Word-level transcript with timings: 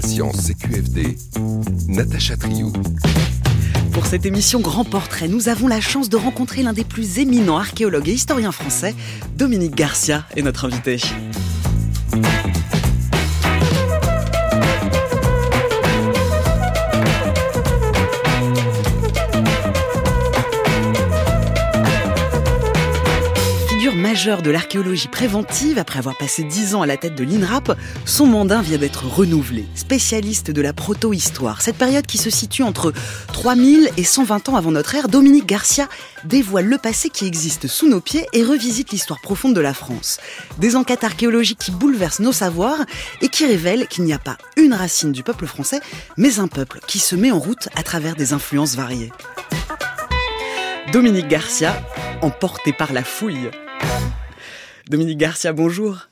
Science 0.00 0.46
CQFD, 0.46 1.16
Natacha 1.88 2.36
Triou. 2.36 2.72
Pour 3.92 4.06
cette 4.06 4.24
émission 4.24 4.60
Grand 4.60 4.84
Portrait, 4.84 5.28
nous 5.28 5.48
avons 5.48 5.68
la 5.68 5.80
chance 5.80 6.08
de 6.08 6.16
rencontrer 6.16 6.62
l'un 6.62 6.72
des 6.72 6.84
plus 6.84 7.18
éminents 7.18 7.58
archéologues 7.58 8.08
et 8.08 8.12
historiens 8.12 8.52
français. 8.52 8.94
Dominique 9.36 9.74
Garcia 9.74 10.26
est 10.36 10.42
notre 10.42 10.64
invité. 10.64 10.98
De 24.26 24.50
l'archéologie 24.50 25.08
préventive, 25.08 25.78
après 25.78 25.98
avoir 25.98 26.14
passé 26.14 26.44
dix 26.44 26.74
ans 26.74 26.82
à 26.82 26.86
la 26.86 26.98
tête 26.98 27.14
de 27.14 27.24
l'INRAP, 27.24 27.74
son 28.04 28.26
mandat 28.26 28.60
vient 28.60 28.76
d'être 28.76 29.06
renouvelé. 29.06 29.64
Spécialiste 29.74 30.50
de 30.50 30.60
la 30.60 30.74
proto-histoire, 30.74 31.62
cette 31.62 31.76
période 31.76 32.04
qui 32.04 32.18
se 32.18 32.28
situe 32.28 32.62
entre 32.62 32.92
3000 33.32 33.88
et 33.96 34.04
120 34.04 34.50
ans 34.50 34.56
avant 34.56 34.72
notre 34.72 34.94
ère, 34.94 35.08
Dominique 35.08 35.46
Garcia 35.46 35.88
dévoile 36.24 36.66
le 36.66 36.76
passé 36.76 37.08
qui 37.08 37.24
existe 37.24 37.66
sous 37.66 37.88
nos 37.88 38.02
pieds 38.02 38.26
et 38.34 38.44
revisite 38.44 38.90
l'histoire 38.90 39.22
profonde 39.22 39.54
de 39.54 39.60
la 39.60 39.72
France. 39.72 40.18
Des 40.58 40.76
enquêtes 40.76 41.04
archéologiques 41.04 41.60
qui 41.60 41.70
bouleversent 41.70 42.20
nos 42.20 42.32
savoirs 42.32 42.84
et 43.22 43.28
qui 43.28 43.46
révèlent 43.46 43.86
qu'il 43.86 44.04
n'y 44.04 44.12
a 44.12 44.18
pas 44.18 44.36
une 44.58 44.74
racine 44.74 45.12
du 45.12 45.22
peuple 45.22 45.46
français, 45.46 45.80
mais 46.18 46.40
un 46.40 46.48
peuple 46.48 46.80
qui 46.86 46.98
se 46.98 47.16
met 47.16 47.30
en 47.30 47.38
route 47.38 47.70
à 47.74 47.82
travers 47.82 48.16
des 48.16 48.34
influences 48.34 48.74
variées. 48.74 49.12
Dominique 50.92 51.28
Garcia, 51.28 51.82
emporté 52.20 52.74
par 52.74 52.92
la 52.92 53.02
fouille. 53.02 53.48
Dominique 54.88 55.18
Garcia, 55.18 55.52
bonjour. 55.52 56.08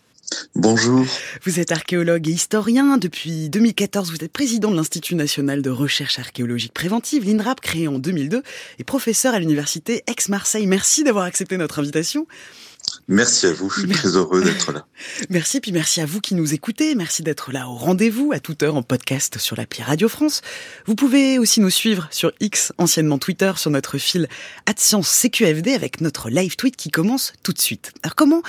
Bonjour. 0.55 1.05
Vous 1.45 1.61
êtes 1.61 1.73
archéologue 1.73 2.29
et 2.29 2.33
historien. 2.33 2.97
Depuis 2.99 3.49
2014, 3.49 4.11
vous 4.11 4.25
êtes 4.25 4.33
président 4.33 4.71
de 4.71 4.77
l'Institut 4.77 5.15
national 5.15 5.63
de 5.63 5.71
recherche 5.71 6.19
archéologique 6.19 6.75
préventive, 6.75 7.25
l'INRAP, 7.25 7.61
créé 7.61 7.89
en 7.89 7.99
2002, 7.99 8.43
et 8.79 8.85
professeur 8.85 9.35
à 9.35 9.39
l'université 9.39 10.03
Aix-Marseille. 10.07 10.67
Merci 10.67 11.05
d'avoir 11.05 11.25
accepté 11.25 11.57
notre 11.57 11.79
invitation. 11.79 12.27
Merci 13.09 13.47
à 13.47 13.53
vous, 13.53 13.71
je 13.71 13.81
suis 13.81 13.89
très 13.89 14.17
heureux 14.17 14.43
d'être 14.43 14.73
là. 14.73 14.87
Merci, 15.31 15.61
puis 15.61 15.73
merci 15.73 16.01
à 16.01 16.07
vous 16.07 16.21
qui 16.21 16.35
nous 16.35 16.55
écoutez. 16.55 16.95
Merci 16.95 17.23
d'être 17.23 17.53
là 17.53 17.69
au 17.69 17.75
rendez-vous 17.75 18.33
à 18.33 18.41
toute 18.41 18.63
heure 18.63 18.77
en 18.77 18.83
podcast 18.83 19.39
sur 19.39 19.57
l'appli 19.57 19.83
Radio 19.83 20.09
France. 20.09 20.43
Vous 20.87 20.95
pouvez 20.95 21.39
aussi 21.39 21.61
nous 21.61 21.71
suivre 21.71 22.09
sur 22.11 22.33
X, 22.41 22.73
anciennement 22.79 23.19
Twitter, 23.19 23.53
sur 23.57 23.71
notre 23.71 23.99
fil 23.99 24.29
CQFD 25.03 25.75
avec 25.75 26.01
notre 26.01 26.31
live 26.31 26.57
tweet 26.57 26.77
qui 26.77 26.91
commence 26.91 27.33
tout 27.43 27.53
de 27.53 27.59
suite. 27.59 27.93
Alors 28.03 28.15
comment 28.15 28.43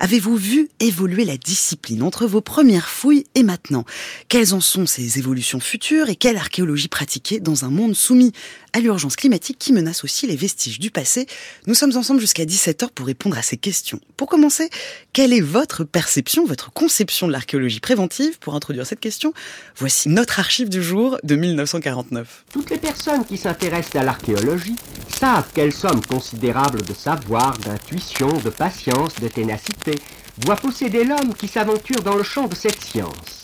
avez-vous 0.00 0.36
vu 0.36 0.68
évoluer 0.80 1.24
la 1.24 1.36
discipline 1.36 2.02
entre 2.02 2.26
vos 2.26 2.40
premières 2.40 2.88
fouilles 2.88 3.24
et 3.34 3.42
maintenant? 3.42 3.84
Quelles 4.28 4.54
en 4.54 4.60
sont 4.60 4.86
ces 4.86 5.18
évolutions 5.18 5.60
futures 5.60 6.08
et 6.08 6.16
quelle 6.16 6.36
archéologie 6.36 6.88
pratiquer 6.88 7.40
dans 7.40 7.64
un 7.64 7.70
monde 7.70 7.94
soumis 7.94 8.32
à 8.72 8.80
l'urgence 8.80 9.16
climatique 9.16 9.58
qui 9.58 9.72
menace 9.72 10.04
aussi 10.04 10.26
les 10.26 10.36
vestiges 10.36 10.78
du 10.78 10.90
passé? 10.90 11.26
Nous 11.66 11.74
sommes 11.74 11.96
ensemble 11.96 12.20
jusqu'à 12.20 12.44
17h 12.44 12.88
pour 12.94 13.06
répondre 13.06 13.36
à 13.38 13.42
ces 13.42 13.56
questions. 13.56 13.83
Pour 14.16 14.28
commencer, 14.28 14.70
quelle 15.12 15.32
est 15.32 15.40
votre 15.40 15.84
perception, 15.84 16.44
votre 16.44 16.72
conception 16.72 17.26
de 17.26 17.32
l'archéologie 17.32 17.80
préventive 17.80 18.38
Pour 18.38 18.54
introduire 18.54 18.86
cette 18.86 19.00
question, 19.00 19.32
voici 19.76 20.08
notre 20.08 20.38
archive 20.38 20.68
du 20.68 20.82
jour 20.82 21.18
de 21.22 21.36
1949. 21.36 22.44
Toutes 22.52 22.70
les 22.70 22.78
personnes 22.78 23.24
qui 23.24 23.36
s'intéressent 23.36 23.96
à 23.96 24.04
l'archéologie 24.04 24.76
savent 25.08 25.48
quelle 25.54 25.72
somme 25.72 26.04
considérable 26.04 26.82
de 26.82 26.94
savoir, 26.94 27.56
d'intuition, 27.58 28.28
de 28.28 28.50
patience, 28.50 29.14
de 29.20 29.28
ténacité 29.28 29.94
doit 30.38 30.56
posséder 30.56 31.04
l'homme 31.04 31.34
qui 31.34 31.48
s'aventure 31.48 32.02
dans 32.02 32.16
le 32.16 32.22
champ 32.22 32.46
de 32.46 32.54
cette 32.54 32.82
science. 32.82 33.42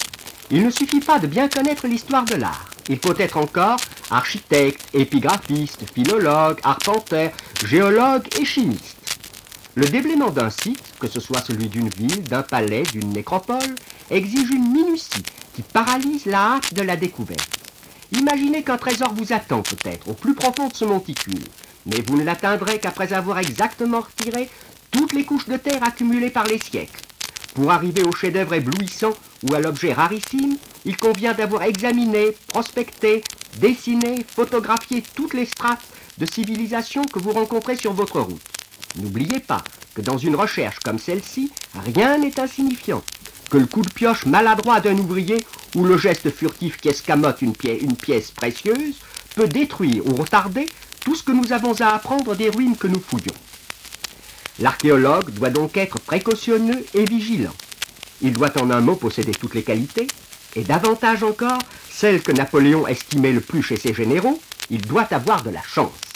Il 0.51 0.65
ne 0.65 0.71
suffit 0.71 1.01
pas 1.01 1.19
de 1.19 1.29
bien 1.29 1.49
connaître 1.49 1.87
l'histoire 1.87 2.25
de 2.25 2.35
l'art. 2.35 2.69
Il 2.89 2.99
faut 2.99 3.17
être 3.19 3.37
encore 3.37 3.79
architecte, 4.11 4.83
épigraphiste, 4.93 5.85
philologue, 5.95 6.59
arpenteur, 6.65 7.31
géologue 7.65 8.27
et 8.41 8.45
chimiste. 8.45 9.00
Le 9.77 9.87
déblaiement 9.87 10.31
d'un 10.31 10.51
site, 10.51 10.83
que 10.99 11.07
ce 11.07 11.21
soit 11.21 11.47
celui 11.47 11.69
d'une 11.69 11.89
ville, 11.91 12.25
d'un 12.25 12.43
palais, 12.43 12.83
d'une 12.83 13.11
nécropole, 13.11 13.77
exige 14.11 14.51
une 14.51 14.73
minutie 14.73 15.23
qui 15.55 15.63
paralyse 15.63 16.27
la 16.27 16.55
hâte 16.55 16.75
de 16.75 16.83
la 16.83 16.97
découverte. 16.97 17.57
Imaginez 18.11 18.65
qu'un 18.65 18.79
trésor 18.79 19.15
vous 19.15 19.33
attend 19.33 19.63
peut-être 19.63 20.09
au 20.09 20.15
plus 20.15 20.35
profond 20.35 20.67
de 20.67 20.75
ce 20.75 20.85
monticule, 20.85 21.45
mais 21.87 22.03
vous 22.09 22.17
ne 22.17 22.25
l'atteindrez 22.25 22.81
qu'après 22.81 23.13
avoir 23.13 23.39
exactement 23.39 24.01
retiré 24.01 24.51
toutes 24.91 25.13
les 25.13 25.25
couches 25.25 25.47
de 25.47 25.57
terre 25.57 25.85
accumulées 25.85 26.31
par 26.31 26.47
les 26.47 26.59
siècles. 26.59 27.01
Pour 27.55 27.71
arriver 27.71 28.03
au 28.03 28.11
chef-d'œuvre 28.11 28.55
éblouissant 28.55 29.13
ou 29.49 29.55
à 29.55 29.61
l'objet 29.61 29.93
rarissime, 29.93 30.57
il 30.85 30.97
convient 30.97 31.35
d'avoir 31.35 31.63
examiné, 31.63 32.37
prospecté, 32.49 33.23
dessiné, 33.59 34.27
photographié 34.27 35.05
toutes 35.15 35.35
les 35.35 35.47
strates 35.47 35.87
de 36.19 36.27
civilisation 36.27 37.05
que 37.05 37.21
vous 37.21 37.31
rencontrez 37.31 37.77
sur 37.77 37.93
votre 37.93 38.21
route. 38.21 38.60
N'oubliez 38.97 39.41
pas 39.41 39.63
que 39.95 40.03
dans 40.03 40.19
une 40.19 40.37
recherche 40.37 40.79
comme 40.81 40.99
celle-ci, 40.99 41.53
rien 41.85 42.19
n'est 42.19 42.41
insignifiant, 42.41 43.03
que 43.51 43.59
le 43.59 43.67
coup 43.67 43.83
de 43.83 43.91
pioche 43.91 44.27
maladroit 44.27 44.81
d'un 44.81 44.97
ouvrier 44.97 45.39
ou 45.77 45.85
le 45.85 45.97
geste 45.97 46.31
furtif 46.31 46.77
qui 46.77 46.89
escamote 46.89 47.43
une, 47.43 47.55
pièce 47.55 48.31
précieuse 48.31 48.97
peut 49.37 49.49
détruire 49.49 50.07
ou 50.07 50.15
retarder 50.15 50.67
tout 51.01 51.15
ce 51.15 51.23
que 51.23 51.33
nous 51.33 51.53
avons 51.53 51.81
à 51.81 51.89
apprendre 51.89 52.35
des 52.35 52.51
ruines 52.51 52.77
que 52.77 52.89
nous 52.89 53.01
fouillons. 53.01 53.35
L'archéologue 54.59 55.31
doit 55.31 55.51
donc 55.51 55.77
être 55.77 55.99
précautionneux 56.01 56.85
et 56.95 57.05
vigilant. 57.05 57.55
Il 58.21 58.33
doit 58.33 58.61
en 58.61 58.71
un 58.71 58.81
mot 58.81 58.97
posséder 58.97 59.33
toutes 59.33 59.55
les 59.55 59.63
qualités, 59.63 60.07
et 60.57 60.63
davantage 60.63 61.23
encore, 61.23 61.61
celles 61.91 62.23
que 62.23 62.33
Napoléon 62.33 62.87
estimait 62.87 63.33
le 63.33 63.41
plus 63.41 63.63
chez 63.63 63.77
ses 63.77 63.95
généraux, 63.95 64.41
il 64.69 64.83
doit 64.83 65.07
avoir 65.13 65.43
de 65.43 65.51
la 65.51 65.63
chance. 65.63 66.10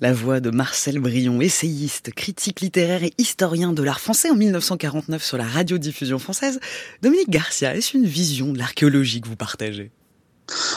La 0.00 0.12
voix 0.12 0.40
de 0.40 0.50
Marcel 0.50 0.98
Brion, 0.98 1.40
essayiste, 1.40 2.12
critique 2.14 2.60
littéraire 2.60 3.04
et 3.04 3.12
historien 3.18 3.72
de 3.72 3.82
l'art 3.82 4.00
français 4.00 4.30
en 4.30 4.36
1949 4.36 5.22
sur 5.22 5.36
la 5.36 5.44
radiodiffusion 5.44 6.18
française. 6.18 6.60
Dominique 7.02 7.30
Garcia, 7.30 7.76
est-ce 7.76 7.96
une 7.96 8.06
vision 8.06 8.52
de 8.52 8.58
l'archéologie 8.58 9.20
que 9.20 9.28
vous 9.28 9.36
partagez? 9.36 9.90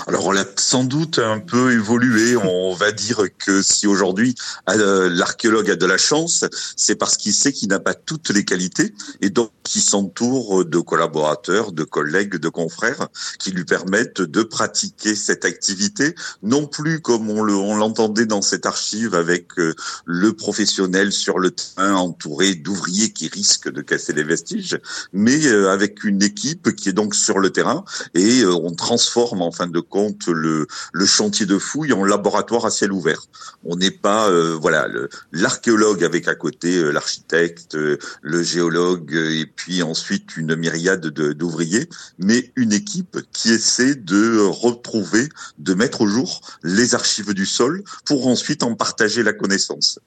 Alors 0.07 0.27
on 0.27 0.35
a 0.35 0.45
sans 0.57 0.83
doute 0.83 1.19
un 1.19 1.39
peu 1.39 1.71
évolué. 1.71 2.35
On 2.35 2.73
va 2.73 2.91
dire 2.91 3.23
que 3.37 3.61
si 3.61 3.87
aujourd'hui 3.87 4.35
euh, 4.69 5.09
l'archéologue 5.09 5.69
a 5.69 5.75
de 5.75 5.85
la 5.85 5.97
chance, 5.97 6.45
c'est 6.75 6.95
parce 6.95 7.17
qu'il 7.17 7.33
sait 7.33 7.51
qu'il 7.51 7.69
n'a 7.69 7.79
pas 7.79 7.93
toutes 7.93 8.29
les 8.29 8.45
qualités 8.45 8.93
et 9.21 9.29
donc 9.29 9.51
il 9.75 9.81
s'entoure 9.81 10.65
de 10.65 10.79
collaborateurs, 10.79 11.71
de 11.71 11.83
collègues, 11.83 12.35
de 12.35 12.49
confrères 12.49 13.07
qui 13.39 13.51
lui 13.51 13.63
permettent 13.63 14.21
de 14.21 14.43
pratiquer 14.43 15.15
cette 15.15 15.45
activité, 15.45 16.15
non 16.43 16.67
plus 16.67 16.99
comme 16.99 17.29
on 17.29 17.75
l'entendait 17.75 18.25
dans 18.25 18.41
cette 18.41 18.65
archive 18.65 19.15
avec 19.15 19.57
euh, 19.59 19.73
le 20.05 20.33
professionnel 20.33 21.11
sur 21.11 21.39
le 21.39 21.51
terrain 21.51 21.95
entouré 21.95 22.55
d'ouvriers 22.55 23.11
qui 23.11 23.27
risquent 23.27 23.71
de 23.71 23.81
casser 23.81 24.13
les 24.13 24.23
vestiges, 24.23 24.79
mais 25.13 25.45
euh, 25.47 25.69
avec 25.69 26.03
une 26.03 26.21
équipe 26.21 26.75
qui 26.75 26.89
est 26.89 26.93
donc 26.93 27.15
sur 27.15 27.39
le 27.39 27.51
terrain 27.51 27.83
et 28.13 28.45
on 28.45 28.71
transforme 28.71 29.41
en 29.41 29.51
fin 29.61 29.67
de 29.67 29.79
compte 29.79 30.27
le, 30.27 30.65
chantier 31.05 31.45
de 31.45 31.59
fouille 31.59 31.93
en 31.93 32.03
laboratoire 32.03 32.65
à 32.65 32.71
ciel 32.71 32.91
ouvert. 32.91 33.27
On 33.63 33.75
n'est 33.75 33.91
pas 33.91 34.27
euh, 34.27 34.57
voilà 34.59 34.87
l'archéologue 35.31 36.03
avec 36.03 36.27
à 36.27 36.33
côté 36.33 36.77
euh, 36.77 36.89
l'architecte, 36.89 37.75
euh, 37.75 37.99
le 38.23 38.41
géologue 38.41 39.13
et 39.13 39.45
puis 39.45 39.83
ensuite 39.83 40.35
une 40.35 40.55
myriade 40.55 41.05
d'ouvriers, 41.05 41.87
mais 42.17 42.51
une 42.55 42.73
équipe 42.73 43.19
qui 43.33 43.51
essaie 43.51 43.93
de 43.93 44.39
retrouver, 44.39 45.29
de 45.59 45.75
mettre 45.75 46.01
au 46.01 46.07
jour 46.07 46.41
les 46.63 46.95
archives 46.95 47.35
du 47.35 47.45
sol 47.45 47.83
pour 48.05 48.25
ensuite 48.25 48.63
en 48.63 48.73
partager 48.73 49.21
la 49.21 49.33
connaissance. 49.33 49.99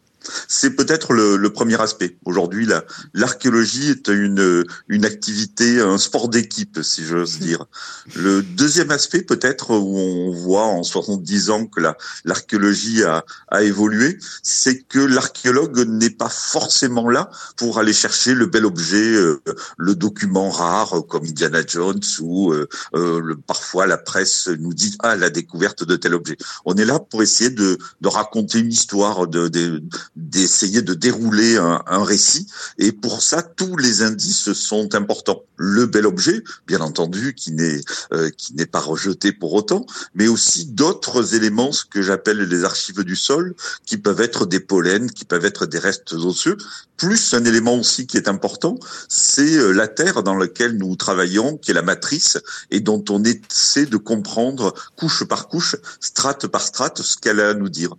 C'est 0.48 0.76
peut-être 0.76 1.12
le, 1.12 1.36
le, 1.36 1.52
premier 1.52 1.80
aspect. 1.80 2.16
Aujourd'hui, 2.24 2.68
l'archéologie 3.12 3.90
est 3.90 4.08
une, 4.08 4.64
une 4.88 5.04
activité, 5.04 5.80
un 5.80 5.98
sport 5.98 6.28
d'équipe, 6.28 6.80
si 6.82 7.04
j'ose 7.04 7.38
dire. 7.38 7.66
Le 8.14 8.42
deuxième 8.42 8.90
aspect, 8.90 9.22
peut-être, 9.22 9.70
où 9.70 9.98
on 9.98 10.32
voit 10.32 10.64
en 10.64 10.82
70 10.82 11.50
ans 11.50 11.66
que 11.66 11.80
l'archéologie 12.24 13.04
a, 13.04 13.24
a 13.48 13.62
évolué, 13.62 14.18
c'est 14.42 14.82
que 14.82 14.98
l'archéologue 14.98 15.86
n'est 15.88 16.10
pas 16.10 16.28
forcément 16.28 17.08
là 17.08 17.30
pour 17.56 17.78
aller 17.78 17.92
chercher 17.92 18.34
le 18.34 18.46
bel 18.46 18.64
objet, 18.64 19.14
euh, 19.14 19.42
le 19.76 19.94
document 19.94 20.50
rare, 20.50 21.02
comme 21.08 21.24
Indiana 21.24 21.60
Jones, 21.66 22.00
ou 22.20 22.52
euh, 22.52 22.68
euh, 22.94 23.34
parfois 23.46 23.86
la 23.86 23.98
presse 23.98 24.48
nous 24.48 24.74
dit 24.74 24.96
ah 25.00 25.16
la 25.16 25.30
découverte 25.30 25.84
de 25.84 25.96
tel 25.96 26.14
objet. 26.14 26.36
On 26.64 26.74
est 26.76 26.84
là 26.84 26.98
pour 26.98 27.22
essayer 27.22 27.50
de, 27.50 27.78
de 28.00 28.08
raconter 28.08 28.60
une 28.60 28.72
histoire, 28.72 29.26
de, 29.26 29.48
de 29.48 29.82
d'essayer 30.16 30.82
de 30.82 30.94
dérouler 30.94 31.56
un, 31.56 31.82
un, 31.86 32.04
récit. 32.04 32.46
Et 32.78 32.92
pour 32.92 33.22
ça, 33.22 33.42
tous 33.42 33.76
les 33.76 34.02
indices 34.02 34.52
sont 34.52 34.94
importants. 34.94 35.42
Le 35.56 35.86
bel 35.86 36.06
objet, 36.06 36.42
bien 36.66 36.80
entendu, 36.80 37.34
qui 37.34 37.52
n'est 37.52 37.80
euh, 38.12 38.30
qui 38.30 38.54
n'est 38.54 38.66
pas 38.66 38.80
rejeté 38.80 39.32
pour 39.32 39.54
autant, 39.54 39.86
mais 40.14 40.28
aussi 40.28 40.66
d'autres 40.66 41.34
éléments, 41.34 41.72
ce 41.72 41.84
que 41.84 42.02
j'appelle 42.02 42.38
les 42.38 42.64
archives 42.64 43.02
du 43.02 43.16
sol, 43.16 43.54
qui 43.86 43.96
peuvent 43.96 44.20
être 44.20 44.46
des 44.46 44.60
pollens, 44.60 45.10
qui 45.10 45.24
peuvent 45.24 45.44
être 45.44 45.66
des 45.66 45.78
restes 45.78 46.12
osseux. 46.12 46.56
Plus 46.96 47.34
un 47.34 47.44
élément 47.44 47.76
aussi 47.76 48.06
qui 48.06 48.16
est 48.16 48.28
important, 48.28 48.78
c'est 49.08 49.56
euh, 49.56 49.72
la 49.72 49.88
terre 49.88 50.22
dans 50.22 50.36
laquelle 50.36 50.76
nous 50.76 50.94
travaillons, 50.96 51.56
qui 51.56 51.72
est 51.72 51.74
la 51.74 51.82
matrice, 51.82 52.38
et 52.70 52.80
dont 52.80 53.04
on 53.10 53.22
essaie 53.24 53.86
de 53.86 53.96
comprendre 53.96 54.74
couche 54.96 55.24
par 55.24 55.48
couche, 55.48 55.76
strate 56.00 56.46
par 56.46 56.62
strate, 56.62 57.02
ce 57.02 57.16
qu'elle 57.16 57.40
a 57.40 57.50
à 57.50 57.54
nous 57.54 57.68
dire. 57.68 57.96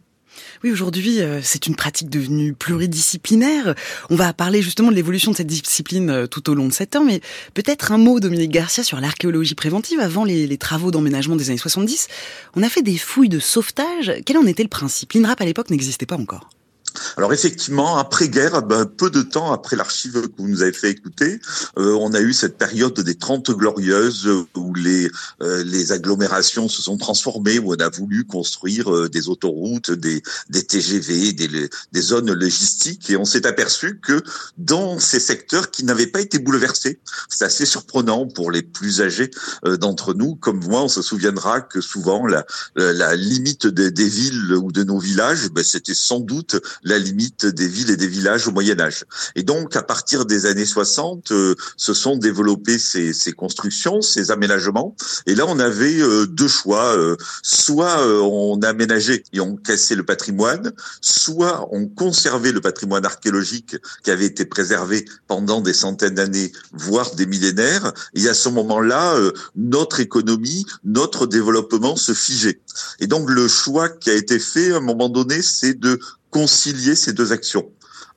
Oui, 0.63 0.71
aujourd'hui, 0.71 1.21
euh, 1.21 1.41
c'est 1.43 1.67
une 1.67 1.75
pratique 1.75 2.09
devenue 2.09 2.53
pluridisciplinaire. 2.53 3.75
On 4.09 4.15
va 4.15 4.33
parler 4.33 4.61
justement 4.61 4.89
de 4.89 4.95
l'évolution 4.95 5.31
de 5.31 5.37
cette 5.37 5.47
discipline 5.47 6.09
euh, 6.09 6.27
tout 6.27 6.49
au 6.49 6.53
long 6.55 6.67
de 6.67 6.73
cet 6.73 6.95
ans, 6.95 7.03
mais 7.03 7.21
peut-être 7.53 7.91
un 7.91 7.97
mot, 7.97 8.19
Dominique 8.19 8.51
Garcia, 8.51 8.83
sur 8.83 8.99
l'archéologie 8.99 9.55
préventive. 9.55 9.99
Avant 9.99 10.23
les, 10.23 10.47
les 10.47 10.57
travaux 10.57 10.91
d'emménagement 10.91 11.35
des 11.35 11.49
années 11.49 11.57
70, 11.57 12.07
on 12.55 12.63
a 12.63 12.69
fait 12.69 12.81
des 12.81 12.97
fouilles 12.97 13.29
de 13.29 13.39
sauvetage. 13.39 14.13
Quel 14.25 14.37
en 14.37 14.45
était 14.45 14.63
le 14.63 14.69
principe? 14.69 15.13
L'INRAP 15.13 15.41
à 15.41 15.45
l'époque 15.45 15.69
n'existait 15.69 16.05
pas 16.05 16.17
encore. 16.17 16.49
Alors 17.17 17.33
effectivement, 17.33 17.97
après-guerre, 17.97 18.61
ben, 18.63 18.85
peu 18.85 19.09
de 19.09 19.21
temps 19.21 19.51
après 19.51 19.75
l'archive 19.75 20.13
que 20.13 20.37
vous 20.37 20.47
nous 20.47 20.61
avez 20.61 20.73
fait 20.73 20.91
écouter, 20.91 21.39
euh, 21.77 21.97
on 21.99 22.13
a 22.13 22.21
eu 22.21 22.33
cette 22.33 22.57
période 22.57 22.99
des 22.99 23.15
Trente 23.15 23.51
Glorieuses 23.51 24.29
où 24.55 24.73
les, 24.73 25.09
euh, 25.41 25.63
les 25.63 25.91
agglomérations 25.91 26.67
se 26.67 26.81
sont 26.81 26.97
transformées, 26.97 27.59
où 27.59 27.73
on 27.73 27.77
a 27.77 27.89
voulu 27.89 28.25
construire 28.25 28.93
euh, 28.93 29.09
des 29.09 29.29
autoroutes, 29.29 29.91
des, 29.91 30.21
des 30.49 30.63
TGV, 30.63 31.33
des, 31.33 31.69
des 31.91 32.01
zones 32.01 32.33
logistiques, 32.33 33.09
et 33.09 33.17
on 33.17 33.25
s'est 33.25 33.45
aperçu 33.45 33.99
que 34.01 34.21
dans 34.57 34.99
ces 34.99 35.19
secteurs 35.19 35.71
qui 35.71 35.83
n'avaient 35.83 36.07
pas 36.07 36.21
été 36.21 36.39
bouleversés, 36.39 36.99
c'est 37.29 37.45
assez 37.45 37.65
surprenant 37.65 38.27
pour 38.27 38.51
les 38.51 38.61
plus 38.61 39.01
âgés 39.01 39.31
d'entre 39.63 40.13
nous, 40.13 40.35
comme 40.35 40.63
moi, 40.65 40.83
on 40.83 40.87
se 40.87 41.01
souviendra 41.01 41.61
que 41.61 41.81
souvent 41.81 42.25
la, 42.27 42.45
la, 42.75 43.15
limite 43.15 43.67
des, 43.67 43.91
des, 43.91 44.07
villes 44.07 44.53
ou 44.53 44.71
de 44.71 44.83
nos 44.83 44.99
villages, 44.99 45.49
ben, 45.49 45.63
c'était 45.63 45.93
sans 45.93 46.19
doute 46.19 46.55
la 46.85 46.99
limite 46.99 47.47
des 47.47 47.67
villes 47.67 47.89
et 47.89 47.97
des 47.97 48.07
villages 48.07 48.47
au 48.47 48.51
Moyen 48.51 48.79
Âge. 48.79 49.03
Et 49.35 49.43
donc, 49.43 49.75
à 49.75 49.81
partir 49.81 50.25
des 50.25 50.45
années 50.45 50.65
60, 50.65 51.31
euh, 51.31 51.55
se 51.77 51.93
sont 51.93 52.15
développées 52.15 52.77
ces, 52.77 53.11
ces, 53.11 53.33
constructions, 53.33 54.01
ces 54.01 54.29
aménagements. 54.31 54.95
Et 55.25 55.33
là, 55.33 55.45
on 55.47 55.59
avait 55.59 55.99
euh, 55.99 56.27
deux 56.27 56.47
choix. 56.47 56.95
Euh, 56.95 57.17
soit 57.41 58.05
on 58.21 58.61
aménageait 58.61 59.23
et 59.33 59.39
on 59.39 59.55
cassait 59.55 59.95
le 59.95 60.03
patrimoine, 60.03 60.73
soit 61.01 61.67
on 61.71 61.87
conservait 61.87 62.51
le 62.51 62.61
patrimoine 62.61 63.05
archéologique 63.05 63.77
qui 64.03 64.11
avait 64.11 64.27
été 64.27 64.45
préservé 64.45 65.05
pendant 65.27 65.61
des 65.61 65.73
centaines 65.73 66.15
d'années, 66.15 66.51
voire 66.71 67.15
des 67.15 67.25
millénaires. 67.25 67.93
Et 68.13 68.29
à 68.29 68.35
ce 68.35 68.49
moment-là, 68.49 69.17
notre 69.55 69.99
économie, 69.99 70.65
notre 70.83 71.25
développement 71.25 71.95
se 71.95 72.13
figeait. 72.13 72.59
Et 72.99 73.07
donc, 73.07 73.29
le 73.29 73.47
choix 73.47 73.89
qui 73.89 74.11
a 74.11 74.13
été 74.13 74.37
fait 74.37 74.71
à 74.71 74.77
un 74.77 74.81
moment 74.81 75.09
donné, 75.09 75.41
c'est 75.41 75.79
de 75.79 75.99
concilier 76.35 76.95
ces 76.97 77.13
deux 77.13 77.31
actions 77.31 77.71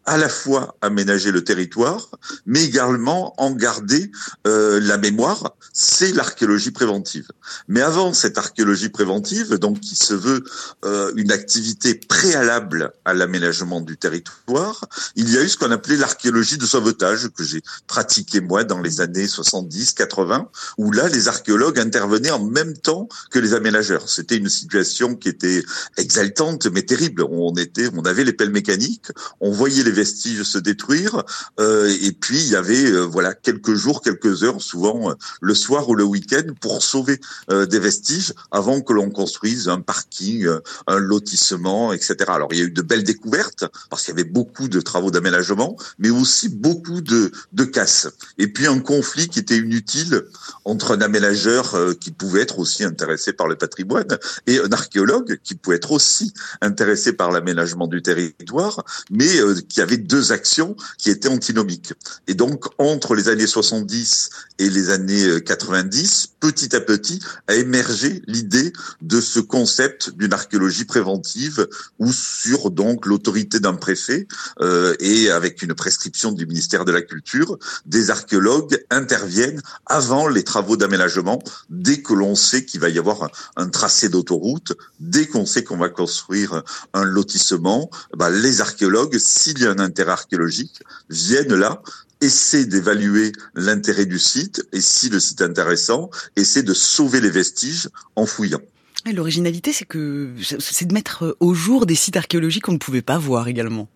à 0.08 0.16
la 0.16 0.30
fois 0.30 0.76
aménager 0.80 1.30
le 1.30 1.44
territoire, 1.44 2.08
mais 2.46 2.64
également 2.64 3.34
en 3.40 3.50
garder 3.50 4.10
euh, 4.46 4.80
la 4.80 4.96
mémoire. 4.96 5.54
C'est 5.72 6.12
l'archéologie 6.12 6.70
préventive. 6.70 7.28
Mais 7.68 7.82
avant 7.82 8.14
cette 8.14 8.38
archéologie 8.38 8.88
préventive, 8.88 9.54
donc 9.56 9.80
qui 9.80 9.96
se 9.96 10.14
veut 10.14 10.44
euh, 10.86 11.12
une 11.16 11.30
activité 11.30 11.94
préalable 11.94 12.92
à 13.04 13.12
l'aménagement 13.12 13.82
du 13.82 13.98
territoire, 13.98 14.86
il 15.14 15.30
y 15.30 15.36
a 15.36 15.42
eu 15.42 15.48
ce 15.48 15.58
qu'on 15.58 15.70
appelait 15.70 15.96
l'archéologie 15.96 16.56
de 16.56 16.66
sauvetage 16.66 17.28
que 17.28 17.44
j'ai 17.44 17.62
pratiqué 17.86 18.40
moi 18.40 18.64
dans 18.64 18.80
les 18.80 19.02
années 19.02 19.26
70-80, 19.26 20.46
où 20.78 20.90
là 20.90 21.08
les 21.08 21.28
archéologues 21.28 21.78
intervenaient 21.78 22.30
en 22.30 22.44
même 22.44 22.76
temps 22.76 23.08
que 23.30 23.38
les 23.38 23.52
aménageurs. 23.52 24.08
C'était 24.08 24.36
une 24.36 24.48
situation 24.48 25.14
qui 25.14 25.28
était 25.28 25.62
exaltante 25.98 26.66
mais 26.66 26.82
terrible. 26.82 27.24
On 27.30 27.54
était, 27.56 27.88
on 27.94 28.02
avait 28.02 28.24
les 28.24 28.32
pelles 28.32 28.50
mécaniques, 28.50 29.08
on 29.40 29.50
voyait 29.50 29.82
les 29.82 29.97
vestiges 29.98 30.44
se 30.44 30.58
détruire. 30.58 31.24
Euh, 31.58 31.92
et 32.02 32.12
puis 32.12 32.38
il 32.38 32.50
y 32.50 32.56
avait 32.56 32.90
euh, 32.90 33.00
voilà 33.00 33.34
quelques 33.34 33.74
jours, 33.74 34.00
quelques 34.00 34.44
heures, 34.44 34.62
souvent 34.62 35.10
euh, 35.10 35.14
le 35.40 35.54
soir 35.54 35.88
ou 35.88 35.94
le 35.94 36.04
week-end, 36.04 36.54
pour 36.60 36.82
sauver 36.82 37.20
des 37.48 37.78
vestiges 37.78 38.32
avant 38.50 38.80
que 38.80 38.92
l'on 38.92 39.10
construise 39.10 39.68
un 39.68 39.80
parking, 39.80 40.46
un 40.86 40.98
lotissement, 40.98 41.92
etc. 41.92 42.16
Alors 42.28 42.48
il 42.52 42.58
y 42.58 42.62
a 42.62 42.64
eu 42.64 42.70
de 42.70 42.82
belles 42.82 43.02
découvertes 43.02 43.64
parce 43.90 44.04
qu'il 44.04 44.14
y 44.14 44.20
avait 44.20 44.28
beaucoup 44.28 44.68
de 44.68 44.80
travaux 44.80 45.10
d'aménagement, 45.10 45.76
mais 45.98 46.10
aussi 46.10 46.48
beaucoup 46.48 47.00
de, 47.00 47.32
de 47.52 47.64
casses. 47.64 48.08
Et 48.38 48.48
puis 48.48 48.66
un 48.66 48.80
conflit 48.80 49.28
qui 49.28 49.38
était 49.40 49.56
inutile 49.56 50.24
entre 50.64 50.96
un 50.96 51.00
aménageur 51.00 51.76
qui 52.00 52.10
pouvait 52.10 52.42
être 52.42 52.58
aussi 52.58 52.84
intéressé 52.84 53.32
par 53.32 53.48
le 53.48 53.56
patrimoine 53.56 54.18
et 54.46 54.58
un 54.60 54.72
archéologue 54.72 55.38
qui 55.42 55.54
pouvait 55.54 55.76
être 55.76 55.92
aussi 55.92 56.32
intéressé 56.60 57.12
par 57.12 57.30
l'aménagement 57.30 57.86
du 57.86 58.02
territoire, 58.02 58.84
mais 59.10 59.30
qui 59.68 59.80
avait 59.80 59.87
avait 59.88 59.96
deux 59.96 60.32
actions 60.32 60.76
qui 60.98 61.10
étaient 61.10 61.28
antinomiques. 61.28 61.94
Et 62.26 62.34
donc, 62.34 62.66
entre 62.78 63.14
les 63.14 63.28
années 63.28 63.46
70 63.46 64.30
et 64.58 64.68
les 64.68 64.90
années 64.90 65.40
90, 65.44 66.24
euh, 66.24 66.36
petit 66.40 66.76
à 66.76 66.80
petit, 66.80 67.20
a 67.46 67.54
émergé 67.54 68.22
l'idée 68.26 68.72
de 69.00 69.20
ce 69.20 69.40
concept 69.40 70.10
d'une 70.10 70.32
archéologie 70.32 70.84
préventive 70.84 71.66
où 71.98 72.12
sur 72.12 72.70
donc 72.70 73.06
l'autorité 73.06 73.60
d'un 73.60 73.74
préfet 73.74 74.26
euh, 74.60 74.94
et 75.00 75.30
avec 75.30 75.62
une 75.62 75.74
prescription 75.74 76.32
du 76.32 76.46
ministère 76.46 76.84
de 76.84 76.92
la 76.92 77.02
Culture, 77.02 77.58
des 77.86 78.10
archéologues 78.10 78.84
interviennent 78.90 79.62
avant 79.86 80.28
les 80.28 80.44
travaux 80.44 80.76
d'aménagement, 80.76 81.42
dès 81.70 82.02
que 82.02 82.12
l'on 82.12 82.34
sait 82.34 82.64
qu'il 82.64 82.80
va 82.80 82.88
y 82.88 82.98
avoir 82.98 83.30
un, 83.56 83.68
tracé 83.68 84.08
d'autoroute, 84.08 84.72
dès 85.00 85.26
qu'on 85.26 85.46
sait 85.46 85.64
qu'on 85.64 85.76
va 85.76 85.88
construire 85.88 86.62
un 86.92 87.04
lotissement, 87.04 87.90
bah, 88.16 88.30
les 88.30 88.60
archéologues, 88.60 89.18
s'il 89.18 89.60
y 89.60 89.66
a 89.66 89.70
un 89.70 89.77
intérêt 89.80 90.12
archéologique, 90.12 90.82
viennent 91.10 91.54
là 91.54 91.82
essaient 92.20 92.64
d'évaluer 92.64 93.32
l'intérêt 93.54 94.06
du 94.06 94.18
site 94.18 94.66
et 94.72 94.80
si 94.80 95.08
le 95.08 95.20
site 95.20 95.40
est 95.40 95.44
intéressant, 95.44 96.10
essaient 96.36 96.62
de 96.62 96.74
sauver 96.74 97.20
les 97.20 97.30
vestiges 97.30 97.88
en 98.16 98.26
fouillant. 98.26 98.60
L'originalité, 99.06 99.72
c'est 99.72 99.84
que 99.84 100.30
c'est 100.58 100.86
de 100.86 100.92
mettre 100.92 101.36
au 101.40 101.54
jour 101.54 101.86
des 101.86 101.94
sites 101.94 102.16
archéologiques 102.16 102.64
qu'on 102.64 102.72
ne 102.72 102.78
pouvait 102.78 103.02
pas 103.02 103.18
voir 103.18 103.48
également. 103.48 103.88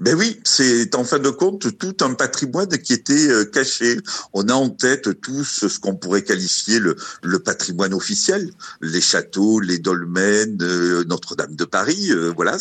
Ben 0.00 0.14
oui, 0.14 0.40
c'est 0.44 0.94
en 0.94 1.04
fin 1.04 1.18
de 1.18 1.30
compte 1.30 1.76
tout 1.78 1.96
un 2.00 2.14
patrimoine 2.14 2.68
qui 2.78 2.92
était 2.92 3.28
euh, 3.28 3.44
caché. 3.44 3.98
On 4.32 4.48
a 4.48 4.54
en 4.54 4.68
tête 4.68 5.20
tout 5.20 5.44
ce 5.44 5.66
qu'on 5.78 5.94
pourrait 5.94 6.22
qualifier 6.22 6.78
le, 6.78 6.96
le, 7.22 7.38
patrimoine 7.38 7.94
officiel, 7.94 8.50
les 8.80 9.00
châteaux, 9.00 9.60
les 9.60 9.78
dolmens, 9.78 10.62
euh, 10.62 11.04
Notre-Dame 11.04 11.54
de 11.54 11.64
Paris, 11.64 12.08
euh, 12.10 12.32
voilà, 12.34 12.58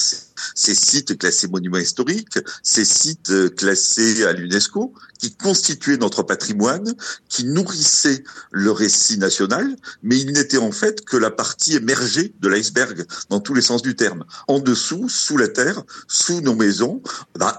ces 0.56 0.76
sites 0.76 1.18
classés 1.18 1.48
monuments 1.48 1.78
historiques, 1.78 2.40
ces 2.64 2.86
sites 2.86 3.56
classés 3.56 4.26
à 4.26 4.34
l'UNESCO, 4.34 4.94
qui 5.22 5.36
constituaient 5.36 5.98
notre 5.98 6.24
patrimoine, 6.24 6.96
qui 7.30 7.46
nourrissaient 7.46 8.24
le 8.52 8.72
récit 8.72 9.20
national, 9.20 9.76
mais 10.02 10.18
il 10.18 10.32
n'était 10.34 10.58
en 10.58 10.72
fait 10.72 11.06
que 11.06 11.16
la 11.16 11.30
partie 11.30 11.76
émergée 11.76 12.34
de 12.40 12.50
l'iceberg, 12.50 13.06
dans 13.30 13.40
tous 13.40 13.54
les 13.54 13.62
sens 13.62 13.84
du 13.84 13.96
terme. 13.96 14.26
En 14.48 14.58
dessous, 14.60 15.10
sous 15.10 15.38
la 15.38 15.48
terre, 15.48 15.84
sous 16.08 16.42
nos 16.42 16.56
maisons, 16.56 17.01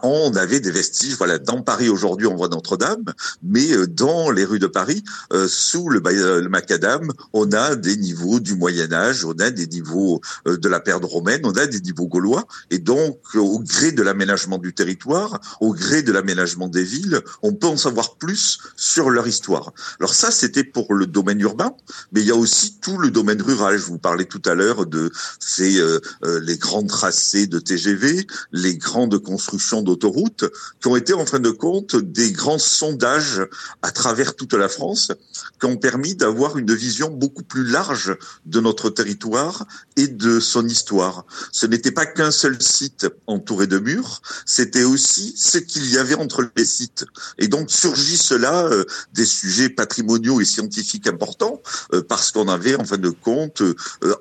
on 0.02 0.34
avait 0.36 0.60
des 0.60 0.70
vestiges. 0.70 1.16
Voilà, 1.16 1.38
dans 1.38 1.62
Paris 1.62 1.88
aujourd'hui, 1.88 2.26
on 2.26 2.36
voit 2.36 2.48
Notre-Dame, 2.48 3.04
mais 3.42 3.72
euh, 3.72 3.86
dans 3.86 4.30
les 4.30 4.44
rues 4.44 4.58
de 4.58 4.66
Paris, 4.66 5.02
euh, 5.32 5.48
sous 5.48 5.88
le, 5.88 6.00
le, 6.00 6.48
macadam, 6.48 7.12
on 7.32 7.52
a 7.52 7.76
des 7.76 7.96
niveaux 7.96 8.40
du 8.40 8.54
Moyen 8.54 8.92
Âge, 8.92 9.24
on 9.24 9.32
a 9.32 9.50
des 9.50 9.66
niveaux 9.66 10.20
euh, 10.46 10.56
de 10.56 10.68
la 10.68 10.80
période 10.80 11.04
romaine, 11.04 11.42
on 11.44 11.52
a 11.52 11.66
des 11.66 11.80
niveaux 11.80 12.06
gaulois, 12.06 12.46
et 12.70 12.78
donc 12.78 13.18
au 13.34 13.58
gré 13.60 13.92
de 13.92 14.02
l'aménagement 14.02 14.58
du 14.58 14.72
territoire, 14.72 15.40
au 15.60 15.72
gré 15.72 16.02
de 16.02 16.12
l'aménagement 16.12 16.68
des 16.68 16.84
villes, 16.84 17.20
on 17.42 17.52
peut 17.52 17.66
en 17.66 17.76
savoir 17.76 18.16
plus 18.16 18.58
sur 18.76 19.10
leur 19.10 19.26
histoire. 19.26 19.72
Alors 20.00 20.14
ça, 20.14 20.30
c'était 20.30 20.64
pour 20.64 20.94
le 20.94 21.06
domaine 21.06 21.40
urbain, 21.40 21.74
mais 22.12 22.20
il 22.20 22.26
y 22.26 22.30
a 22.30 22.36
aussi 22.36 22.78
tout 22.80 22.98
le 22.98 23.10
domaine 23.10 23.40
rural. 23.40 23.78
Je 23.78 23.86
vous 23.86 23.98
parlais 23.98 24.24
tout 24.24 24.42
à 24.44 24.54
l'heure 24.54 24.86
de 24.86 25.10
ces 25.38 25.80
les 26.22 26.56
grands 26.56 26.84
tracés 26.84 27.46
de 27.46 27.58
TGV, 27.58 28.26
les 28.52 28.76
grandes 28.76 29.18
construction 29.32 29.80
d'autoroutes 29.80 30.44
qui 30.80 30.88
ont 30.88 30.96
été 30.96 31.14
en 31.14 31.24
fin 31.24 31.40
de 31.40 31.50
compte 31.50 31.96
des 31.96 32.32
grands 32.32 32.58
sondages 32.58 33.40
à 33.80 33.90
travers 33.90 34.36
toute 34.36 34.52
la 34.52 34.68
France 34.68 35.10
qui 35.58 35.66
ont 35.66 35.78
permis 35.78 36.14
d'avoir 36.14 36.58
une 36.58 36.74
vision 36.74 37.08
beaucoup 37.08 37.42
plus 37.42 37.64
large 37.64 38.14
de 38.44 38.60
notre 38.60 38.90
territoire 38.90 39.64
et 39.96 40.06
de 40.06 40.38
son 40.38 40.66
histoire. 40.66 41.24
Ce 41.50 41.66
n'était 41.66 41.92
pas 41.92 42.04
qu'un 42.04 42.30
seul 42.30 42.60
site 42.60 43.06
entouré 43.26 43.66
de 43.66 43.78
murs, 43.78 44.20
c'était 44.44 44.84
aussi 44.84 45.34
ce 45.36 45.56
qu'il 45.56 45.86
y 45.90 45.96
avait 45.96 46.14
entre 46.14 46.46
les 46.56 46.66
sites. 46.66 47.06
Et 47.38 47.48
donc 47.48 47.70
surgit 47.70 48.18
cela 48.18 48.66
euh, 48.66 48.84
des 49.14 49.24
sujets 49.24 49.70
patrimoniaux 49.70 50.40
et 50.42 50.44
scientifiques 50.44 51.06
importants 51.06 51.62
euh, 51.94 52.02
parce 52.06 52.32
qu'on 52.32 52.48
avait 52.48 52.74
en 52.74 52.84
fin 52.84 52.98
de 52.98 53.10
compte 53.10 53.62
euh, 53.62 53.74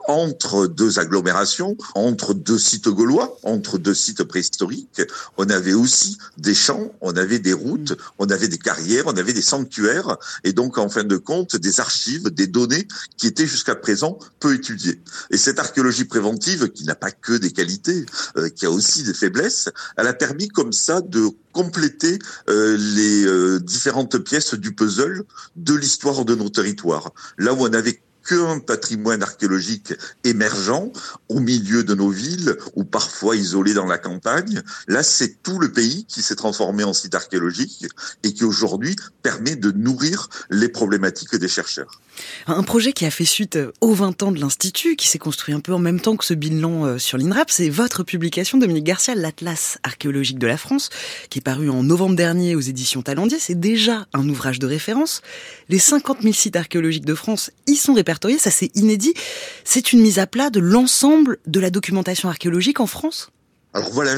entre 0.08 0.68
deux 0.68 1.00
agglomérations, 1.00 1.76
entre 1.96 2.34
deux 2.34 2.60
sites 2.60 2.88
gaulois, 2.88 3.38
entre 3.44 3.78
deux 3.78 3.94
sites 3.94 4.24
préhistoriques, 4.24 4.91
on 5.38 5.50
avait 5.50 5.74
aussi 5.74 6.18
des 6.38 6.56
champs, 6.56 6.92
on 7.02 7.16
avait 7.16 7.40
des 7.40 7.54
routes, 7.54 7.98
on 8.20 8.28
avait 8.28 8.48
des 8.48 8.58
carrières, 8.58 9.06
on 9.08 9.18
avait 9.18 9.34
des 9.34 9.42
sanctuaires, 9.42 10.18
et 10.44 10.54
donc 10.54 10.78
en 10.78 10.90
fin 10.90 11.04
de 11.04 11.18
compte 11.18 11.56
des 11.56 11.80
archives, 11.80 12.30
des 12.30 12.48
données 12.48 12.88
qui 13.18 13.28
étaient 13.28 13.48
jusqu'à 13.48 13.76
présent 13.76 14.20
peu 14.40 14.54
étudiées. 14.54 15.02
Et 15.30 15.38
cette 15.38 15.60
archéologie 15.60 16.06
préventive, 16.06 16.70
qui 16.70 16.84
n'a 16.86 16.96
pas 16.96 17.12
que 17.12 17.34
des 17.34 17.52
qualités, 17.52 18.06
euh, 18.38 18.50
qui 18.50 18.66
a 18.66 18.72
aussi 18.72 19.04
des 19.04 19.14
faiblesses, 19.14 19.70
elle 19.98 20.08
a 20.08 20.14
permis 20.14 20.48
comme 20.48 20.74
ça 20.74 21.02
de 21.02 21.30
compléter 21.52 22.20
euh, 22.50 22.78
les 22.78 23.26
euh, 23.26 23.60
différentes 23.60 24.18
pièces 24.20 24.54
du 24.54 24.74
puzzle 24.74 25.24
de 25.56 25.74
l'histoire 25.74 26.26
de 26.26 26.36
nos 26.36 26.50
territoires. 26.50 27.12
Là 27.38 27.54
où 27.54 27.62
on 27.62 27.74
avait 27.74 28.02
qu'un 28.28 28.60
patrimoine 28.60 29.24
archéologique 29.24 29.94
émergent 30.24 30.92
au 31.30 31.40
milieu 31.40 31.84
de 31.84 31.96
nos 31.96 32.10
villes 32.10 32.58
ou 32.76 32.84
parfois 32.84 33.36
isolé 33.36 33.74
dans 33.74 33.88
la 33.88 33.98
campagne. 33.98 34.62
Là, 34.88 35.04
c'est 35.04 35.42
tout 35.44 35.60
le 35.60 35.72
pays 35.72 36.06
qui 36.08 36.22
s'est 36.22 36.36
transformé 36.36 36.84
en 36.84 36.94
site 36.94 37.16
archéologique 37.16 37.88
et 38.24 38.34
qui 38.34 38.44
aujourd'hui 38.44 38.96
permet 39.24 39.56
de 39.56 39.72
nourrir 39.72 40.30
les 40.50 40.70
problématiques 40.70 41.36
des 41.36 41.48
chercheurs. 41.48 42.02
Un 42.48 42.64
projet 42.64 42.94
qui 42.94 43.06
a 43.06 43.12
fait 43.12 43.26
suite 43.26 43.58
aux 43.80 43.94
20 43.94 44.24
ans 44.24 44.32
de 44.32 44.40
l'Institut, 44.40 44.96
qui 44.96 45.08
s'est 45.08 45.18
construit 45.18 45.54
un 45.54 45.60
peu 45.60 45.74
en 45.74 45.80
même 45.80 46.00
temps 46.00 46.18
que 46.18 46.26
ce 46.26 46.34
bilan 46.34 46.86
euh, 46.86 46.98
sur 46.98 47.18
l'INRAP, 47.18 47.50
c'est 47.50 47.70
votre 47.70 48.04
publication, 48.04 48.58
Dominique 48.58 48.84
Garcia, 48.84 49.16
l'Atlas 49.16 49.78
archéologique 49.84 50.40
de 50.40 50.48
la 50.48 50.58
France, 50.58 50.90
qui 51.30 51.40
est 51.40 51.42
paru 51.42 51.70
en 51.70 51.84
novembre 51.84 52.16
dernier 52.16 52.56
aux 52.56 52.62
éditions 52.62 53.02
Talendier. 53.02 53.40
C'est 53.40 53.60
déjà 53.60 54.08
un 54.14 54.28
ouvrage 54.28 54.60
de 54.60 54.68
référence. 54.68 55.22
Les 55.70 55.80
50 55.80 56.22
000 56.22 56.34
sites 56.34 56.56
archéologiques 56.56 57.06
de 57.06 57.16
France 57.16 57.52
y 57.72 57.76
sont 57.76 57.94
répartis 57.94 58.40
ça 58.40 58.52
c'est 58.52 58.72
inédit. 58.76 59.14
C'est 59.64 59.94
une 59.94 60.02
mise 60.02 60.20
à 60.20 60.28
plat 60.28 60.50
de 60.50 60.60
l'ensemble 60.60 61.38
de 61.48 61.60
la 61.60 61.70
documentation 61.70 62.30
archéologique 62.30 62.80
en 62.80 62.88
France? 62.88 63.32
Alors 63.74 63.90
voilà, 63.92 64.16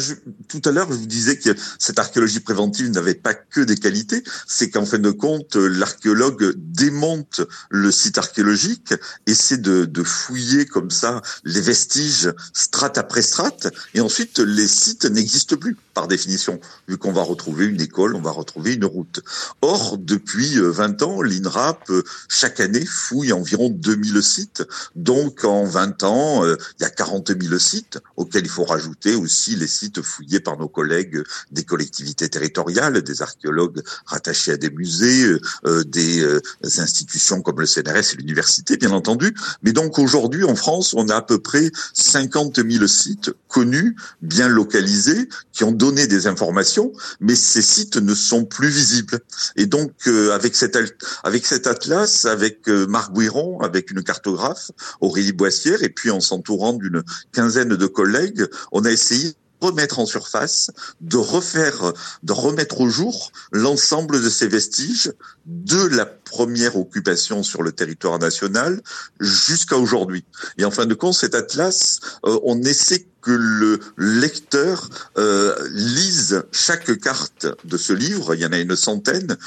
tout 0.47 0.61
à 0.65 0.71
l'heure, 0.71 0.87
je 0.89 0.97
vous 0.97 1.05
disais 1.05 1.37
que 1.37 1.55
cette 1.77 1.99
archéologie 1.99 2.39
préventive 2.39 2.89
n'avait 2.89 3.13
pas 3.13 3.35
que 3.35 3.61
des 3.61 3.75
qualités, 3.75 4.23
c'est 4.47 4.71
qu'en 4.71 4.83
fin 4.83 4.97
de 4.97 5.11
compte, 5.11 5.55
l'archéologue 5.55 6.55
démonte 6.57 7.41
le 7.69 7.91
site 7.91 8.17
archéologique, 8.17 8.95
essaie 9.27 9.57
de, 9.57 9.85
de, 9.85 10.03
fouiller 10.03 10.65
comme 10.65 10.89
ça 10.89 11.21
les 11.43 11.61
vestiges 11.61 12.33
strate 12.53 12.97
après 12.97 13.21
strate, 13.21 13.71
et 13.93 14.01
ensuite 14.01 14.39
les 14.39 14.67
sites 14.67 15.05
n'existent 15.05 15.55
plus 15.57 15.77
par 15.93 16.07
définition, 16.07 16.59
vu 16.87 16.97
qu'on 16.97 17.13
va 17.13 17.23
retrouver 17.23 17.65
une 17.65 17.81
école, 17.81 18.15
on 18.15 18.21
va 18.21 18.31
retrouver 18.31 18.73
une 18.73 18.85
route. 18.85 19.21
Or, 19.61 19.97
depuis 19.97 20.57
20 20.57 21.01
ans, 21.03 21.21
l'INRAP, 21.21 21.91
chaque 22.29 22.59
année, 22.59 22.85
fouille 22.85 23.33
environ 23.33 23.69
2000 23.69 24.23
sites, 24.23 24.63
donc 24.95 25.43
en 25.43 25.65
20 25.65 26.03
ans, 26.03 26.45
euh, 26.45 26.57
il 26.79 26.83
y 26.83 26.85
a 26.85 26.89
40 26.89 27.31
000 27.39 27.57
sites, 27.59 27.99
auxquels 28.17 28.45
il 28.45 28.49
faut 28.49 28.63
rajouter 28.63 29.15
aussi 29.15 29.55
les 29.55 29.67
sites 29.67 30.01
fouillés 30.01 30.39
par 30.39 30.57
nos 30.57 30.67
collègues 30.67 31.23
des 31.51 31.63
collectivités 31.63 32.29
territoriales, 32.29 33.01
des 33.01 33.21
archéologues 33.21 33.81
rattachés 34.05 34.51
à 34.51 34.57
des 34.57 34.69
musées, 34.69 35.23
euh, 35.23 35.39
euh, 35.65 35.83
des 35.83 36.21
euh, 36.21 36.41
institutions 36.63 37.41
comme 37.41 37.59
le 37.59 37.65
CNRS 37.65 38.13
et 38.13 38.17
l'université, 38.17 38.77
bien 38.77 38.91
entendu. 38.91 39.33
Mais 39.61 39.71
donc 39.71 39.99
aujourd'hui, 39.99 40.43
en 40.43 40.55
France, 40.55 40.93
on 40.93 41.09
a 41.09 41.15
à 41.15 41.21
peu 41.21 41.39
près 41.39 41.71
50 41.93 42.59
000 42.69 42.87
sites 42.87 43.31
connus, 43.47 43.95
bien 44.21 44.47
localisés, 44.47 45.29
qui 45.51 45.63
ont 45.63 45.71
donné 45.83 46.07
des 46.07 46.27
informations, 46.27 46.93
mais 47.19 47.35
ces 47.35 47.61
sites 47.61 47.97
ne 47.97 48.15
sont 48.15 48.45
plus 48.45 48.69
visibles. 48.69 49.19
Et 49.57 49.65
donc, 49.65 49.91
avec, 50.31 50.55
cet, 50.55 50.77
avec 51.25 51.45
cet 51.45 51.67
atlas, 51.67 52.23
avec 52.23 52.69
Marc 52.69 53.11
Bouiron, 53.11 53.59
avec 53.59 53.91
une 53.91 54.01
cartographe, 54.01 54.71
Aurélie 55.01 55.33
Boissière, 55.33 55.83
et 55.83 55.89
puis 55.89 56.09
en 56.09 56.21
s'entourant 56.21 56.71
d'une 56.71 57.03
quinzaine 57.33 57.75
de 57.75 57.87
collègues, 57.87 58.45
on 58.71 58.85
a 58.85 58.91
essayé 58.91 59.33
remettre 59.63 59.99
en 59.99 60.05
surface, 60.05 60.71
de 61.01 61.17
refaire, 61.17 61.93
de 62.23 62.33
remettre 62.33 62.81
au 62.81 62.89
jour 62.89 63.31
l'ensemble 63.51 64.21
de 64.21 64.29
ces 64.29 64.47
vestiges 64.47 65.11
de 65.45 65.87
la 65.87 66.05
première 66.05 66.77
occupation 66.77 67.43
sur 67.43 67.63
le 67.63 67.71
territoire 67.71 68.19
national 68.19 68.81
jusqu'à 69.19 69.77
aujourd'hui. 69.77 70.25
Et 70.57 70.65
en 70.65 70.71
fin 70.71 70.85
de 70.85 70.93
compte, 70.93 71.13
cet 71.13 71.35
atlas, 71.35 71.99
euh, 72.25 72.39
on 72.43 72.61
essaie 72.63 73.05
que 73.21 73.31
le 73.31 73.79
lecteur 73.97 74.89
euh, 75.17 75.55
lise 75.71 76.43
chaque 76.51 76.99
carte 76.99 77.47
de 77.63 77.77
ce 77.77 77.93
livre, 77.93 78.35
il 78.35 78.41
y 78.41 78.45
en 78.45 78.51
a 78.51 78.59
une 78.59 78.75
centaine, 78.75 79.37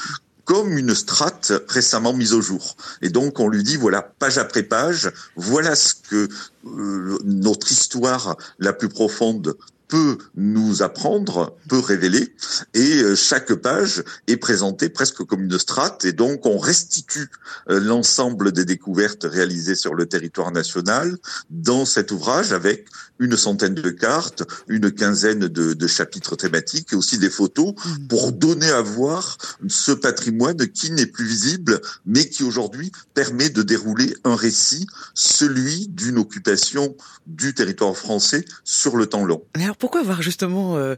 comme 0.45 0.77
une 0.77 0.95
strate 0.95 1.51
récemment 1.67 2.13
mise 2.13 2.33
au 2.33 2.41
jour. 2.41 2.77
Et 3.01 3.09
donc 3.09 3.39
on 3.39 3.49
lui 3.49 3.63
dit 3.63 3.75
voilà 3.75 4.01
page 4.01 4.37
après 4.37 4.63
page, 4.63 5.11
voilà 5.35 5.75
ce 5.75 5.93
que 5.93 6.29
euh, 6.65 7.19
notre 7.25 7.69
histoire 7.71 8.37
la 8.57 8.71
plus 8.71 8.89
profonde 8.89 9.55
peut 9.87 10.17
nous 10.35 10.83
apprendre, 10.83 11.55
peut 11.69 11.79
révéler, 11.79 12.35
et 12.73 13.01
euh, 13.01 13.15
chaque 13.15 13.53
page 13.53 14.03
est 14.27 14.37
présentée 14.37 14.89
presque 14.89 15.23
comme 15.23 15.43
une 15.43 15.59
strate, 15.59 16.05
et 16.05 16.13
donc 16.13 16.45
on 16.45 16.57
restitue 16.57 17.29
euh, 17.69 17.79
l'ensemble 17.79 18.51
des 18.51 18.65
découvertes 18.65 19.23
réalisées 19.23 19.75
sur 19.75 19.95
le 19.95 20.05
territoire 20.05 20.51
national 20.51 21.17
dans 21.49 21.85
cet 21.85 22.11
ouvrage 22.11 22.51
avec 22.51 22.87
une 23.19 23.35
centaine 23.35 23.73
de 23.73 23.89
cartes, 23.89 24.43
une 24.67 24.91
quinzaine 24.91 25.47
de, 25.47 25.73
de 25.73 25.87
chapitres 25.87 26.35
thématiques 26.35 26.93
et 26.93 26.95
aussi 26.95 27.17
des 27.17 27.29
photos 27.29 27.73
mmh. 27.73 28.07
pour 28.07 28.31
donner 28.31 28.69
à 28.69 28.81
voir 28.81 29.37
ce 29.67 29.91
patrimoine 29.91 30.67
qui 30.67 30.91
n'est 30.91 31.07
plus 31.07 31.25
visible, 31.25 31.81
mais 32.05 32.29
qui 32.29 32.43
aujourd'hui 32.43 32.91
permet 33.13 33.49
de 33.49 33.63
dérouler 33.63 34.15
un 34.23 34.35
récit, 34.35 34.87
celui 35.13 35.87
d'une 35.87 36.17
occupation 36.17 36.95
du 37.25 37.53
territoire 37.53 37.95
français 37.95 38.45
sur 38.63 38.97
le 38.97 39.07
temps 39.07 39.25
long 39.25 39.43
pourquoi 39.79 40.01
avoir 40.01 40.21
justement 40.21 40.77
euh, 40.77 40.95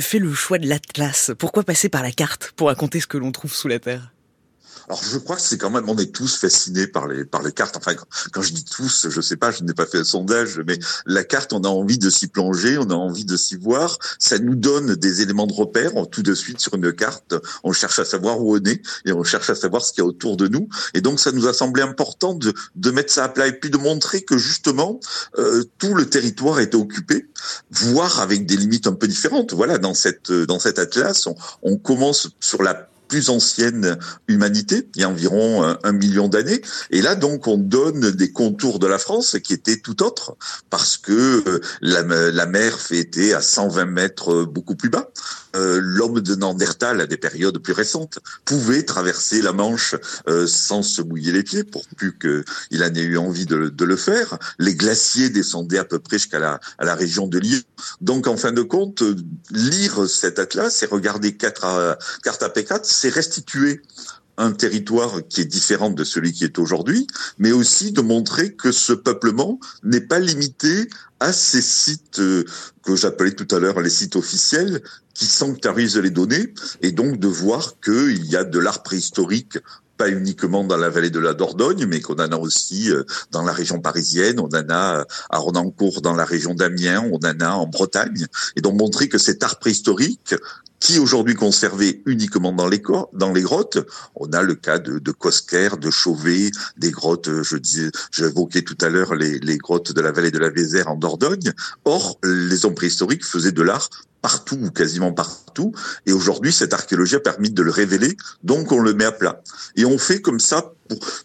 fait 0.00 0.18
le 0.18 0.32
choix 0.32 0.58
de 0.58 0.68
l'atlas? 0.68 1.32
Pourquoi 1.38 1.62
passer 1.62 1.88
par 1.88 2.02
la 2.02 2.12
carte 2.12 2.52
pour 2.56 2.68
raconter 2.68 3.00
ce 3.00 3.06
que 3.06 3.18
l'on 3.18 3.32
trouve 3.32 3.54
sous 3.54 3.68
la 3.68 3.78
Terre? 3.78 4.12
Alors 4.88 5.02
je 5.02 5.18
crois 5.18 5.36
que 5.36 5.42
c'est 5.42 5.58
quand 5.58 5.70
même, 5.70 5.88
on 5.88 5.96
est 5.98 6.12
tous 6.12 6.36
fascinés 6.36 6.86
par 6.86 7.06
les 7.06 7.24
par 7.24 7.42
les 7.42 7.52
cartes. 7.52 7.76
Enfin, 7.76 7.94
quand, 8.32 8.42
je 8.42 8.52
dis 8.52 8.64
tous, 8.64 9.08
je 9.08 9.20
sais 9.20 9.36
pas, 9.36 9.50
je 9.50 9.62
n'ai 9.62 9.74
pas 9.74 9.86
fait 9.86 9.98
un 9.98 10.04
sondage, 10.04 10.60
mais 10.66 10.78
la 11.06 11.24
carte, 11.24 11.52
on 11.52 11.62
a 11.62 11.68
envie 11.68 11.98
de 11.98 12.10
s'y 12.10 12.26
plonger, 12.26 12.78
on 12.78 12.90
a 12.90 12.94
envie 12.94 13.24
de 13.24 13.36
s'y 13.36 13.56
voir. 13.56 13.98
Ça 14.18 14.38
nous 14.38 14.54
donne 14.54 14.94
des 14.96 15.22
éléments 15.22 15.46
de 15.46 15.52
repère. 15.52 15.92
tout 16.10 16.22
de 16.22 16.34
suite 16.34 16.60
sur 16.60 16.74
une 16.74 16.92
carte, 16.92 17.34
on 17.64 17.72
cherche 17.72 17.98
à 17.98 18.04
savoir 18.04 18.40
où 18.40 18.56
on 18.56 18.64
est 18.64 18.82
et 19.06 19.12
on 19.12 19.24
cherche 19.24 19.50
à 19.50 19.54
savoir 19.54 19.84
ce 19.84 19.92
qu'il 19.92 20.02
y 20.02 20.06
a 20.06 20.08
autour 20.08 20.36
de 20.36 20.48
nous. 20.48 20.68
Et 20.94 21.00
donc 21.00 21.20
ça 21.20 21.32
nous 21.32 21.46
a 21.46 21.52
semblé 21.52 21.82
important 21.82 22.34
de 22.34 22.52
de 22.76 22.90
mettre 22.90 23.12
ça 23.12 23.24
à 23.24 23.28
plat 23.28 23.46
et 23.46 23.52
puis 23.52 23.70
de 23.70 23.78
montrer 23.78 24.22
que 24.22 24.38
justement 24.38 25.00
euh, 25.38 25.64
tout 25.78 25.94
le 25.94 26.06
territoire 26.08 26.60
était 26.60 26.76
occupé, 26.76 27.28
voire 27.70 28.20
avec 28.20 28.46
des 28.46 28.56
limites 28.56 28.86
un 28.86 28.94
peu 28.94 29.08
différentes. 29.08 29.52
Voilà, 29.52 29.78
dans 29.78 29.94
cette 29.94 30.32
dans 30.32 30.58
cet 30.58 30.78
atlas, 30.78 31.26
on, 31.26 31.34
on 31.62 31.76
commence 31.76 32.28
sur 32.40 32.62
la 32.62 32.91
plus 33.12 33.28
ancienne 33.28 33.98
humanité, 34.26 34.88
il 34.94 35.02
y 35.02 35.04
a 35.04 35.08
environ 35.10 35.62
euh, 35.64 35.74
un, 35.84 35.92
million 35.92 36.28
d'années. 36.28 36.62
Et 36.90 37.02
là, 37.02 37.14
donc, 37.14 37.46
on 37.46 37.58
donne 37.58 38.10
des 38.12 38.32
contours 38.32 38.78
de 38.78 38.86
la 38.86 38.96
France 38.96 39.36
qui 39.44 39.52
étaient 39.52 39.76
tout 39.76 40.02
autres, 40.02 40.34
parce 40.70 40.96
que 40.96 41.12
euh, 41.46 41.60
la, 41.82 42.02
la 42.02 42.46
mer 42.46 42.78
était 42.90 43.34
à 43.34 43.42
120 43.42 43.84
mètres 43.84 44.32
euh, 44.32 44.46
beaucoup 44.46 44.76
plus 44.76 44.88
bas. 44.88 45.10
L'homme 45.54 46.20
de 46.20 46.34
Nandertal, 46.34 47.02
à 47.02 47.06
des 47.06 47.18
périodes 47.18 47.58
plus 47.58 47.74
récentes, 47.74 48.20
pouvait 48.46 48.84
traverser 48.84 49.42
la 49.42 49.52
Manche 49.52 49.94
sans 50.46 50.80
se 50.80 51.02
mouiller 51.02 51.30
les 51.30 51.42
pieds, 51.42 51.62
pour 51.62 51.86
plus 51.88 52.16
qu'il 52.18 52.82
en 52.82 52.94
ait 52.94 53.02
eu 53.02 53.18
envie 53.18 53.44
de, 53.44 53.84
le 53.84 53.96
faire. 53.96 54.38
Les 54.58 54.74
glaciers 54.74 55.28
descendaient 55.28 55.76
à 55.76 55.84
peu 55.84 55.98
près 55.98 56.16
jusqu'à 56.16 56.38
la, 56.38 56.58
à 56.78 56.94
région 56.94 57.26
de 57.26 57.38
Lyon. 57.38 57.60
Donc, 58.00 58.28
en 58.28 58.38
fin 58.38 58.52
de 58.52 58.62
compte, 58.62 59.02
lire 59.50 60.08
cet 60.08 60.38
atlas 60.38 60.82
et 60.82 60.86
regarder 60.86 61.36
quatre 61.36 61.98
cartes 62.22 62.42
à 62.42 62.48
P4, 62.48 62.80
c'est 63.02 63.08
restituer 63.08 63.82
un 64.38 64.52
territoire 64.52 65.26
qui 65.28 65.40
est 65.40 65.44
différent 65.44 65.90
de 65.90 66.04
celui 66.04 66.32
qui 66.32 66.44
est 66.44 66.58
aujourd'hui, 66.60 67.08
mais 67.36 67.50
aussi 67.50 67.90
de 67.90 68.00
montrer 68.00 68.54
que 68.54 68.70
ce 68.70 68.92
peuplement 68.92 69.58
n'est 69.82 70.06
pas 70.12 70.20
limité 70.20 70.88
à 71.18 71.32
ces 71.32 71.62
sites 71.62 72.20
euh, 72.20 72.44
que 72.84 72.94
j'appelais 72.94 73.32
tout 73.32 73.52
à 73.54 73.58
l'heure 73.58 73.80
les 73.80 73.90
sites 73.90 74.14
officiels 74.14 74.82
qui 75.14 75.26
sanctuarisent 75.26 75.98
les 75.98 76.10
données, 76.10 76.54
et 76.80 76.92
donc 76.92 77.18
de 77.18 77.26
voir 77.26 77.74
qu'il 77.84 78.24
y 78.24 78.36
a 78.36 78.44
de 78.44 78.58
l'art 78.60 78.84
préhistorique 78.84 79.58
pas 79.96 80.08
uniquement 80.08 80.64
dans 80.64 80.78
la 80.78 80.88
vallée 80.88 81.10
de 81.10 81.18
la 81.18 81.34
Dordogne, 81.34 81.86
mais 81.86 82.00
qu'on 82.00 82.14
en 82.14 82.32
a 82.32 82.36
aussi 82.36 82.90
euh, 82.90 83.02
dans 83.32 83.42
la 83.42 83.52
région 83.52 83.80
parisienne, 83.80 84.38
on 84.38 84.48
en 84.48 84.70
a 84.70 85.04
à 85.28 85.38
Renancourt 85.38 86.02
dans 86.02 86.14
la 86.14 86.24
région 86.24 86.54
d'Amiens, 86.54 87.04
on 87.12 87.18
en 87.18 87.40
a 87.40 87.50
en 87.50 87.66
Bretagne, 87.66 88.26
et 88.56 88.60
donc 88.60 88.78
montrer 88.78 89.08
que 89.08 89.18
cet 89.18 89.42
art 89.42 89.58
préhistorique 89.58 90.34
qui 90.82 90.98
aujourd'hui 90.98 91.36
conservé 91.36 92.02
uniquement 92.06 92.50
dans 92.50 92.66
les, 92.66 92.82
dans 93.12 93.32
les 93.32 93.42
grottes. 93.42 93.78
On 94.16 94.32
a 94.32 94.42
le 94.42 94.56
cas 94.56 94.80
de, 94.80 94.98
de 94.98 95.12
Cosquer, 95.12 95.68
de 95.80 95.92
Chauvet, 95.92 96.50
des 96.76 96.90
grottes, 96.90 97.30
je 97.42 97.56
disais, 97.56 97.90
j'évoquais 98.10 98.62
tout 98.62 98.76
à 98.80 98.88
l'heure 98.88 99.14
les, 99.14 99.38
les 99.38 99.58
grottes 99.58 99.92
de 99.92 100.00
la 100.00 100.10
vallée 100.10 100.32
de 100.32 100.40
la 100.40 100.50
Vézère 100.50 100.88
en 100.88 100.96
Dordogne. 100.96 101.52
Or, 101.84 102.18
les 102.24 102.64
hommes 102.64 102.74
préhistoriques 102.74 103.24
faisaient 103.24 103.52
de 103.52 103.62
l'art 103.62 103.88
partout 104.22 104.58
ou 104.60 104.70
quasiment 104.70 105.12
partout. 105.12 105.72
Et 106.06 106.12
aujourd'hui, 106.12 106.52
cette 106.52 106.72
archéologie 106.72 107.16
a 107.16 107.20
permis 107.20 107.50
de 107.50 107.62
le 107.62 107.70
révéler, 107.70 108.16
donc 108.42 108.72
on 108.72 108.80
le 108.80 108.92
met 108.92 109.04
à 109.04 109.12
plat. 109.12 109.40
Et 109.76 109.84
on 109.84 109.98
fait 109.98 110.20
comme 110.20 110.40
ça 110.40 110.72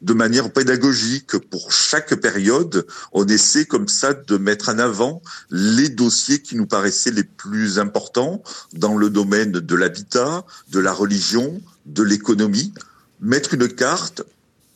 de 0.01 0.13
manière 0.13 0.51
pédagogique. 0.51 1.37
Pour 1.37 1.71
chaque 1.71 2.15
période, 2.15 2.85
on 3.11 3.25
essaie 3.27 3.65
comme 3.65 3.87
ça 3.87 4.13
de 4.13 4.37
mettre 4.37 4.69
en 4.69 4.79
avant 4.79 5.21
les 5.49 5.89
dossiers 5.89 6.41
qui 6.41 6.55
nous 6.55 6.67
paraissaient 6.67 7.11
les 7.11 7.23
plus 7.23 7.79
importants 7.79 8.41
dans 8.73 8.97
le 8.97 9.09
domaine 9.09 9.51
de 9.51 9.75
l'habitat, 9.75 10.45
de 10.71 10.79
la 10.79 10.93
religion, 10.93 11.61
de 11.85 12.03
l'économie, 12.03 12.73
mettre 13.21 13.53
une 13.53 13.67
carte, 13.67 14.23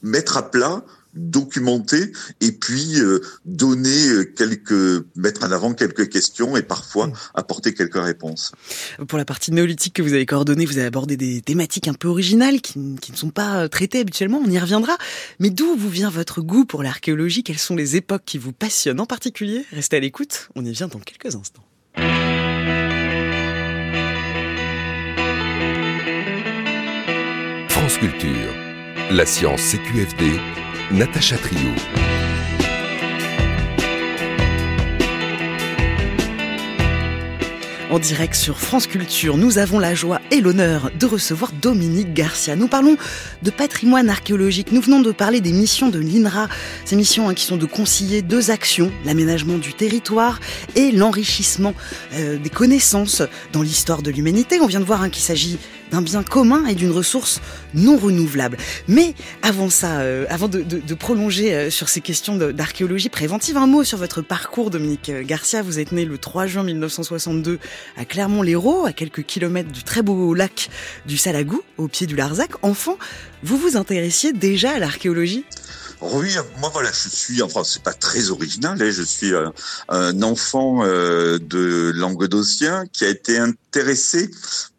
mettre 0.01 0.37
à 0.37 0.49
plat 0.49 0.83
documenter 1.13 2.11
et 2.39 2.51
puis 2.51 2.99
euh, 2.99 3.19
donner 3.45 4.07
euh, 4.09 4.23
quelques 4.23 5.05
mettre 5.15 5.43
en 5.43 5.51
avant 5.51 5.73
quelques 5.73 6.09
questions 6.09 6.55
et 6.55 6.61
parfois 6.61 7.07
mm. 7.07 7.13
apporter 7.35 7.73
quelques 7.73 8.01
réponses. 8.01 8.51
Pour 9.07 9.17
la 9.17 9.25
partie 9.25 9.51
néolithique 9.51 9.93
que 9.93 10.01
vous 10.01 10.13
avez 10.13 10.25
coordonnée, 10.25 10.65
vous 10.65 10.77
avez 10.77 10.87
abordé 10.87 11.17
des 11.17 11.41
thématiques 11.41 11.87
un 11.87 11.93
peu 11.93 12.07
originales 12.07 12.61
qui, 12.61 12.79
qui 13.01 13.11
ne 13.11 13.17
sont 13.17 13.29
pas 13.29 13.63
euh, 13.63 13.67
traitées 13.67 13.99
habituellement, 13.99 14.41
on 14.43 14.49
y 14.49 14.59
reviendra. 14.59 14.97
Mais 15.39 15.49
d'où 15.49 15.75
vous 15.75 15.89
vient 15.89 16.09
votre 16.09 16.41
goût 16.41 16.65
pour 16.65 16.83
l'archéologie? 16.83 17.43
Quelles 17.43 17.57
sont 17.57 17.75
les 17.75 17.95
époques 17.95 18.23
qui 18.25 18.37
vous 18.37 18.53
passionnent 18.53 18.99
en 18.99 19.05
particulier? 19.05 19.65
Restez 19.71 19.97
à 19.97 19.99
l'écoute, 19.99 20.49
on 20.55 20.65
y 20.65 20.71
vient 20.71 20.87
dans 20.87 20.99
quelques 20.99 21.35
instants. 21.35 21.63
France 27.69 27.97
Culture, 27.97 28.53
la 29.11 29.25
science 29.25 29.61
CQFD 29.61 30.39
Natacha 30.89 31.37
Trio. 31.37 31.71
En 37.91 37.99
direct 37.99 38.35
sur 38.35 38.59
France 38.59 38.87
Culture, 38.87 39.35
nous 39.35 39.57
avons 39.57 39.77
la 39.77 39.93
joie 39.93 40.21
et 40.31 40.39
l'honneur 40.39 40.91
de 40.97 41.05
recevoir 41.05 41.51
Dominique 41.51 42.13
Garcia. 42.13 42.55
Nous 42.55 42.69
parlons 42.69 42.95
de 43.43 43.51
patrimoine 43.51 44.09
archéologique. 44.09 44.71
Nous 44.71 44.79
venons 44.79 45.01
de 45.01 45.11
parler 45.11 45.41
des 45.41 45.51
missions 45.51 45.89
de 45.89 45.99
l'INRA, 45.99 46.47
ces 46.85 46.95
missions 46.95 47.27
hein, 47.27 47.33
qui 47.33 47.43
sont 47.43 47.57
de 47.57 47.65
concilier 47.65 48.21
deux 48.21 48.49
actions, 48.49 48.93
l'aménagement 49.03 49.57
du 49.57 49.73
territoire 49.73 50.39
et 50.75 50.93
l'enrichissement 50.93 51.73
euh, 52.13 52.37
des 52.37 52.49
connaissances 52.49 53.23
dans 53.51 53.61
l'histoire 53.61 54.01
de 54.01 54.09
l'humanité. 54.09 54.61
On 54.61 54.67
vient 54.67 54.79
de 54.79 54.85
voir 54.85 55.01
hein, 55.01 55.09
qu'il 55.09 55.23
s'agit 55.23 55.59
d'un 55.91 56.01
bien 56.01 56.23
commun 56.23 56.65
et 56.65 56.75
d'une 56.75 56.91
ressource 56.91 57.41
non 57.73 57.97
renouvelable. 57.97 58.57
Mais 58.87 59.13
avant 59.41 59.69
ça, 59.69 59.99
euh, 59.99 60.25
avant 60.29 60.47
de, 60.47 60.61
prolonger 60.95 61.53
euh, 61.53 61.69
sur 61.69 61.89
ces 61.89 62.01
questions 62.01 62.37
d'archéologie 62.37 63.09
préventive, 63.09 63.57
un 63.57 63.67
mot 63.67 63.83
sur 63.83 63.97
votre 63.97 64.21
parcours, 64.21 64.69
Dominique 64.69 65.09
euh, 65.09 65.23
Garcia. 65.23 65.61
Vous 65.61 65.79
êtes 65.79 65.91
né 65.91 66.05
le 66.05 66.17
3 66.17 66.47
juin 66.47 66.63
1962 66.63 67.59
à 67.97 68.05
Clermont-Lérault, 68.05 68.85
à 68.85 68.93
quelques 68.93 69.23
kilomètres 69.23 69.71
du 69.71 69.83
très 69.83 70.01
beau 70.01 70.33
lac 70.33 70.69
du 71.05 71.17
Salagou, 71.17 71.61
au 71.77 71.87
pied 71.87 72.07
du 72.07 72.15
Larzac. 72.15 72.51
Enfant, 72.61 72.97
vous 73.43 73.57
vous 73.57 73.77
intéressiez 73.77 74.33
déjà 74.33 74.71
à 74.71 74.79
l'archéologie? 74.79 75.45
Oui, 76.01 76.35
moi 76.59 76.71
voilà, 76.73 76.89
je 76.91 77.09
suis, 77.09 77.43
enfin 77.43 77.63
c'est 77.63 77.83
pas 77.83 77.93
très 77.93 78.31
original, 78.31 78.81
hein, 78.81 78.89
je 78.89 79.03
suis 79.03 79.33
un 79.87 80.21
enfant 80.23 80.83
de 80.83 81.91
Languedocien 81.93 82.85
qui 82.91 83.05
a 83.05 83.09
été 83.09 83.37
intéressé 83.37 84.31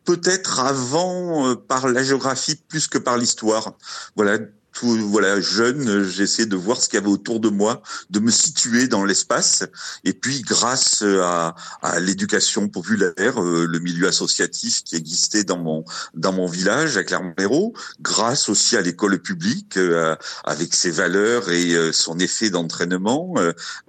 peut-être 0.04 0.60
avant 0.60 1.48
euh, 1.48 1.54
par 1.54 1.88
la 1.88 2.02
géographie 2.02 2.56
plus 2.56 2.88
que 2.88 2.98
par 2.98 3.16
l'histoire. 3.16 3.74
Voilà, 4.16 4.38
tout, 4.72 4.96
voilà, 5.08 5.40
jeune, 5.40 6.02
j'essaie 6.02 6.46
de 6.46 6.56
voir 6.56 6.80
ce 6.80 6.88
qu'il 6.88 6.98
y 6.98 7.02
avait 7.02 7.10
autour 7.10 7.40
de 7.40 7.48
moi, 7.48 7.82
de 8.10 8.20
me 8.20 8.30
situer 8.30 8.88
dans 8.88 9.04
l'espace. 9.04 9.64
Et 10.04 10.12
puis, 10.12 10.42
grâce 10.42 11.02
à, 11.02 11.54
à 11.82 12.00
l'éducation 12.00 12.68
populaire, 12.68 13.42
euh, 13.42 13.66
le 13.66 13.78
milieu 13.78 14.08
associatif 14.08 14.82
qui 14.84 14.96
existait 14.96 15.44
dans 15.44 15.58
mon 15.58 15.84
dans 16.14 16.32
mon 16.32 16.46
village 16.46 16.96
à 16.96 17.04
Clermont-Ferrand, 17.04 17.72
grâce 18.00 18.48
aussi 18.48 18.76
à 18.76 18.80
l'école 18.80 19.18
publique 19.20 19.76
euh, 19.76 20.16
avec 20.44 20.74
ses 20.74 20.90
valeurs 20.90 21.50
et 21.50 21.74
euh, 21.74 21.92
son 21.92 22.18
effet 22.18 22.50
d'entraînement, 22.50 23.34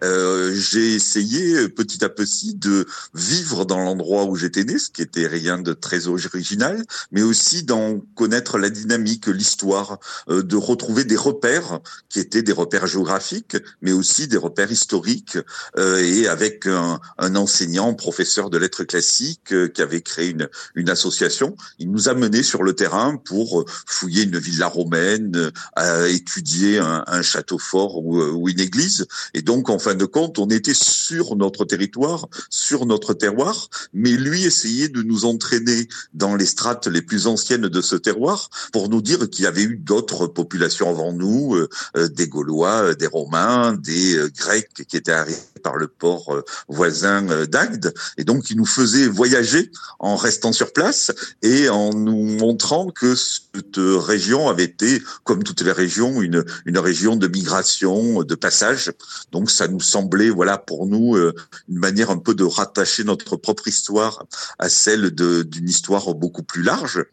j'ai 0.01 0.95
essayé 0.95 1.69
petit 1.69 2.03
à 2.03 2.09
petit 2.09 2.55
de 2.55 2.85
vivre 3.13 3.65
dans 3.65 3.79
l'endroit 3.79 4.25
où 4.25 4.35
j'étais 4.35 4.63
né, 4.63 4.77
ce 4.77 4.89
qui 4.89 5.01
était 5.01 5.27
rien 5.27 5.57
de 5.57 5.73
très 5.73 6.07
original, 6.07 6.83
mais 7.11 7.21
aussi 7.21 7.63
d'en 7.63 7.99
connaître 8.15 8.57
la 8.57 8.69
dynamique, 8.69 9.27
l'histoire, 9.27 9.99
de 10.29 10.55
retrouver 10.73 11.03
des 11.03 11.15
repères 11.15 11.79
qui 12.09 12.19
étaient 12.19 12.41
des 12.41 12.51
repères 12.51 12.87
géographiques, 12.87 13.57
mais 13.81 13.91
aussi 13.91 14.27
des 14.27 14.37
repères 14.37 14.71
historiques. 14.71 15.37
Euh, 15.77 15.99
et 16.03 16.27
avec 16.27 16.65
un, 16.67 16.99
un, 17.17 17.35
enseignant, 17.35 17.93
professeur 17.93 18.49
de 18.49 18.57
lettres 18.57 18.83
classiques, 18.83 19.53
euh, 19.53 19.67
qui 19.67 19.81
avait 19.81 20.01
créé 20.01 20.29
une, 20.29 20.49
une 20.75 20.89
association, 20.89 21.55
il 21.79 21.91
nous 21.91 22.09
a 22.09 22.13
menés 22.13 22.43
sur 22.43 22.63
le 22.63 22.73
terrain 22.73 23.17
pour 23.17 23.65
fouiller 23.85 24.23
une 24.23 24.37
villa 24.37 24.67
romaine, 24.67 25.51
à 25.75 26.07
étudier 26.07 26.79
un, 26.79 27.03
un 27.07 27.21
château 27.21 27.59
fort 27.59 27.97
ou, 28.03 28.21
ou, 28.21 28.49
une 28.49 28.59
église. 28.59 29.05
Et 29.33 29.41
donc, 29.41 29.69
en 29.69 29.79
fin 29.79 29.95
de 29.95 30.05
compte, 30.05 30.39
on 30.39 30.47
était 30.47 30.73
sur 30.73 31.35
notre 31.35 31.65
territoire, 31.65 32.27
sur 32.49 32.85
notre 32.85 33.13
terroir, 33.13 33.69
mais 33.93 34.11
lui 34.11 34.43
essayait 34.43 34.89
de 34.89 35.03
nous 35.03 35.25
entraîner 35.25 35.87
dans 36.13 36.35
les 36.35 36.45
strates 36.45 36.87
les 36.87 37.01
plus 37.01 37.27
anciennes 37.27 37.69
de 37.69 37.81
ce 37.81 37.95
terroir 37.95 38.49
pour 38.71 38.89
nous 38.89 39.01
dire 39.01 39.29
qu'il 39.29 39.45
y 39.45 39.47
avait 39.47 39.63
eu 39.63 39.77
d'autres 39.77 40.27
populations 40.27 40.62
avant 40.63 41.11
nous, 41.11 41.55
euh, 41.55 41.69
euh, 41.97 42.07
des 42.07 42.27
Gaulois, 42.27 42.83
euh, 42.83 42.95
des 42.95 43.07
Romains, 43.07 43.73
des 43.73 44.17
Grecs 44.37 44.69
qui 44.87 44.97
étaient 44.97 45.11
arrivés 45.11 45.37
par 45.61 45.75
le 45.77 45.87
port 45.87 46.43
voisin 46.67 47.45
d'Agde, 47.45 47.93
et 48.17 48.25
donc 48.25 48.43
qui 48.43 48.55
nous 48.55 48.65
faisait 48.65 49.07
voyager 49.07 49.71
en 49.99 50.17
restant 50.17 50.51
sur 50.51 50.73
place 50.73 51.11
et 51.41 51.69
en 51.69 51.93
nous 51.93 52.37
montrant 52.37 52.89
que 52.91 53.15
cette 53.15 53.77
région 53.77 54.49
avait 54.49 54.65
été, 54.65 55.01
comme 55.23 55.41
toutes 55.43 55.61
les 55.61 55.71
régions, 55.71 56.21
une, 56.21 56.43
une 56.65 56.77
région 56.77 57.15
de 57.15 57.27
migration, 57.27 58.23
de 58.23 58.35
passage. 58.35 58.91
Donc 59.31 59.49
ça 59.49 59.69
nous 59.69 59.79
semblait, 59.79 60.29
voilà, 60.29 60.57
pour 60.57 60.85
nous, 60.85 61.15
une 61.15 61.79
manière 61.79 62.09
un 62.09 62.17
peu 62.17 62.35
de 62.35 62.43
rattacher 62.43 63.05
notre 63.05 63.37
propre 63.37 63.69
histoire 63.69 64.25
à 64.59 64.67
celle 64.67 65.11
d'une 65.11 65.69
histoire 65.69 66.13
beaucoup 66.13 66.43
plus 66.43 66.63
large. 66.63 67.05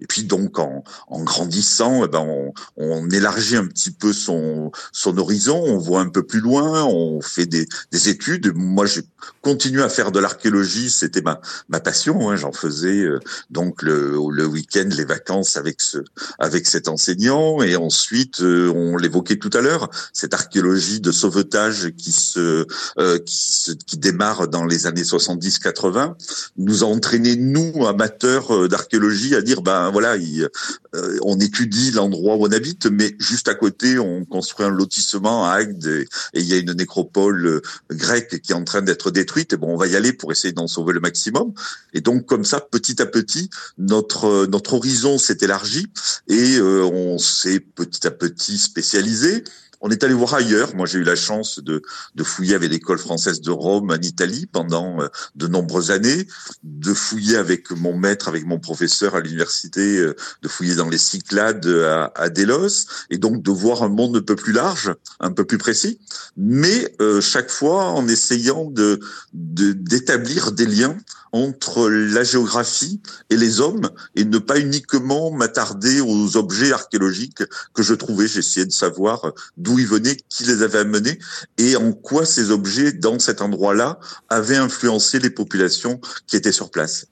Et 0.00 0.06
puis 0.06 0.24
donc 0.24 0.58
en, 0.58 0.84
en 1.08 1.22
grandissant, 1.22 2.04
eh 2.04 2.08
ben 2.08 2.20
on, 2.20 2.52
on, 2.76 3.08
élargit 3.10 3.56
un 3.56 3.66
petit 3.66 3.90
peu 3.90 4.12
son, 4.12 4.70
son 4.92 5.16
horizon, 5.18 5.62
on 5.64 5.78
voit 5.78 6.00
un 6.00 6.08
peu 6.08 6.22
plus 6.22 6.40
loin, 6.40 6.84
on 6.84 7.20
fait 7.20 7.46
des, 7.46 7.66
des 7.92 8.08
études. 8.08 8.52
Moi, 8.54 8.86
j'ai 8.86 9.02
continué 9.42 9.82
à 9.82 9.88
faire 9.88 10.12
de 10.12 10.18
l'archéologie, 10.18 10.90
c'était 10.90 11.22
ma, 11.22 11.40
ma 11.68 11.80
passion. 11.80 12.30
Hein. 12.30 12.36
J'en 12.36 12.52
faisais 12.52 13.00
euh, 13.00 13.20
donc 13.50 13.82
le, 13.82 14.18
le 14.30 14.46
week-end, 14.46 14.88
les 14.90 15.04
vacances 15.04 15.56
avec 15.56 15.80
ce 15.80 15.98
avec 16.38 16.66
cet 16.66 16.88
enseignant. 16.88 17.62
Et 17.62 17.76
ensuite, 17.76 18.40
euh, 18.40 18.72
on 18.74 18.96
l'évoquait 18.96 19.36
tout 19.36 19.50
à 19.52 19.60
l'heure, 19.60 19.88
cette 20.12 20.34
archéologie 20.34 21.00
de 21.00 21.12
sauvetage 21.12 21.92
qui 21.96 22.12
se, 22.12 22.66
euh, 22.98 23.18
qui, 23.24 23.78
qui 23.86 23.98
démarre 23.98 24.48
dans 24.48 24.64
les 24.64 24.86
années 24.86 25.02
70-80 25.02 26.14
nous 26.56 26.84
a 26.84 26.86
entraîné 26.86 27.36
nous 27.36 27.86
amateurs 27.86 28.68
d'archéologie 28.68 29.34
à 29.34 29.42
dire 29.42 29.62
ben 29.62 29.85
voilà, 29.90 30.14
euh, 30.14 31.18
on 31.22 31.38
étudie 31.38 31.90
l'endroit 31.90 32.36
où 32.36 32.46
on 32.46 32.52
habite, 32.52 32.86
mais 32.86 33.14
juste 33.18 33.48
à 33.48 33.54
côté, 33.54 33.98
on 33.98 34.24
construit 34.24 34.66
un 34.66 34.70
lotissement 34.70 35.46
à 35.46 35.54
Agde 35.54 35.86
et, 35.86 36.06
il 36.40 36.44
y 36.44 36.54
a 36.54 36.56
une 36.56 36.72
nécropole 36.72 37.46
euh, 37.46 37.60
grecque 37.90 38.40
qui 38.40 38.52
est 38.52 38.54
en 38.54 38.64
train 38.64 38.82
d'être 38.82 39.10
détruite. 39.10 39.52
Et 39.52 39.56
bon, 39.56 39.74
on 39.74 39.76
va 39.76 39.86
y 39.86 39.96
aller 39.96 40.12
pour 40.12 40.32
essayer 40.32 40.52
d'en 40.52 40.66
sauver 40.66 40.92
le 40.92 41.00
maximum. 41.00 41.52
Et 41.92 42.00
donc, 42.00 42.26
comme 42.26 42.44
ça, 42.44 42.60
petit 42.60 43.00
à 43.00 43.06
petit, 43.06 43.50
notre 43.78 44.26
euh, 44.26 44.46
notre 44.46 44.74
horizon 44.74 45.18
s'est 45.18 45.38
élargi 45.40 45.86
et 46.28 46.60
on 46.60 47.18
s'est 47.18 47.60
petit 47.60 48.06
à 48.06 48.10
petit 48.10 48.58
spécialisé. 48.58 49.44
On 49.80 49.90
est 49.90 50.02
allé 50.04 50.14
voir 50.14 50.34
ailleurs. 50.34 50.74
Moi, 50.74 50.86
j'ai 50.86 50.98
eu 50.98 51.04
la 51.04 51.16
chance 51.16 51.58
de, 51.58 51.82
de 52.14 52.24
fouiller 52.24 52.54
avec 52.54 52.70
l'école 52.70 52.98
française 52.98 53.40
de 53.40 53.50
Rome 53.50 53.90
en 53.90 54.02
Italie 54.02 54.46
pendant 54.46 55.00
euh, 55.00 55.08
de 55.34 55.46
nombreuses 55.46 55.90
années, 55.90 56.26
de 56.62 56.94
fouiller 56.94 57.36
avec 57.36 57.70
mon 57.70 57.96
maître, 57.96 58.28
avec 58.28 58.46
mon 58.46 58.58
professeur 58.58 59.14
à 59.14 59.20
l'université, 59.20 59.98
euh, 59.98 60.16
de 60.42 60.48
fouiller 60.48 60.76
dans 60.76 60.88
les 60.88 60.98
Cyclades 60.98 61.66
à, 61.66 62.12
à, 62.14 62.28
Delos, 62.28 62.86
et 63.10 63.18
donc 63.18 63.42
de 63.42 63.50
voir 63.50 63.82
un 63.82 63.88
monde 63.88 64.16
un 64.16 64.22
peu 64.22 64.36
plus 64.36 64.52
large, 64.52 64.94
un 65.20 65.32
peu 65.32 65.44
plus 65.44 65.58
précis, 65.58 65.98
mais 66.36 66.94
euh, 67.00 67.20
chaque 67.20 67.50
fois 67.50 67.84
en 67.84 68.08
essayant 68.08 68.70
de 68.70 69.00
d'établir 69.32 70.52
des 70.52 70.66
liens 70.66 70.96
entre 71.32 71.90
la 71.90 72.24
géographie 72.24 73.00
et 73.30 73.36
les 73.36 73.60
hommes 73.60 73.90
et 74.14 74.24
ne 74.24 74.38
pas 74.38 74.58
uniquement 74.58 75.30
m'attarder 75.30 76.00
aux 76.00 76.36
objets 76.36 76.72
archéologiques 76.72 77.42
que 77.74 77.82
je 77.82 77.94
trouvais. 77.94 78.26
J'essayais 78.26 78.66
de 78.66 78.72
savoir 78.72 79.32
d'où 79.66 79.78
ils 79.78 79.86
venaient, 79.86 80.16
qui 80.28 80.44
les 80.44 80.62
avait 80.62 80.78
amenés 80.78 81.18
et 81.58 81.76
en 81.76 81.92
quoi 81.92 82.24
ces 82.24 82.50
objets 82.50 82.92
dans 82.92 83.18
cet 83.18 83.40
endroit-là 83.40 83.98
avaient 84.28 84.56
influencé 84.56 85.18
les 85.18 85.30
populations 85.30 86.00
qui 86.26 86.36
étaient 86.36 86.52
sur 86.52 86.70
place 86.70 87.06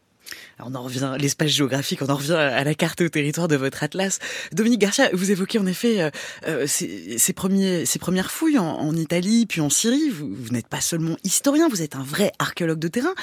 on 0.60 0.74
en 0.76 0.84
revient 0.84 1.16
l'espace 1.18 1.48
géographique, 1.48 2.00
on 2.00 2.06
en 2.06 2.14
revient 2.14 2.34
à 2.34 2.62
la 2.62 2.74
carte 2.76 3.00
au 3.00 3.08
territoire 3.08 3.48
de 3.48 3.56
votre 3.56 3.82
atlas. 3.82 4.20
Dominique 4.52 4.80
Garcia, 4.80 5.10
vous 5.12 5.32
évoquez 5.32 5.58
en 5.58 5.66
effet 5.66 6.00
euh, 6.00 6.10
euh, 6.46 6.66
ces, 6.68 7.32
premiers, 7.32 7.84
ces 7.86 7.98
premières 7.98 8.30
fouilles 8.30 8.58
en, 8.58 8.94
Italie, 8.94 9.46
puis 9.46 9.60
en 9.60 9.68
Syrie. 9.68 10.10
Vous, 10.10 10.32
vous 10.32 10.52
n'êtes 10.52 10.68
pas 10.68 10.80
seulement 10.80 11.16
historien, 11.24 11.68
vous 11.68 11.82
êtes 11.82 11.96
un 11.96 12.04
vrai 12.04 12.30
archéologue 12.38 12.78
de 12.78 12.88
terrain. 12.88 13.14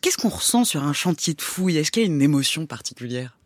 Qu'est-ce 0.00 0.16
qu'on 0.16 0.28
ressent 0.28 0.64
sur 0.64 0.82
un 0.82 0.92
chantier 0.92 1.34
de 1.34 1.40
fouilles? 1.40 1.78
Est-ce 1.78 1.92
qu'il 1.92 2.02
y 2.02 2.04
a 2.04 2.08
une 2.08 2.20
émotion 2.20 2.66
particulière? 2.66 3.38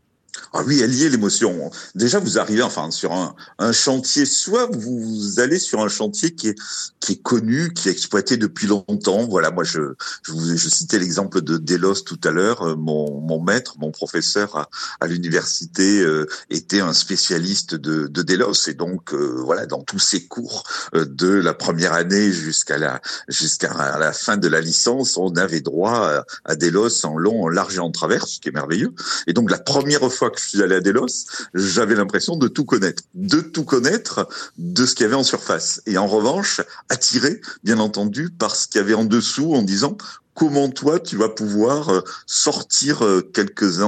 Ah 0.53 0.62
oui, 0.66 0.81
est 0.81 1.09
l'émotion. 1.09 1.70
Déjà, 1.94 2.18
vous 2.18 2.38
arrivez 2.38 2.62
enfin 2.62 2.90
sur 2.90 3.12
un, 3.12 3.35
un, 3.59 3.72
chantier, 3.72 4.25
soit 4.25 4.68
vous 4.72 5.38
allez 5.38 5.59
sur 5.59 5.81
un 5.81 5.88
chantier 5.88 6.35
qui 6.35 6.49
est 6.49 6.59
qui 7.01 7.12
est 7.12 7.22
connu, 7.22 7.72
qui 7.72 7.88
est 7.88 7.92
exploité 7.92 8.37
depuis 8.37 8.66
longtemps. 8.66 9.27
Voilà, 9.27 9.51
moi 9.51 9.64
je 9.64 9.94
je, 10.22 10.33
vous, 10.33 10.57
je 10.57 10.68
citais 10.68 10.99
l'exemple 10.99 11.40
de 11.40 11.57
Delos 11.57 12.01
tout 12.05 12.20
à 12.25 12.31
l'heure. 12.31 12.62
Euh, 12.62 12.75
mon, 12.77 13.20
mon 13.20 13.40
maître, 13.40 13.77
mon 13.79 13.90
professeur 13.90 14.57
à, 14.57 14.68
à 15.01 15.07
l'université 15.07 16.01
euh, 16.01 16.27
était 16.51 16.81
un 16.81 16.92
spécialiste 16.92 17.75
de, 17.75 18.07
de 18.07 18.22
Delos 18.22 18.68
et 18.68 18.75
donc 18.75 19.12
euh, 19.14 19.40
voilà 19.44 19.66
dans 19.66 19.83
tous 19.83 19.99
ses 19.99 20.27
cours 20.27 20.64
de 20.94 21.29
la 21.29 21.55
première 21.55 21.92
année 21.92 22.33
jusqu'à 22.33 22.79
la 22.79 23.01
jusqu'à 23.29 23.72
la 23.99 24.12
fin 24.12 24.37
de 24.37 24.49
la 24.49 24.61
licence, 24.61 25.16
on 25.16 25.35
avait 25.37 25.61
droit 25.61 25.96
à, 25.96 26.25
à 26.44 26.57
Delos 26.57 27.05
en 27.05 27.18
long, 27.18 27.44
en 27.44 27.49
large 27.49 27.77
et 27.77 27.81
en 27.81 27.90
travers, 27.90 28.27
ce 28.27 28.40
qui 28.40 28.49
est 28.49 28.53
merveilleux. 28.53 28.94
Et 29.27 29.33
donc 29.33 29.51
la 29.51 29.59
première 29.59 30.11
fois 30.12 30.26
que 30.31 30.41
je 30.41 30.47
suis 30.47 30.62
allé 30.62 30.77
à 30.77 30.81
Delos, 30.81 31.27
j'avais 31.55 31.95
l'impression 31.95 32.37
de 32.37 32.49
tout 32.49 32.65
connaître, 32.65 33.03
de 33.15 33.41
tout 33.41 33.65
connaître 33.65 34.29
de 34.59 34.87
ce 34.87 34.95
qu'il 34.95 35.05
y 35.05 35.07
avait 35.07 35.17
en 35.17 35.25
surface. 35.25 35.81
Et 35.87 35.99
en 35.99 36.07
revanche, 36.07 36.61
attiré, 36.89 37.41
bien 37.65 37.79
entendu, 37.79 38.31
par 38.31 38.55
ce 38.57 38.69
qu'il 38.69 38.81
y 38.81 38.85
avait 38.85 38.95
en 38.95 39.05
dessous, 39.05 39.55
en 39.55 39.62
disant 39.62 39.97
comment 40.37 40.69
toi 40.69 41.01
tu 41.01 41.17
vas 41.17 41.31
pouvoir 41.31 41.89
euh, 41.89 42.01
sortir 42.27 43.05
euh, 43.05 43.23
quelques 43.35 43.81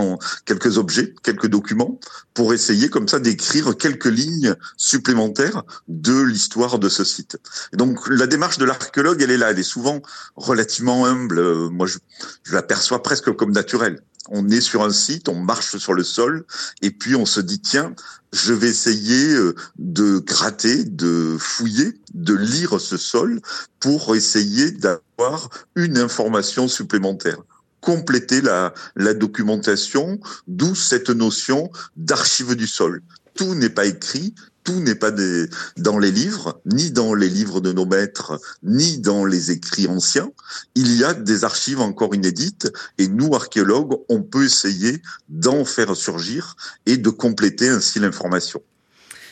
quelques 0.46 0.78
objets, 0.78 1.14
quelques 1.22 1.46
documents 1.46 2.00
pour 2.34 2.54
essayer 2.54 2.88
comme 2.88 3.06
ça 3.06 3.20
d'écrire 3.20 3.76
quelques 3.76 4.06
lignes 4.06 4.54
supplémentaires 4.76 5.62
de 5.88 6.20
l'histoire 6.22 6.78
de 6.78 6.88
ce 6.88 7.04
site. 7.04 7.36
donc 7.74 8.08
la 8.08 8.26
démarche 8.26 8.58
de 8.58 8.64
l'archéologue, 8.64 9.20
elle 9.22 9.30
est 9.30 9.36
là, 9.36 9.50
elle 9.50 9.58
est 9.58 9.62
souvent 9.62 10.00
relativement 10.36 11.04
humble. 11.04 11.38
Euh, 11.38 11.68
moi, 11.68 11.86
je, 11.86 11.98
je 12.44 12.54
l'aperçois 12.54 13.02
presque 13.02 13.30
comme 13.32 13.52
naturelle 13.52 14.00
on 14.28 14.48
est 14.48 14.60
sur 14.60 14.82
un 14.82 14.92
site, 14.92 15.28
on 15.28 15.40
marche 15.40 15.76
sur 15.76 15.94
le 15.94 16.04
sol, 16.04 16.44
et 16.82 16.90
puis 16.90 17.14
on 17.14 17.26
se 17.26 17.40
dit 17.40 17.60
tiens, 17.60 17.94
je 18.32 18.52
vais 18.52 18.68
essayer 18.68 19.34
euh, 19.34 19.54
de 19.78 20.18
gratter, 20.18 20.84
de 20.84 21.36
fouiller, 21.38 21.98
de 22.14 22.34
lire 22.34 22.80
ce 22.80 22.96
sol 22.96 23.40
pour 23.80 24.14
essayer 24.14 24.70
d'avoir 24.70 25.48
une 25.74 25.98
information 25.98 26.68
supplémentaire 26.68 27.38
compléter 27.80 28.40
la, 28.40 28.74
la 28.96 29.14
documentation, 29.14 30.20
d'où 30.48 30.74
cette 30.74 31.10
notion 31.10 31.70
d'archive 31.96 32.56
du 32.56 32.66
sol. 32.66 33.02
Tout 33.34 33.54
n'est 33.54 33.70
pas 33.70 33.86
écrit, 33.86 34.34
tout 34.68 34.80
n'est 34.80 34.94
pas 34.94 35.10
des, 35.10 35.48
dans 35.78 35.98
les 35.98 36.10
livres, 36.10 36.60
ni 36.66 36.90
dans 36.90 37.14
les 37.14 37.30
livres 37.30 37.62
de 37.62 37.72
nos 37.72 37.86
maîtres, 37.86 38.38
ni 38.62 38.98
dans 38.98 39.24
les 39.24 39.50
écrits 39.50 39.88
anciens. 39.88 40.30
Il 40.74 40.94
y 40.94 41.04
a 41.04 41.14
des 41.14 41.44
archives 41.44 41.80
encore 41.80 42.14
inédites 42.14 42.70
et 42.98 43.08
nous, 43.08 43.34
archéologues, 43.34 43.96
on 44.10 44.22
peut 44.22 44.44
essayer 44.44 45.00
d'en 45.30 45.64
faire 45.64 45.96
surgir 45.96 46.54
et 46.84 46.98
de 46.98 47.08
compléter 47.08 47.70
ainsi 47.70 47.98
l'information. 47.98 48.60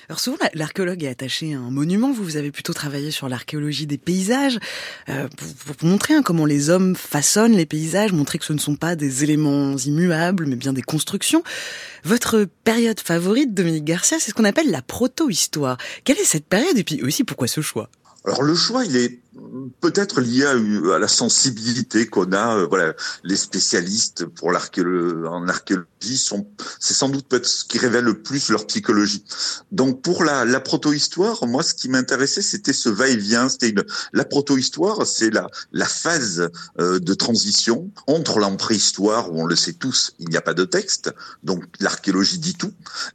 Alors 0.09 0.21
souvent, 0.21 0.37
l'archéologue 0.55 1.03
est 1.03 1.09
attaché 1.09 1.55
à 1.55 1.59
un 1.59 1.71
monument. 1.71 2.13
Vous, 2.13 2.23
vous 2.23 2.37
avez 2.37 2.53
plutôt 2.53 2.73
travaillé 2.73 3.11
sur 3.11 3.29
l'archéologie 3.29 3.87
des 3.87 3.99
paysages 3.99 4.59
euh, 5.09 5.29
pour, 5.79 5.89
montrer 5.89 6.15
hein, 6.15 6.23
comment 6.23 6.45
les 6.45 6.71
hommes 6.71 6.95
façonnent 6.95 7.57
les 7.57 7.67
paysages, 7.67 8.13
montrer 8.13 8.39
que 8.39 8.45
ce 8.45 8.53
ne 8.53 8.59
sont 8.59 8.77
pas 8.77 8.95
des 8.95 9.25
éléments 9.25 9.77
immuables, 9.77 10.47
mais 10.47 10.57
bien 10.57 10.73
des 10.73 10.83
constructions. 10.83 11.43
Votre 12.05 12.47
période 12.63 13.01
favorite, 13.01 13.53
Dominique 13.53 13.85
Garcia, 13.85 14.19
c'est 14.21 14.31
ce 14.31 14.35
qu'on 14.35 14.45
appelle 14.45 14.71
la 14.71 14.83
proto-histoire. 14.83 15.77
Quelle 16.05 16.19
est 16.19 16.25
cette 16.25 16.47
période 16.47 16.79
et 16.79 16.85
puis 16.85 17.03
aussi 17.03 17.25
pourquoi 17.25 17.49
ce 17.49 17.61
choix? 17.61 17.89
Alors 18.25 18.43
le 18.43 18.55
choix, 18.55 18.85
il 18.85 18.97
est 18.97 19.19
peut-être 19.81 20.21
lié 20.21 20.45
à, 20.45 20.99
la 20.99 21.09
sensibilité 21.09 22.07
qu'on 22.07 22.33
a. 22.33 22.57
Euh, 22.57 22.67
voilà, 22.67 22.95
les 23.25 23.37
spécialistes 23.37 24.25
pour 24.25 24.53
l'archéologie, 24.53 25.27
en 25.27 25.49
archéologie 25.49 26.17
sont, 26.17 26.47
c'est 26.79 26.95
sans 26.95 27.09
doute 27.09 27.27
peut-être 27.27 27.47
ce 27.47 27.65
qui 27.65 27.79
révèle 27.79 28.05
le 28.05 28.23
plus 28.23 28.49
leur 28.51 28.67
psychologie. 28.67 29.25
Donc 29.73 30.03
pour 30.03 30.25
la, 30.25 30.45
la 30.45 30.61
proto-histoire, 30.61 31.47
moi, 31.47 31.63
ce 31.63 31.75
qui 31.75 31.89
m'intéressait, 31.89 32.43
c'était 32.43 32.73
ce 32.73 32.89
va-et-vient. 32.89 33.49
C'était 33.49 33.71
une, 33.71 33.85
la 34.13 34.25
proto-histoire, 34.25 35.07
c'est 35.07 35.31
la, 35.31 35.49
la 35.73 35.87
phase 35.87 36.51
euh, 36.81 36.99
de 36.99 37.15
transition 37.15 37.91
entre 38.07 38.39
l'empréhistoire 38.39 39.33
où 39.33 39.43
on 39.43 39.47
le 39.47 39.57
sait 39.57 39.75
tous, 39.75 40.13
il 40.19 40.29
n'y 40.29 40.37
a 40.37 40.43
pas 40.43 40.55
de 40.55 40.65
texte, 40.65 41.13
donc 41.43 41.65
l'archéologie 41.81 42.39
dit 42.39 42.55
tout, 42.55 42.73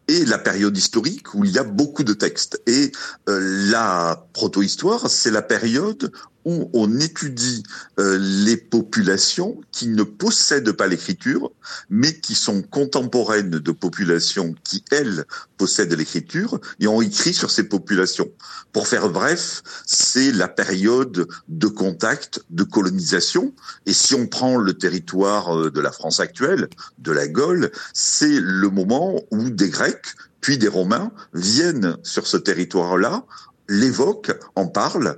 et 0.08 0.26
la 0.26 0.38
période 0.38 0.78
historique 0.78 1.34
où 1.34 1.46
il 1.46 1.52
y 1.52 1.60
a 1.60 1.64
beaucoup 1.64 2.04
de 2.04 2.14
textes. 2.14 2.62
Et 2.68 2.92
euh, 3.30 3.70
la 3.72 4.26
proto-histoire, 4.34 5.10
c'est 5.10 5.32
la 5.32 5.42
période 5.42 6.11
où 6.45 6.69
on 6.74 7.00
étudie 7.00 7.63
euh, 8.00 8.17
les 8.19 8.58
populations 8.58 9.62
qui 9.71 9.88
ne 9.88 10.04
possèdent 10.04 10.71
pas 10.71 10.88
l'écriture, 10.88 11.52
mais 11.89 12.19
qui 12.19 12.36
sont 12.36 12.62
contemporaines 12.63 13.52
de 13.52 13.71
populations 13.71 14.56
qui, 14.63 14.84
elles, 14.91 15.26
possèdent 15.58 15.93
l'écriture 15.93 16.60
et 16.80 16.88
ont 16.88 17.02
écrit 17.02 17.34
sur 17.34 17.52
ces 17.52 17.65
populations. 17.65 18.30
Pour 18.74 18.88
faire 18.88 19.10
bref, 19.10 19.62
c'est 19.86 20.32
la 20.32 20.47
période 20.47 21.28
de 21.47 21.67
contact, 21.67 22.43
de 22.50 22.63
colonisation. 22.63 23.54
Et 23.86 23.93
si 23.93 24.15
on 24.15 24.26
prend 24.26 24.58
le 24.58 24.74
territoire 24.74 25.56
euh, 25.56 25.69
de 25.69 25.80
la 25.80 25.91
France 25.91 26.19
actuelle, 26.19 26.69
de 26.97 27.12
la 27.12 27.28
Gaule, 27.28 27.71
c'est 27.93 28.39
le 28.39 28.69
moment 28.69 29.21
où 29.30 29.50
des 29.50 29.69
Grecs 29.69 30.08
puis 30.41 30.58
des 30.58 30.67
Romains 30.67 31.12
viennent 31.34 31.97
sur 32.02 32.26
ce 32.26 32.36
territoire-là 32.36 33.24
l'évoquent, 33.69 34.38
en 34.56 34.67
parlent, 34.67 35.17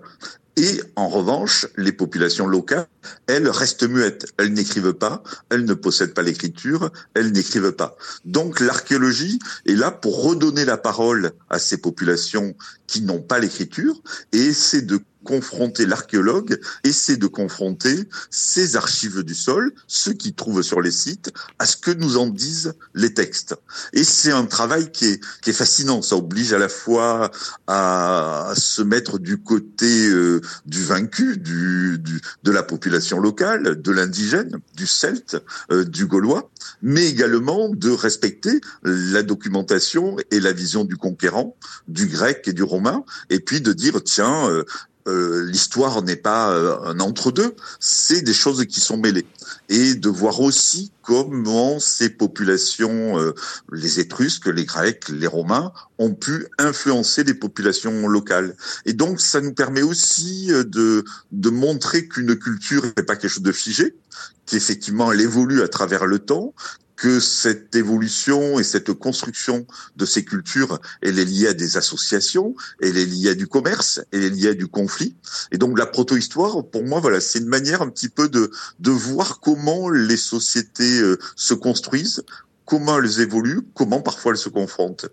et 0.55 0.81
en 0.95 1.09
revanche, 1.09 1.65
les 1.77 1.91
populations 1.91 2.45
locales, 2.45 2.87
elles 3.25 3.49
restent 3.49 3.89
muettes. 3.89 4.31
Elles 4.37 4.53
n'écrivent 4.53 4.93
pas, 4.93 5.23
elles 5.49 5.65
ne 5.65 5.73
possèdent 5.73 6.13
pas 6.13 6.21
l'écriture, 6.21 6.91
elles 7.15 7.31
n'écrivent 7.31 7.71
pas. 7.71 7.97
Donc 8.23 8.59
l'archéologie 8.59 9.39
est 9.65 9.75
là 9.75 9.89
pour 9.89 10.23
redonner 10.23 10.63
la 10.63 10.77
parole 10.77 11.31
à 11.49 11.57
ces 11.57 11.77
populations 11.77 12.55
qui 12.85 13.01
n'ont 13.01 13.21
pas 13.21 13.39
l'écriture 13.39 13.99
et 14.31 14.53
c'est 14.53 14.83
de 14.83 14.99
confronter 15.23 15.85
l'archéologue, 15.85 16.59
essaie 16.83 17.17
de 17.17 17.27
confronter 17.27 18.07
ces 18.29 18.75
archives 18.75 19.23
du 19.23 19.33
sol, 19.33 19.73
ceux 19.87 20.13
qui 20.13 20.33
trouvent 20.33 20.61
sur 20.61 20.81
les 20.81 20.91
sites, 20.91 21.31
à 21.59 21.65
ce 21.65 21.77
que 21.77 21.91
nous 21.91 22.17
en 22.17 22.27
disent 22.27 22.73
les 22.93 23.13
textes. 23.13 23.55
Et 23.93 24.03
c'est 24.03 24.31
un 24.31 24.45
travail 24.45 24.91
qui 24.91 25.05
est, 25.05 25.21
qui 25.41 25.49
est 25.49 25.53
fascinant. 25.53 26.01
Ça 26.01 26.15
oblige 26.15 26.53
à 26.53 26.59
la 26.59 26.69
fois 26.69 27.31
à, 27.67 28.53
se 28.55 28.81
mettre 28.81 29.19
du 29.19 29.37
côté 29.37 30.07
euh, 30.07 30.41
du 30.65 30.83
vaincu, 30.83 31.37
du, 31.37 31.97
du, 31.99 32.21
de 32.43 32.51
la 32.51 32.63
population 32.63 33.19
locale, 33.19 33.81
de 33.81 33.91
l'indigène, 33.91 34.59
du 34.75 34.87
celte, 34.87 35.37
euh, 35.71 35.85
du 35.85 36.05
gaulois, 36.05 36.51
mais 36.81 37.07
également 37.07 37.69
de 37.69 37.89
respecter 37.89 38.61
la 38.83 39.23
documentation 39.23 40.17
et 40.31 40.39
la 40.39 40.51
vision 40.51 40.83
du 40.83 40.97
conquérant, 40.97 41.55
du 41.87 42.07
grec 42.07 42.43
et 42.47 42.53
du 42.53 42.63
romain, 42.63 43.03
et 43.29 43.39
puis 43.39 43.61
de 43.61 43.73
dire, 43.73 44.01
tiens, 44.03 44.49
euh, 44.49 44.63
euh, 45.07 45.45
l'histoire 45.45 46.01
n'est 46.01 46.15
pas 46.15 46.51
euh, 46.51 46.77
un 46.85 46.99
entre-deux, 46.99 47.55
c'est 47.79 48.21
des 48.21 48.33
choses 48.33 48.65
qui 48.65 48.79
sont 48.79 48.97
mêlées. 48.97 49.25
Et 49.69 49.95
de 49.95 50.09
voir 50.09 50.39
aussi 50.39 50.91
comment 51.01 51.79
ces 51.79 52.09
populations, 52.09 53.19
euh, 53.19 53.33
les 53.71 53.99
Étrusques, 53.99 54.47
les 54.47 54.65
Grecs, 54.65 55.09
les 55.09 55.27
Romains, 55.27 55.73
ont 55.97 56.13
pu 56.13 56.47
influencer 56.57 57.23
les 57.23 57.33
populations 57.33 58.07
locales. 58.07 58.55
Et 58.85 58.93
donc, 58.93 59.19
ça 59.19 59.41
nous 59.41 59.53
permet 59.53 59.81
aussi 59.81 60.47
de, 60.47 61.03
de 61.31 61.49
montrer 61.49 62.07
qu'une 62.07 62.35
culture 62.37 62.83
n'est 62.83 63.03
pas 63.03 63.15
quelque 63.15 63.31
chose 63.31 63.43
de 63.43 63.51
figé, 63.51 63.95
qu'effectivement 64.45 65.11
elle 65.11 65.21
évolue 65.21 65.61
à 65.61 65.67
travers 65.67 66.05
le 66.05 66.19
temps, 66.19 66.53
que 66.95 67.19
cette 67.19 67.75
évolution 67.75 68.59
et 68.59 68.63
cette 68.63 68.93
construction 68.93 69.65
de 69.95 70.05
ces 70.05 70.23
cultures, 70.23 70.79
elle 71.01 71.19
est 71.19 71.25
liée 71.25 71.47
à 71.47 71.53
des 71.53 71.77
associations, 71.77 72.55
elle 72.81 72.97
est 72.97 73.05
liée 73.05 73.29
à 73.29 73.35
du 73.35 73.47
commerce, 73.47 74.01
elle 74.11 74.23
est 74.23 74.29
liée 74.29 74.49
à 74.49 74.53
du 74.53 74.67
conflit. 74.67 75.15
Et 75.51 75.57
donc 75.57 75.77
la 75.77 75.85
proto-histoire, 75.85 76.65
pour 76.65 76.83
moi, 76.83 76.99
voilà, 76.99 77.19
c'est 77.19 77.39
une 77.39 77.47
manière 77.47 77.81
un 77.81 77.89
petit 77.89 78.09
peu 78.09 78.29
de, 78.29 78.51
de 78.79 78.91
voir 78.91 79.39
comment 79.39 79.89
les 79.89 80.17
sociétés 80.17 80.99
euh, 80.99 81.17
se 81.35 81.53
construisent, 81.53 82.23
comment 82.65 82.99
elles 82.99 83.19
évoluent, 83.19 83.61
comment 83.73 84.01
parfois 84.01 84.31
elles 84.31 84.37
se 84.37 84.49
confrontent. 84.49 85.07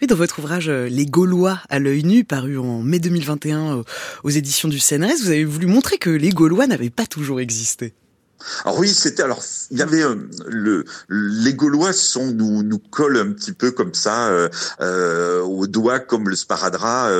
Oui, 0.00 0.06
dans 0.06 0.16
votre 0.16 0.38
ouvrage 0.38 0.68
euh, 0.68 0.88
Les 0.88 1.06
Gaulois 1.06 1.60
à 1.68 1.78
l'œil 1.78 2.04
nu, 2.04 2.24
paru 2.24 2.58
en 2.58 2.82
mai 2.82 2.98
2021 2.98 3.78
euh, 3.78 3.82
aux 4.22 4.30
éditions 4.30 4.68
du 4.68 4.78
CNRS, 4.78 5.20
vous 5.22 5.28
avez 5.28 5.44
voulu 5.44 5.66
montrer 5.66 5.98
que 5.98 6.10
les 6.10 6.30
Gaulois 6.30 6.66
n'avaient 6.66 6.90
pas 6.90 7.06
toujours 7.06 7.40
existé. 7.40 7.92
Alors 8.64 8.78
oui, 8.78 8.88
c'était 8.88 9.22
alors 9.22 9.42
il 9.70 9.78
y 9.78 9.82
avait 9.82 10.02
euh, 10.02 10.16
le 10.46 10.84
les 11.08 11.54
Gaulois 11.54 11.92
sont 11.92 12.26
nous 12.26 12.62
nous 12.62 12.78
collent 12.78 13.18
un 13.18 13.32
petit 13.32 13.52
peu 13.52 13.70
comme 13.70 13.94
ça 13.94 14.28
euh, 14.28 14.48
euh 14.80 15.40
au 15.42 15.66
doigt 15.66 16.00
comme 16.00 16.28
le 16.28 16.36
sparadrap 16.36 17.10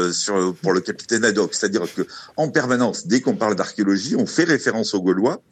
pour 0.62 0.72
le 0.72 0.80
capitaine 0.80 1.24
Haddock, 1.24 1.54
c'est-à-dire 1.54 1.82
que 1.94 2.02
en 2.36 2.48
permanence 2.48 3.06
dès 3.06 3.20
qu'on 3.20 3.36
parle 3.36 3.56
d'archéologie, 3.56 4.16
on 4.16 4.26
fait 4.26 4.44
référence 4.44 4.94
aux 4.94 5.02
Gaulois 5.02 5.42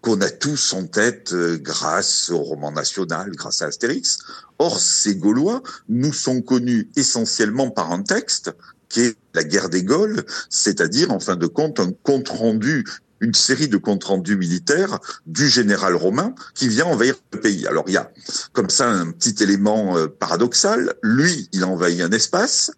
qu'on 0.00 0.20
a 0.22 0.30
tous 0.30 0.72
en 0.72 0.86
tête 0.86 1.34
grâce 1.34 2.30
au 2.30 2.38
roman 2.38 2.72
national, 2.72 3.32
grâce 3.32 3.60
à 3.60 3.66
Astérix. 3.66 4.18
Or 4.58 4.80
ces 4.80 5.16
Gaulois 5.16 5.62
nous 5.88 6.12
sont 6.12 6.40
connus 6.40 6.88
essentiellement 6.96 7.70
par 7.70 7.92
un 7.92 8.02
texte 8.02 8.52
qui 8.90 9.00
est 9.02 9.16
la 9.34 9.44
guerre 9.44 9.70
des 9.70 9.84
Gaules, 9.84 10.24
c'est-à-dire 10.50 11.10
en 11.12 11.20
fin 11.20 11.36
de 11.36 11.46
compte 11.46 11.80
un 11.80 11.92
compte 12.02 12.28
rendu 12.28 12.84
une 13.20 13.34
série 13.34 13.68
de 13.68 13.76
comptes 13.76 14.04
rendus 14.04 14.36
militaires 14.36 14.98
du 15.26 15.48
général 15.48 15.94
romain 15.94 16.34
qui 16.54 16.68
vient 16.68 16.86
envahir 16.86 17.14
le 17.32 17.40
pays. 17.40 17.66
Alors 17.66 17.84
il 17.86 17.94
y 17.94 17.96
a 17.96 18.10
comme 18.52 18.70
ça 18.70 18.88
un 18.88 19.10
petit 19.10 19.42
élément 19.42 19.96
euh, 19.96 20.06
paradoxal. 20.06 20.94
Lui, 21.02 21.48
il 21.52 21.64
envahit 21.64 22.00
un 22.00 22.10
espace 22.10 22.72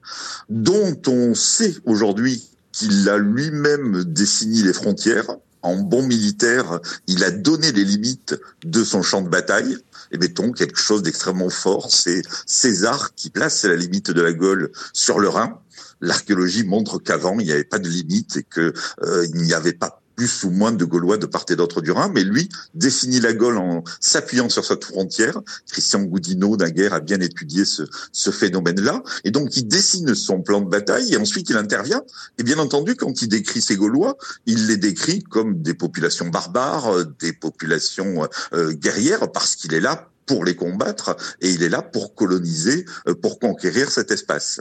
dont 0.48 1.00
on 1.06 1.34
sait 1.34 1.74
aujourd'hui 1.84 2.48
qu'il 2.72 3.08
a 3.08 3.18
lui-même 3.18 4.04
dessiné 4.04 4.62
les 4.62 4.72
frontières. 4.72 5.36
En 5.62 5.76
bon 5.76 6.02
militaire, 6.02 6.80
il 7.06 7.22
a 7.22 7.30
donné 7.30 7.70
les 7.70 7.84
limites 7.84 8.34
de 8.64 8.82
son 8.82 9.02
champ 9.02 9.22
de 9.22 9.28
bataille. 9.28 9.76
Et 10.10 10.18
mettons 10.18 10.52
quelque 10.52 10.78
chose 10.78 11.02
d'extrêmement 11.02 11.50
fort, 11.50 11.90
c'est 11.90 12.22
César 12.46 13.14
qui 13.14 13.30
place 13.30 13.64
la 13.64 13.76
limite 13.76 14.10
de 14.10 14.20
la 14.20 14.32
Gaule 14.32 14.72
sur 14.92 15.20
le 15.20 15.28
Rhin 15.28 15.58
l'archéologie 16.02 16.64
montre 16.64 16.98
qu'avant 16.98 17.38
il 17.38 17.46
n'y 17.46 17.52
avait 17.52 17.64
pas 17.64 17.78
de 17.78 17.88
limite 17.88 18.36
et 18.36 18.42
que 18.42 18.74
euh, 19.02 19.26
il 19.32 19.42
n'y 19.42 19.54
avait 19.54 19.72
pas 19.72 20.01
plus 20.16 20.44
ou 20.44 20.50
moins 20.50 20.72
de 20.72 20.84
Gaulois 20.84 21.18
de 21.18 21.26
part 21.26 21.44
et 21.48 21.56
d'autre 21.56 21.80
du 21.80 21.90
Rhin, 21.90 22.10
mais 22.14 22.24
lui 22.24 22.48
définit 22.74 23.20
la 23.20 23.32
Gaule 23.32 23.58
en 23.58 23.82
s'appuyant 24.00 24.48
sur 24.48 24.64
cette 24.64 24.84
frontière. 24.84 25.40
Christian 25.70 26.02
Goudineau, 26.02 26.56
guerre 26.56 26.94
a 26.94 27.00
bien 27.00 27.20
étudié 27.20 27.64
ce, 27.64 27.82
ce 28.12 28.30
phénomène-là, 28.30 29.02
et 29.24 29.30
donc 29.30 29.56
il 29.56 29.66
dessine 29.66 30.14
son 30.14 30.42
plan 30.42 30.60
de 30.60 30.68
bataille, 30.68 31.12
et 31.12 31.16
ensuite 31.16 31.50
il 31.50 31.56
intervient. 31.56 32.02
Et 32.38 32.42
bien 32.42 32.58
entendu, 32.58 32.94
quand 32.94 33.22
il 33.22 33.28
décrit 33.28 33.60
ces 33.60 33.76
Gaulois, 33.76 34.16
il 34.46 34.66
les 34.66 34.76
décrit 34.76 35.22
comme 35.22 35.62
des 35.62 35.74
populations 35.74 36.28
barbares, 36.28 37.04
des 37.20 37.32
populations 37.32 38.28
euh, 38.52 38.72
guerrières, 38.72 39.32
parce 39.32 39.56
qu'il 39.56 39.74
est 39.74 39.80
là 39.80 40.11
pour 40.26 40.44
les 40.44 40.56
combattre 40.56 41.16
et 41.40 41.50
il 41.50 41.62
est 41.62 41.68
là 41.68 41.82
pour 41.82 42.14
coloniser, 42.14 42.84
euh, 43.08 43.14
pour 43.14 43.38
conquérir 43.38 43.90
cet 43.90 44.10
espace. 44.10 44.60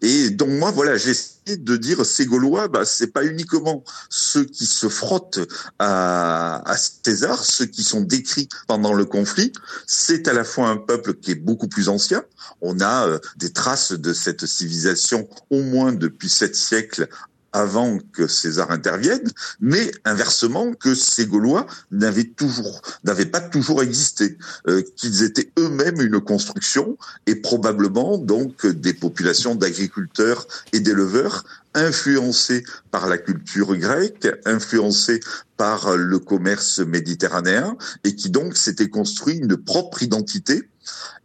Et 0.00 0.30
donc 0.30 0.50
moi 0.50 0.70
voilà, 0.70 0.96
j'essaie 0.96 1.56
de 1.56 1.76
dire 1.76 2.04
ces 2.06 2.26
Gaulois, 2.26 2.68
bah 2.68 2.84
c'est 2.84 3.08
pas 3.08 3.24
uniquement 3.24 3.84
ceux 4.08 4.44
qui 4.44 4.66
se 4.66 4.88
frottent 4.88 5.40
à, 5.78 6.62
à 6.70 6.76
César, 6.76 7.44
ceux 7.44 7.66
qui 7.66 7.82
sont 7.82 8.00
décrits 8.00 8.48
pendant 8.68 8.92
le 8.92 9.04
conflit, 9.04 9.52
c'est 9.86 10.28
à 10.28 10.32
la 10.32 10.44
fois 10.44 10.68
un 10.68 10.76
peuple 10.76 11.14
qui 11.14 11.32
est 11.32 11.36
beaucoup 11.36 11.68
plus 11.68 11.88
ancien. 11.88 12.22
On 12.60 12.80
a 12.80 13.06
euh, 13.06 13.18
des 13.36 13.52
traces 13.52 13.92
de 13.92 14.12
cette 14.12 14.46
civilisation 14.46 15.28
au 15.50 15.62
moins 15.62 15.92
depuis 15.92 16.28
sept 16.28 16.54
siècles 16.54 17.08
avant 17.52 17.98
que 18.12 18.26
César 18.26 18.70
intervienne, 18.70 19.28
mais 19.60 19.90
inversement 20.04 20.72
que 20.72 20.94
ces 20.94 21.26
Gaulois 21.26 21.66
n'avaient 21.90 22.24
toujours, 22.24 22.82
n'avaient 23.04 23.26
pas 23.26 23.40
toujours 23.40 23.82
existé, 23.82 24.38
euh, 24.68 24.82
qu'ils 24.96 25.22
étaient 25.22 25.50
eux-mêmes 25.58 26.00
une 26.00 26.20
construction 26.20 26.96
et 27.26 27.36
probablement 27.36 28.18
donc 28.18 28.66
des 28.66 28.94
populations 28.94 29.54
d'agriculteurs 29.54 30.46
et 30.72 30.80
d'éleveurs 30.80 31.44
influencés 31.74 32.64
par 32.90 33.08
la 33.08 33.18
culture 33.18 33.76
grecque, 33.76 34.28
influencés 34.44 35.20
par 35.56 35.96
le 35.96 36.18
commerce 36.18 36.80
méditerranéen 36.80 37.76
et 38.04 38.14
qui 38.14 38.30
donc 38.30 38.56
s'étaient 38.56 38.88
construit 38.88 39.36
une 39.36 39.56
propre 39.56 40.02
identité 40.02 40.68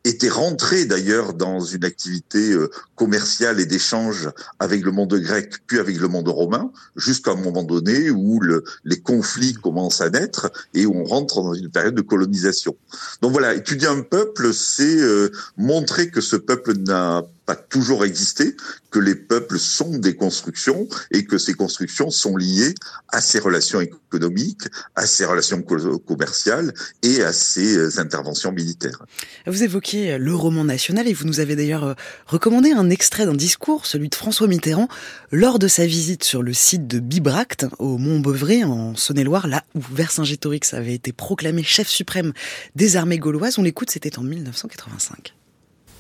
était 0.07 0.29
rentré 0.29 0.85
d'ailleurs 0.85 1.33
dans 1.33 1.59
une 1.59 1.83
activité 1.83 2.51
euh, 2.51 2.69
commerciale 2.95 3.59
et 3.59 3.65
d'échange 3.65 4.29
avec 4.59 4.83
le 4.83 4.91
monde 4.91 5.13
grec 5.15 5.55
puis 5.67 5.79
avec 5.79 5.99
le 5.99 6.07
monde 6.07 6.29
romain, 6.29 6.71
jusqu'à 6.95 7.31
un 7.31 7.35
moment 7.35 7.63
donné 7.63 8.09
où 8.09 8.39
le, 8.39 8.63
les 8.85 8.99
conflits 8.99 9.53
commencent 9.53 10.01
à 10.01 10.09
naître 10.09 10.51
et 10.73 10.85
où 10.85 10.95
on 10.95 11.03
rentre 11.03 11.41
dans 11.41 11.53
une 11.53 11.69
période 11.69 11.95
de 11.95 12.01
colonisation. 12.01 12.75
Donc 13.21 13.31
voilà, 13.31 13.53
étudier 13.53 13.87
un 13.87 14.01
peuple, 14.01 14.53
c'est 14.53 15.01
euh, 15.01 15.29
montrer 15.57 16.09
que 16.09 16.21
ce 16.21 16.35
peuple 16.35 16.77
n'a 16.77 17.23
pas 17.47 17.55
toujours 17.55 18.03
existé, 18.03 18.55
que 18.91 18.99
les 18.99 19.15
peuples 19.15 19.57
sont 19.57 19.97
des 19.97 20.15
constructions 20.15 20.87
et 21.11 21.23
que 21.23 21.37
ces 21.37 21.53
constructions 21.53 22.11
sont 22.11 22.35
liées 22.35 22.75
à 23.07 23.21
ces 23.21 23.39
relations 23.39 23.79
économiques, 23.79 24.67
à 24.95 25.07
ces 25.07 25.23
relations 25.23 25.61
commerciales 25.61 26.73
et 27.03 27.23
à 27.23 27.31
ces 27.31 27.77
euh, 27.77 27.99
interventions 27.99 28.51
militaires. 28.51 29.05
Vous 29.45 29.63
évoquiez 29.63 30.17
le 30.17 30.35
roman 30.35 30.65
national 30.65 31.07
et 31.07 31.13
vous 31.13 31.25
nous 31.25 31.39
avez 31.39 31.55
d'ailleurs 31.55 31.85
euh, 31.85 31.93
recommandé 32.25 32.71
un 32.71 32.89
extrait 32.89 33.25
d'un 33.25 33.33
discours, 33.33 33.85
celui 33.85 34.09
de 34.09 34.15
François 34.15 34.47
Mitterrand, 34.47 34.89
lors 35.31 35.57
de 35.57 35.69
sa 35.69 35.85
visite 35.85 36.25
sur 36.25 36.43
le 36.43 36.53
site 36.53 36.85
de 36.85 36.99
Bibracte 36.99 37.65
au 37.79 37.97
Mont-Beuvray 37.97 38.65
en 38.65 38.95
Saône-et-Loire, 38.95 39.47
là 39.47 39.63
où 39.73 39.79
Vercingétorix 39.93 40.73
avait 40.73 40.95
été 40.95 41.13
proclamé 41.13 41.63
chef 41.63 41.87
suprême 41.87 42.33
des 42.75 42.97
armées 42.97 43.19
gauloises. 43.19 43.57
On 43.57 43.63
l'écoute, 43.63 43.89
c'était 43.89 44.19
en 44.19 44.23
1985. 44.23 45.36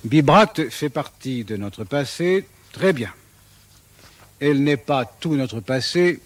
Bibracte 0.03 0.69
fait 0.69 0.89
partie 0.89 1.43
de 1.43 1.57
notre 1.57 1.83
passé, 1.83 2.45
très 2.71 2.93
bien. 2.93 3.11
Elle 4.39 4.63
n'est 4.63 4.77
pas 4.77 5.05
tout 5.05 5.35
notre 5.35 5.59
passé, 5.59 6.21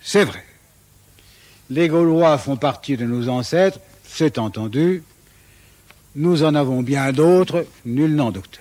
c'est 0.00 0.24
vrai. 0.24 0.44
Les 1.70 1.88
Gaulois 1.88 2.38
font 2.38 2.56
partie 2.56 2.96
de 2.96 3.04
nos 3.04 3.28
ancêtres, 3.28 3.80
c'est 4.04 4.38
entendu. 4.38 5.02
Nous 6.14 6.44
en 6.44 6.54
avons 6.54 6.82
bien 6.82 7.12
d'autres, 7.12 7.66
nul 7.84 8.14
n'en 8.14 8.30
doute. 8.30 8.60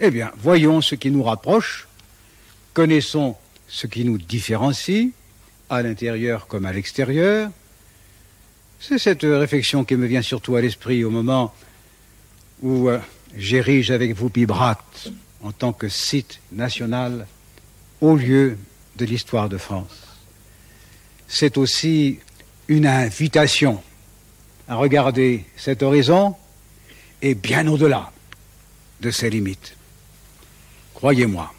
Eh 0.00 0.10
bien, 0.10 0.32
voyons 0.38 0.80
ce 0.80 0.94
qui 0.94 1.10
nous 1.10 1.22
rapproche, 1.22 1.86
connaissons 2.72 3.36
ce 3.68 3.86
qui 3.86 4.04
nous 4.04 4.18
différencie, 4.18 5.10
à 5.70 5.82
l'intérieur 5.82 6.46
comme 6.46 6.66
à 6.66 6.72
l'extérieur. 6.72 7.50
C'est 8.80 8.98
cette 8.98 9.22
réflexion 9.22 9.84
qui 9.84 9.94
me 9.96 10.06
vient 10.06 10.22
surtout 10.22 10.56
à 10.56 10.60
l'esprit 10.60 11.04
au 11.04 11.10
moment 11.10 11.54
où 12.62 12.88
euh, 12.88 12.98
j'érige 13.36 13.90
avec 13.90 14.14
vous 14.14 14.28
Bibrat 14.28 14.78
en 15.42 15.52
tant 15.52 15.72
que 15.72 15.88
site 15.88 16.40
national 16.52 17.26
au 18.00 18.16
lieu 18.16 18.56
de 18.96 19.04
l'histoire 19.04 19.48
de 19.48 19.58
France. 19.58 20.02
C'est 21.26 21.56
aussi 21.56 22.20
une 22.68 22.86
invitation 22.86 23.82
à 24.68 24.76
regarder 24.76 25.44
cet 25.56 25.82
horizon 25.82 26.36
et 27.20 27.34
bien 27.34 27.66
au-delà 27.66 28.12
de 29.00 29.10
ses 29.10 29.30
limites. 29.30 29.76
Croyez-moi, 30.94 31.52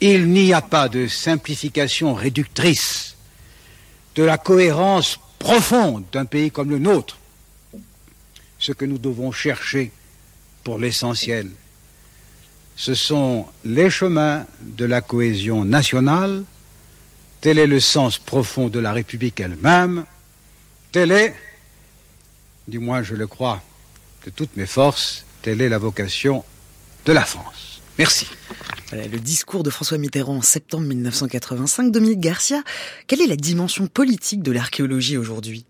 il 0.00 0.28
n'y 0.28 0.52
a 0.52 0.62
pas 0.62 0.88
de 0.88 1.08
simplification 1.08 2.14
réductrice 2.14 3.16
de 4.14 4.22
la 4.22 4.38
cohérence 4.38 5.18
profonde 5.38 6.04
d'un 6.12 6.24
pays 6.24 6.50
comme 6.50 6.70
le 6.70 6.78
nôtre 6.78 7.18
ce 8.62 8.70
que 8.70 8.84
nous 8.84 8.98
devons 8.98 9.32
chercher 9.32 9.90
pour 10.62 10.78
l'essentiel. 10.78 11.50
Ce 12.76 12.94
sont 12.94 13.46
les 13.64 13.90
chemins 13.90 14.46
de 14.60 14.84
la 14.84 15.00
cohésion 15.00 15.64
nationale, 15.64 16.44
tel 17.40 17.58
est 17.58 17.66
le 17.66 17.80
sens 17.80 18.18
profond 18.18 18.68
de 18.68 18.78
la 18.78 18.92
République 18.92 19.40
elle-même, 19.40 20.04
tel 20.92 21.10
est, 21.10 21.34
du 22.68 22.78
moins 22.78 23.02
je 23.02 23.16
le 23.16 23.26
crois 23.26 23.60
de 24.24 24.30
toutes 24.30 24.56
mes 24.56 24.66
forces, 24.66 25.26
telle 25.42 25.60
est 25.60 25.68
la 25.68 25.78
vocation 25.78 26.44
de 27.04 27.12
la 27.12 27.24
France. 27.24 27.82
Merci. 27.98 28.28
le 28.92 29.18
discours 29.18 29.64
de 29.64 29.70
François 29.70 29.98
Mitterrand 29.98 30.36
en 30.36 30.42
septembre 30.42 30.86
1985. 30.86 31.90
Dominique 31.90 32.20
Garcia, 32.20 32.62
quelle 33.08 33.20
est 33.20 33.26
la 33.26 33.36
dimension 33.36 33.88
politique 33.88 34.42
de 34.42 34.52
l'archéologie 34.52 35.16
aujourd'hui? 35.16 35.66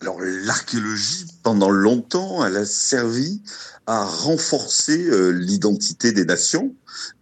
Alors 0.00 0.20
l'archéologie, 0.20 1.26
pendant 1.42 1.70
longtemps, 1.70 2.44
elle 2.44 2.56
a 2.56 2.66
servi 2.66 3.40
à 3.86 4.04
renforcer 4.04 5.06
euh, 5.06 5.30
l'identité 5.30 6.10
des 6.10 6.24
nations 6.24 6.74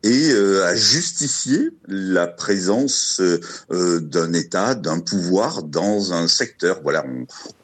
et 0.03 0.31
euh, 0.31 0.65
à 0.65 0.75
justifier 0.75 1.71
la 1.89 2.27
présence 2.27 3.21
euh, 3.21 4.01
d'un 4.01 4.33
État, 4.33 4.75
d'un 4.75 5.01
pouvoir 5.01 5.63
dans 5.63 6.15
un 6.15 6.27
secteur. 6.27 6.81
Voilà, 6.83 7.05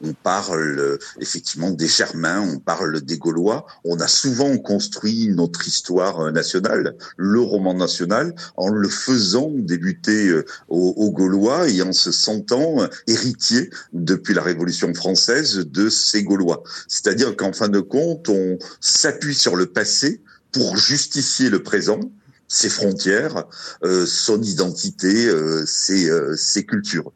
on, 0.03 0.13
parle 0.13 0.99
effectivement 1.19 1.71
des 1.71 1.87
Germains, 1.87 2.41
on 2.41 2.59
parle 2.59 3.01
des 3.01 3.17
Gaulois. 3.17 3.65
On 3.85 3.99
a 3.99 4.07
souvent 4.07 4.55
construit 4.57 5.29
notre 5.29 5.67
histoire 5.67 6.31
nationale, 6.31 6.95
le 7.17 7.39
roman 7.39 7.73
national, 7.73 8.35
en 8.55 8.67
le 8.67 8.89
faisant 8.89 9.49
débuter 9.55 10.31
aux, 10.67 10.93
aux 10.97 11.11
Gaulois 11.11 11.69
et 11.69 11.81
en 11.81 11.93
se 11.93 12.11
sentant 12.11 12.87
héritier 13.07 13.71
depuis 13.93 14.33
la 14.33 14.43
Révolution 14.43 14.93
française 14.93 15.00
de 15.03 15.89
ces 15.89 16.23
Gaulois. 16.23 16.63
C'est-à-dire 16.87 17.35
qu'en 17.35 17.53
fin 17.53 17.69
de 17.69 17.79
compte, 17.79 18.29
on 18.29 18.57
s'appuie 18.79 19.35
sur 19.35 19.55
le 19.55 19.67
passé 19.67 20.21
pour 20.51 20.77
justifier 20.77 21.49
le 21.49 21.63
présent, 21.63 21.99
ses 22.47 22.69
frontières, 22.69 23.45
euh, 23.83 24.05
son 24.05 24.41
identité, 24.41 25.27
euh, 25.27 25.65
ses, 25.65 26.09
euh, 26.09 26.35
ses, 26.35 26.65
cultures. 26.65 27.11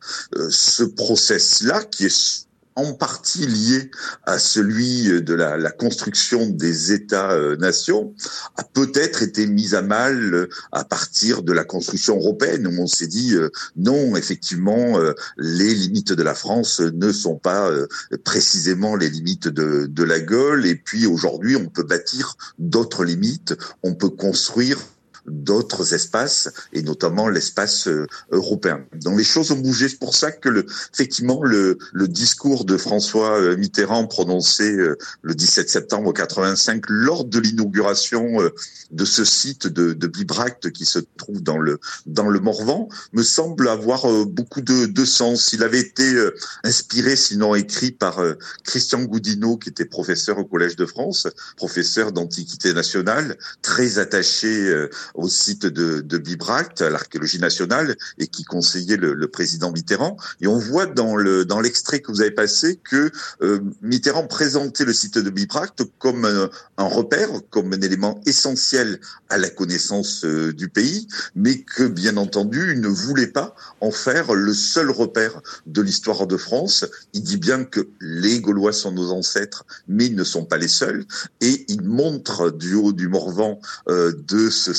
Ce 0.50 0.84
process-là, 0.84 1.84
qui 1.84 2.06
est 2.06 2.48
en 2.76 2.94
partie 2.94 3.46
lié 3.48 3.90
à 4.26 4.38
celui 4.38 5.22
de 5.22 5.34
la, 5.34 5.58
la 5.58 5.72
construction 5.72 6.48
des 6.48 6.92
États-nations, 6.92 8.14
a 8.58 8.64
peut-être 8.64 9.24
été 9.24 9.48
mis 9.48 9.76
à 9.76 9.82
mal 9.82 10.34
euh, 10.34 10.50
à 10.72 10.84
partir 10.84 11.44
de 11.44 11.54
la 11.54 11.64
construction 11.64 12.18
européenne, 12.18 12.68
où 12.68 12.82
on 12.82 12.88
s'est 12.88 13.08
dit 13.08 13.34
euh, 13.36 13.50
non, 13.76 14.16
effectivement, 14.16 15.00
euh, 15.00 15.14
les 15.38 15.74
limites 15.74 16.14
de 16.14 16.24
la 16.24 16.36
France 16.36 16.80
ne 16.80 17.12
sont 17.12 17.38
pas 17.38 17.72
précisément 18.24 18.96
les 18.96 19.10
limites 19.10 19.48
de, 19.48 19.88
de 19.88 20.04
la 20.04 20.20
Gaule, 20.20 20.66
et 20.66 20.76
puis 20.76 21.06
aujourd'hui, 21.06 21.56
on 21.56 21.68
peut 21.68 21.84
bâtir 21.84 22.36
d'autres 22.60 23.04
limites, 23.04 23.56
on 23.84 23.96
peut 23.96 24.10
construire 24.10 24.78
d'autres 25.28 25.94
espaces 25.94 26.52
et 26.74 26.82
notamment 26.82 27.30
l'espace 27.30 27.88
européen. 28.32 28.82
Donc 28.94 29.18
les 29.18 29.24
choses 29.24 29.52
ont 29.52 29.58
bougé. 29.58 29.90
C'est 29.90 30.00
pour 30.00 30.16
ça 30.16 30.32
que 30.32 30.50
le, 30.50 30.66
effectivement 30.94 31.44
le, 31.44 31.78
le 31.94 32.08
discours 32.08 32.66
de 32.66 32.78
François 32.78 33.56
Mitterrand 33.56 34.08
prononcé 34.08 34.72
le 35.22 35.36
17 35.36 35.70
septembre 35.70 36.14
85 36.14 36.84
lors 36.90 37.26
de 37.26 37.40
l'inauguration 37.40 38.40
de 38.92 39.06
ce 39.06 39.26
site 39.26 39.68
de, 39.68 39.94
de 39.94 40.08
Bibracte 40.08 40.72
qui 40.72 40.86
se 40.86 41.00
trouve 41.18 41.42
dans 41.42 41.58
le 41.58 41.80
dans 42.06 42.30
le 42.30 42.40
Morvan 42.40 42.88
me 43.14 43.24
semble 43.24 43.68
avoir 43.68 44.08
beaucoup 44.26 44.62
de, 44.62 44.86
de 44.86 45.06
sens. 45.06 45.54
Il 45.54 45.64
avait 45.64 45.80
été 45.80 46.06
inspiré, 46.64 47.16
sinon 47.16 47.56
écrit 47.56 47.92
par 47.92 48.22
Christian 48.64 49.04
Goudineau, 49.04 49.58
qui 49.58 49.70
était 49.70 49.86
professeur 49.86 50.38
au 50.38 50.46
Collège 50.46 50.76
de 50.76 50.86
France, 50.86 51.28
professeur 51.58 52.12
d'Antiquité 52.12 52.74
nationale, 52.74 53.38
très 53.62 54.00
attaché 54.00 54.48
euh, 54.48 54.90
au 55.16 55.30
site 55.30 55.66
de, 55.66 56.02
de 56.02 56.18
Bibracte, 56.18 56.82
à 56.82 56.90
l'archéologie 56.90 57.40
nationale, 57.40 57.96
et 58.18 58.28
qui 58.28 58.44
conseillait 58.44 58.98
le, 58.98 59.14
le, 59.14 59.28
président 59.28 59.72
Mitterrand. 59.72 60.18
Et 60.42 60.48
on 60.48 60.58
voit 60.58 60.86
dans 60.86 61.16
le 61.16 61.46
dans 61.46 61.60
l'extrait 61.60 62.00
que 62.00 62.12
vous 62.12 62.22
avez 62.22 62.32
passé 62.32 62.80
que 62.84 63.12
euh, 63.42 63.60
Mitterrand 63.82 64.28
présentait 64.28 64.86
le 64.86 64.94
site 64.94 65.18
de 65.18 65.30
Bibracte 65.30 65.84
comme 66.00 66.26
un, 66.26 66.50
un, 66.78 66.88
repère, 66.88 67.30
comme 67.50 67.74
un 67.74 67.82
élément 67.82 68.22
essentiel 68.26 69.00
à 69.30 69.38
la 69.38 69.50
connaissance 69.50 70.24
euh, 70.26 70.54
du 70.54 70.70
pays, 70.70 71.08
mais 71.36 71.60
que 71.60 71.84
bien 71.84 72.18
entendu, 72.18 72.74
il 72.74 72.82
ne 72.82 72.88
voulait 72.88 73.28
pas 73.28 73.56
en 73.82 73.92
faire 73.92 74.34
le 74.34 74.54
seul 74.54 74.90
repère 74.90 75.42
de 75.66 75.82
l'histoire 75.82 76.28
de 76.28 76.38
France. 76.38 76.86
Il 77.14 77.24
dit 77.24 77.38
bien 77.38 77.64
que 77.64 77.88
les 78.00 78.40
Gaulois 78.40 78.74
sont 78.74 78.92
nos 78.92 79.12
ancêtres, 79.12 79.66
mais 79.88 80.06
ils 80.06 80.16
ne 80.16 80.24
sont 80.24 80.46
pas 80.46 80.58
les 80.58 80.68
seuls. 80.68 81.06
Et 81.42 81.66
il 81.68 81.84
montre 81.84 82.52
du 82.52 82.76
haut 82.76 82.94
du 82.94 83.08
Morvan 83.08 83.60
euh, 83.90 84.14
de 84.28 84.50
ce 84.50 84.74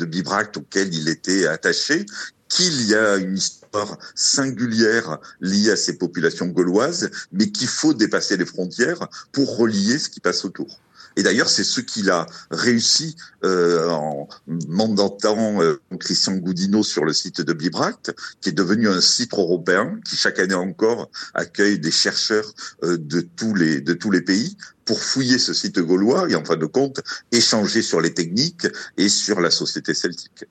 de 0.00 0.06
Bibracte 0.06 0.56
auquel 0.56 0.92
il 0.94 1.08
était 1.08 1.46
attaché 1.46 2.06
qu'il 2.48 2.82
y 2.86 2.94
a 2.94 3.16
une 3.16 3.36
histoire 3.36 3.98
singulière 4.14 5.18
liée 5.40 5.70
à 5.70 5.76
ces 5.76 5.96
populations 5.98 6.46
gauloises, 6.46 7.10
mais 7.32 7.50
qu'il 7.50 7.68
faut 7.68 7.94
dépasser 7.94 8.36
les 8.36 8.46
frontières 8.46 9.06
pour 9.30 9.56
relier 9.56 9.98
ce 9.98 10.08
qui 10.08 10.20
passe 10.20 10.44
autour. 10.44 10.80
Et 11.16 11.22
d'ailleurs, 11.22 11.48
c'est 11.48 11.64
ce 11.64 11.80
qu'il 11.80 12.10
a 12.10 12.26
réussi 12.50 13.16
euh, 13.44 13.88
en 13.88 14.28
mandatant 14.68 15.60
euh, 15.60 15.80
Christian 15.98 16.34
Goudineau 16.36 16.82
sur 16.82 17.04
le 17.04 17.12
site 17.12 17.40
de 17.40 17.52
Bibracte, 17.52 18.14
qui 18.40 18.50
est 18.50 18.52
devenu 18.52 18.88
un 18.88 19.00
site 19.00 19.34
européen 19.34 19.98
qui 20.08 20.16
chaque 20.16 20.38
année 20.38 20.54
encore 20.54 21.10
accueille 21.34 21.78
des 21.78 21.90
chercheurs 21.90 22.52
euh, 22.84 22.96
de 22.96 23.20
tous 23.20 23.54
les 23.54 23.80
de 23.80 23.92
tous 23.92 24.10
les 24.10 24.22
pays 24.22 24.56
pour 24.84 25.02
fouiller 25.02 25.38
ce 25.38 25.52
site 25.52 25.78
gaulois 25.78 26.28
et 26.28 26.34
en 26.34 26.44
fin 26.44 26.56
de 26.56 26.66
compte 26.66 27.00
échanger 27.32 27.82
sur 27.82 28.00
les 28.00 28.12
techniques 28.12 28.66
et 28.96 29.08
sur 29.08 29.40
la 29.40 29.50
société 29.50 29.94
celtique. 29.94 30.44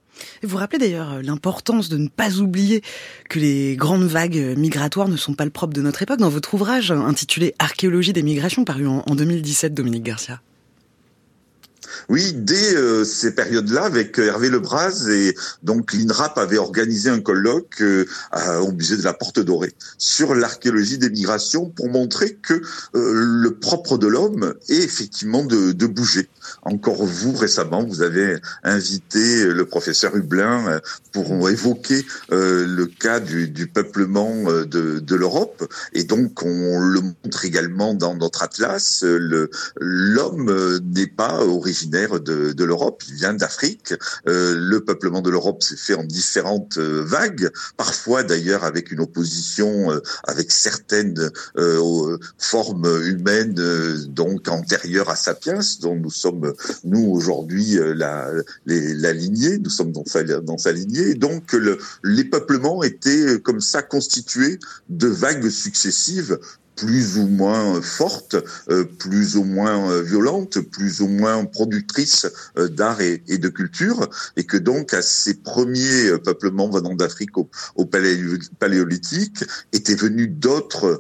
Vous 0.44 0.58
rappelez 0.58 0.80
d'ailleurs 0.80 1.22
l'importance 1.22 1.90
de 1.90 1.98
ne 1.98 2.08
pas 2.08 2.38
oublier 2.38 2.82
que 3.30 3.40
les 3.40 3.76
grandes 3.76 4.04
vagues 4.04 4.56
migratoires 4.58 5.08
ne 5.08 5.18
sont 5.18 5.34
pas 5.34 5.46
le 5.46 5.52
propre 5.52 5.74
de 5.74 5.82
notre 5.82 6.02
époque 6.02 6.20
dans 6.20 6.30
votre 6.30 6.54
ouvrage 6.54 6.92
intitulé 6.92 7.56
Archéologie 7.60 8.14
des 8.14 8.24
migrations 8.24 8.66
paru 8.66 8.88
en 8.88 9.16
2017, 9.16 9.74
Dominique 9.74 10.04
Garcia. 10.04 10.42
Oui, 12.08 12.34
dès 12.34 12.76
euh, 12.76 13.04
ces 13.04 13.32
périodes-là, 13.32 13.84
avec 13.84 14.18
Hervé 14.18 14.50
Lebras, 14.50 15.08
et 15.10 15.36
donc 15.64 15.94
l'INRAP 15.94 16.38
avait 16.38 16.58
organisé 16.58 17.10
un 17.10 17.20
colloque 17.20 17.82
euh, 17.82 18.06
au 18.62 18.72
musée 18.72 18.98
de 18.98 19.04
la 19.04 19.14
Porte 19.14 19.40
Dorée 19.40 19.74
sur 19.98 20.36
l'archéologie 20.36 20.98
des 20.98 21.10
migrations 21.10 21.70
pour 21.70 21.90
montrer 21.90 22.38
que 22.42 22.54
euh, 22.54 22.62
le 22.96 23.56
propre 23.56 23.98
de 23.98 24.08
l'homme 24.08 24.54
est 24.70 24.84
effectivement 24.84 25.44
de, 25.44 25.72
de, 25.72 25.88
bouger. 25.88 26.30
Encore 26.64 27.06
vous, 27.06 27.34
récemment, 27.34 27.84
vous 27.84 28.02
avez 28.02 28.38
invité 28.64 29.46
le 29.46 29.66
professeur 29.66 30.16
Hublin 30.16 30.80
pour 31.12 31.50
évoquer 31.50 32.06
le 32.30 32.86
cas 32.86 33.20
du, 33.20 33.50
du 33.50 33.68
peuplement 33.68 34.44
de, 34.44 35.00
de 35.00 35.16
l'Europe, 35.16 35.72
et 35.94 36.04
donc 36.04 36.44
on 36.44 36.80
le 36.80 37.02
montre 37.02 37.46
également 37.46 37.94
dans 37.94 38.16
notre 38.16 38.44
atlas, 38.44 39.04
l'homme 39.80 40.80
n'est 40.94 41.08
pas 41.08 41.44
originaire 41.44 41.89
de, 41.90 42.64
l'Europe, 42.64 43.04
il 43.08 43.16
vient 43.16 43.34
d'Afrique. 43.34 43.94
Euh, 44.28 44.56
le 44.56 44.82
peuplement 44.82 45.22
de 45.22 45.30
l'Europe 45.30 45.64
s'est 45.64 45.76
fait 45.76 45.94
en 45.94 46.04
différentes 46.04 46.78
euh, 46.78 47.04
vagues, 47.04 47.50
parfois 47.78 48.24
d'ailleurs 48.24 48.64
avec 48.64 48.92
une 48.92 49.00
opposition 49.00 49.92
euh, 49.92 50.00
avec 50.26 50.52
certaines 50.52 51.32
formes 52.38 52.88
humaines 53.06 53.56
donc 54.08 54.48
antérieures 54.48 55.10
à 55.10 55.16
Sapiens, 55.16 55.60
dont 55.82 55.96
nous 55.96 56.12
sommes 56.12 56.54
nous 56.84 57.06
aujourd'hui 57.06 57.78
la, 57.96 58.32
nous 58.66 59.70
sommes 59.70 59.92
dans 59.92 60.58
sa, 60.58 60.72
lignée. 60.72 61.16
donc 61.16 61.54
le, 61.54 61.78
les 62.04 62.24
peuplements 62.24 62.84
étaient 62.84 63.40
comme 63.42 63.62
ça 63.62 63.82
constitués 63.82 64.60
de 64.90 65.08
vagues 65.08 65.50
successives 65.50 66.40
plus 66.80 67.18
ou 67.18 67.28
moins 67.28 67.82
forte, 67.82 68.38
euh, 68.70 68.86
plus 68.86 69.36
ou 69.36 69.44
moins 69.44 69.92
euh, 69.92 70.02
violente, 70.02 70.60
plus 70.60 71.02
ou 71.02 71.08
moins 71.08 71.44
productrice 71.46 72.26
euh, 72.58 72.70
d'art 72.70 73.02
et, 73.02 73.20
de 73.28 73.50
culture, 73.50 74.08
et 74.38 74.46
que 74.46 74.58
donc 74.58 74.94
à 74.94 75.02
ces 75.02 75.36
premiers 75.36 76.18
peuplements 76.24 76.70
venant 76.70 76.96
d'Afrique 76.96 77.38
au, 77.38 77.50
au 77.76 77.86
paléolithique 77.86 79.44
étaient 79.74 79.96
venus 79.96 80.30
d'autres 80.30 81.00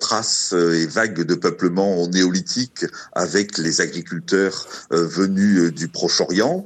traces 0.00 0.52
et 0.52 0.86
vagues 0.86 1.22
de 1.22 1.34
peuplement 1.34 2.02
au 2.02 2.08
néolithique 2.08 2.84
avec 3.12 3.58
les 3.58 3.80
agriculteurs 3.80 4.66
euh, 4.92 5.06
venus 5.06 5.60
euh, 5.60 5.70
du 5.70 5.88
Proche-Orient. 5.88 6.64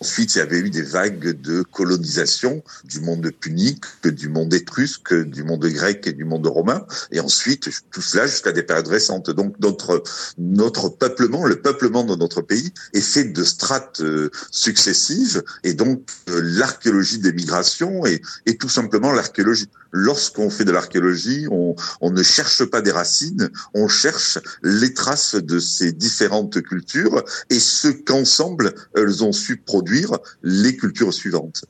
Ensuite, 0.00 0.34
il 0.34 0.38
y 0.38 0.40
avait 0.40 0.58
eu 0.58 0.70
des 0.70 0.82
vagues 0.82 1.40
de 1.40 1.62
colonisation 1.62 2.62
du 2.84 3.00
monde 3.00 3.30
punique, 3.30 3.84
du 4.04 4.28
monde 4.28 4.52
étrusque, 4.54 5.14
du 5.14 5.44
monde 5.44 5.66
grec 5.66 6.06
et 6.06 6.12
du 6.12 6.24
monde 6.24 6.46
romain. 6.46 6.86
Et 7.12 7.20
ensuite, 7.20 7.68
tout 7.90 8.02
cela 8.02 8.26
jusqu'à 8.26 8.52
des 8.52 8.62
périodes 8.62 8.88
récentes. 8.88 9.30
Donc, 9.30 9.54
notre, 9.60 10.02
notre 10.38 10.88
peuplement, 10.88 11.46
le 11.46 11.60
peuplement 11.60 12.04
de 12.04 12.16
notre 12.16 12.40
pays 12.42 12.72
est 12.92 13.00
fait 13.00 13.24
de 13.24 13.44
strates 13.44 14.00
euh, 14.00 14.30
successives. 14.50 15.42
Et 15.64 15.74
donc, 15.74 16.02
l'archéologie 16.26 17.18
des 17.18 17.32
migrations 17.32 18.06
est, 18.06 18.22
est 18.46 18.60
tout 18.60 18.68
simplement 18.68 19.12
l'archéologie 19.12 19.68
lorsqu'on 19.92 20.50
fait 20.50 20.64
de 20.64 20.72
l'archéologie, 20.72 21.46
on, 21.50 21.74
ne 22.10 22.22
cherche 22.22 22.64
pas 22.64 22.80
des 22.80 22.90
racines, 22.90 23.50
on 23.74 23.88
cherche 23.88 24.38
les 24.62 24.94
traces 24.94 25.34
de 25.34 25.58
ces 25.58 25.92
différentes 25.92 26.62
cultures 26.62 27.24
et 27.50 27.58
ce 27.58 27.88
qu'ensemble 27.88 28.74
elles 28.94 29.24
ont 29.24 29.32
su 29.32 29.56
produire 29.56 30.18
les 30.42 30.76
cultures 30.76 31.14
suivantes. 31.14 31.64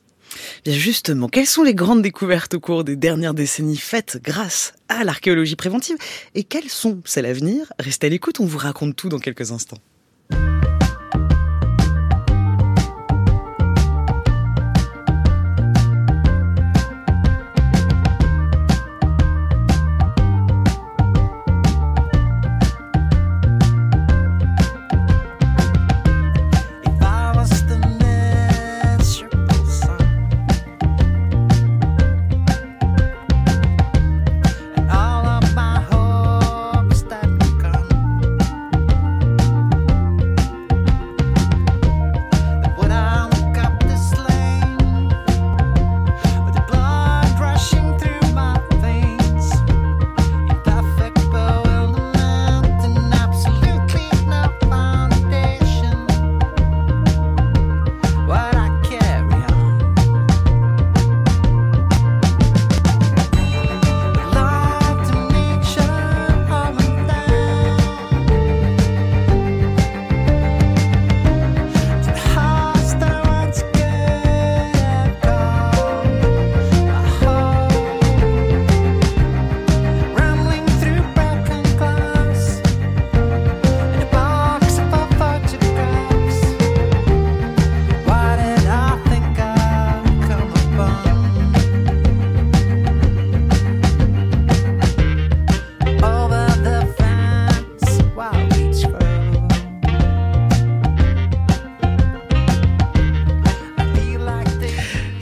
Bien 0.64 0.74
justement, 0.74 1.28
quelles 1.28 1.46
sont 1.46 1.62
les 1.62 1.74
grandes 1.74 2.02
découvertes 2.02 2.54
au 2.54 2.60
cours 2.60 2.84
des 2.84 2.96
dernières 2.96 3.34
décennies 3.34 3.76
faites 3.76 4.18
grâce 4.22 4.72
à 4.88 5.04
l'archéologie 5.04 5.56
préventive 5.56 5.96
et 6.34 6.44
quelles 6.44 6.68
sont 6.68 7.00
celles 7.04 7.26
à 7.26 7.32
Restez 7.78 8.06
à 8.06 8.10
l'écoute, 8.10 8.40
on 8.40 8.46
vous 8.46 8.58
raconte 8.58 8.96
tout 8.96 9.08
dans 9.08 9.18
quelques 9.18 9.52
instants. 9.52 9.78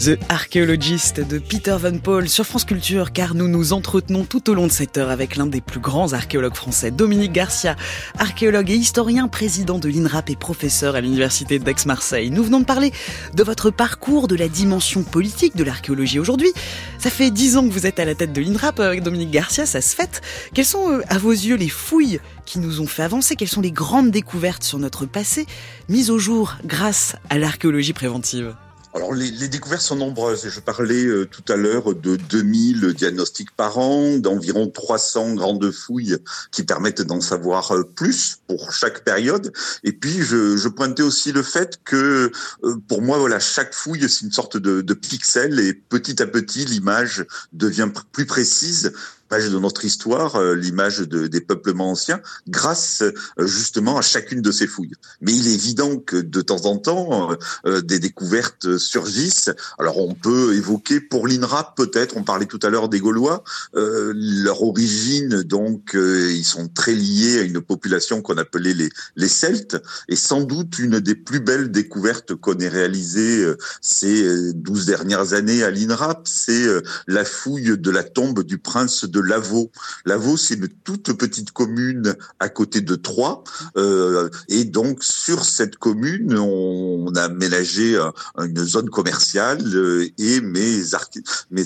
The 0.07 0.21
Archaeologist 0.29 1.19
de 1.19 1.41
Peter 1.41 1.77
Van 1.81 1.99
Paul 1.99 2.29
sur 2.29 2.47
France 2.47 2.65
Culture 2.65 3.13
car 3.13 3.35
nous 3.35 3.49
nous 3.49 3.73
entretenons 3.73 4.25
tout 4.25 4.49
au 4.49 4.55
long 4.55 4.69
de 4.69 4.73
cette 4.73 4.99
heure 4.99 5.11
avec 5.11 5.35
l'un 5.35 5.47
des 5.47 5.61
plus 5.61 5.81
grands 5.81 6.13
archéologues 6.13 6.55
français, 6.55 6.93
Dominique 6.93 7.33
Garcia, 7.33 7.75
archéologue 8.17 8.71
et 8.71 8.77
historien, 8.77 9.27
président 9.27 9.81
de 9.81 9.89
l'INRAP 9.89 10.31
et 10.31 10.37
professeur 10.37 10.95
à 10.95 11.01
l'université 11.01 11.59
d'Aix-Marseille. 11.59 12.31
Nous 12.31 12.45
venons 12.45 12.61
de 12.61 12.65
parler 12.65 12.93
de 13.35 13.43
votre 13.43 13.73
parcours, 13.73 14.29
de 14.29 14.37
la 14.37 14.47
dimension 14.47 15.03
politique 15.03 15.57
de 15.57 15.65
l'archéologie 15.65 16.21
aujourd'hui. 16.21 16.53
Ça 17.01 17.11
fait 17.11 17.33
dix 17.33 17.57
ans 17.57 17.67
que 17.67 17.73
vous 17.73 17.85
êtes 17.85 17.99
à 17.99 18.05
la 18.05 18.15
tête 18.15 18.33
de 18.33 18.41
l'INRAP 18.41 18.79
avec 18.79 19.03
Dominique 19.03 19.33
Garcia, 19.33 19.67
ça 19.67 19.81
se 19.81 19.97
fait. 19.97 20.23
Quelles 20.55 20.67
sont 20.67 20.89
euh, 20.89 21.03
à 21.09 21.19
vos 21.19 21.33
yeux 21.33 21.57
les 21.57 21.69
fouilles 21.69 22.21
qui 22.45 22.61
nous 22.61 22.81
ont 22.81 22.87
fait 22.87 23.03
avancer? 23.03 23.35
Quelles 23.35 23.49
sont 23.49 23.61
les 23.61 23.73
grandes 23.73 24.13
découvertes 24.13 24.63
sur 24.63 24.79
notre 24.79 25.05
passé 25.05 25.47
mises 25.89 26.11
au 26.11 26.21
jour 26.21 26.55
grâce 26.65 27.17
à 27.29 27.39
l'archéologie 27.39 27.93
préventive? 27.93 28.55
Alors 28.97 29.13
les, 29.13 29.31
les, 29.31 29.49
découvertes 29.49 29.83
sont 29.83 29.97
nombreuses. 29.97 30.49
Je 30.49 30.61
parlais 30.61 31.05
euh, 31.05 31.27
tout 31.27 31.45
à 31.53 31.57
l'heure 31.57 31.95
de 31.95 32.17
2000 32.17 32.95
diagnostics 32.95 33.51
par 33.51 33.77
an, 33.79 34.17
d'environ 34.17 34.69
300 34.69 35.35
grandes 35.35 35.71
fouilles 35.71 36.17
qui 36.51 36.63
permettent 36.63 37.03
d'en 37.03 37.21
savoir 37.21 37.73
euh, 37.73 37.85
plus 37.85 38.39
pour 38.47 38.73
chaque 38.73 39.05
période. 39.05 39.53
Et 39.85 39.93
puis 39.93 40.23
je, 40.23 40.57
je 40.57 40.69
pointais 40.69 41.03
aussi 41.03 41.33
le 41.33 41.43
fait 41.43 41.79
que 41.85 42.33
euh, 42.65 42.77
pour 42.89 43.03
moi, 43.03 43.19
voilà, 43.19 43.39
chaque 43.39 43.75
fouille 43.75 44.09
c'est 44.09 44.25
une 44.25 44.33
sorte 44.33 44.57
de, 44.57 44.81
de 44.81 44.95
pixel 44.95 45.61
et 45.61 45.75
petit 45.75 46.23
à 46.23 46.27
petit 46.27 46.65
l'image 46.65 47.27
devient 47.53 47.91
plus 48.13 48.27
précise 48.27 48.93
page 49.29 49.51
de 49.51 49.59
notre 49.59 49.85
histoire, 49.85 50.37
euh, 50.37 50.55
l'image 50.55 50.99
de, 51.01 51.27
des 51.27 51.41
peuplements 51.41 51.91
anciens, 51.91 52.21
grâce 52.49 53.03
euh, 53.03 53.47
justement 53.47 53.99
à 53.99 54.03
chacune 54.03 54.41
de 54.41 54.51
ces 54.51 54.67
fouilles. 54.67 54.95
Mais 55.21 55.33
il 55.33 55.49
est 55.49 55.55
évident 55.55 55.99
que 55.99 56.17
de 56.17 56.41
temps 56.41 56.67
en 56.67 56.79
temps, 56.79 57.37
euh, 57.67 57.81
des 57.81 57.99
découvertes 57.99 58.79
surgissent. 58.79 59.51
Alors 59.79 59.99
on 59.99 60.15
peut 60.15 60.55
évoquer 60.55 61.01
pour 61.01 61.27
l'INRAP 61.27 61.77
peut-être, 61.77 62.17
on 62.17 62.23
parlait 62.23 62.47
tout 62.47 62.61
à 62.63 62.71
l'heure 62.71 62.89
des 62.89 63.01
Gaulois, 63.01 63.45
leur 63.75 64.63
origine, 64.63 65.43
donc 65.43 65.95
ils 65.95 66.45
sont 66.45 66.69
très 66.69 66.95
liés 66.95 67.39
à 67.39 67.43
une 67.43 67.61
population 67.61 68.23
qu'on 68.23 68.37
appelait 68.37 68.75
les, 68.75 68.89
les 69.17 69.29
Celtes, 69.29 69.77
et 70.09 70.17
sans 70.17 70.43
doute 70.43 70.79
une 70.79 71.01
des 71.01 71.15
plus 71.15 71.41
belles 71.41 71.71
découvertes 71.71 72.35
qu'on 72.35 72.59
ait 72.59 72.69
réalisées 72.69 73.47
ces 73.81 74.53
douze 74.55 74.87
dernières 74.87 75.33
années 75.33 75.63
à 75.63 75.71
l'INRAP, 75.71 76.27
c'est 76.27 76.67
la 77.07 77.25
fouille 77.25 77.77
de 77.79 77.91
la 77.91 78.03
tombe 78.03 78.43
du 78.43 78.59
prince 78.59 79.05
de 79.05 79.16
de 79.17 79.21
Lavaux. 79.21 79.71
Lavaux, 80.05 80.37
c'est 80.37 80.55
une 80.55 80.69
toute 80.69 81.13
petite 81.15 81.51
commune 81.51 82.15
à 82.39 82.49
côté 82.49 82.83
de 82.83 82.95
Troyes. 82.97 83.43
Euh, 83.77 84.29
et 84.49 84.65
donc, 84.65 85.03
sur 85.03 85.45
cette 85.45 85.77
commune, 85.77 86.37
on, 86.39 87.13
a 87.17 87.29
ménagé 87.29 87.99
une 88.39 88.65
zone 88.65 88.91
commerciale 88.91 89.63
euh, 89.75 90.07
et 90.19 90.41
mes, 90.43 90.95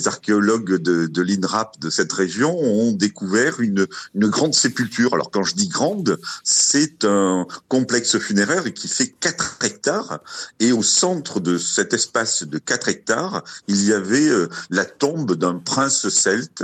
archéologues 0.07 0.75
de, 0.77 1.07
de 1.07 1.21
l'INRAP 1.21 1.79
de 1.79 1.89
cette 1.89 2.13
région 2.13 2.57
ont 2.57 2.93
découvert 2.93 3.59
une, 3.59 3.85
une 4.15 4.27
grande 4.27 4.53
sépulture. 4.53 5.13
Alors, 5.13 5.29
quand 5.29 5.43
je 5.43 5.55
dis 5.55 5.67
grande, 5.67 6.19
c'est 6.43 7.03
un 7.03 7.45
complexe 7.67 8.17
funéraire 8.17 8.73
qui 8.73 8.87
fait 8.87 9.13
4 9.19 9.57
hectares. 9.63 10.19
Et 10.59 10.71
au 10.71 10.83
centre 10.83 11.41
de 11.41 11.57
cet 11.57 11.93
espace 11.93 12.43
de 12.43 12.57
4 12.59 12.87
hectares, 12.87 13.43
il 13.67 13.83
y 13.83 13.91
avait 13.91 14.29
euh, 14.29 14.47
la 14.69 14.85
tombe 14.85 15.35
d'un 15.35 15.55
prince 15.55 16.07
celte 16.07 16.63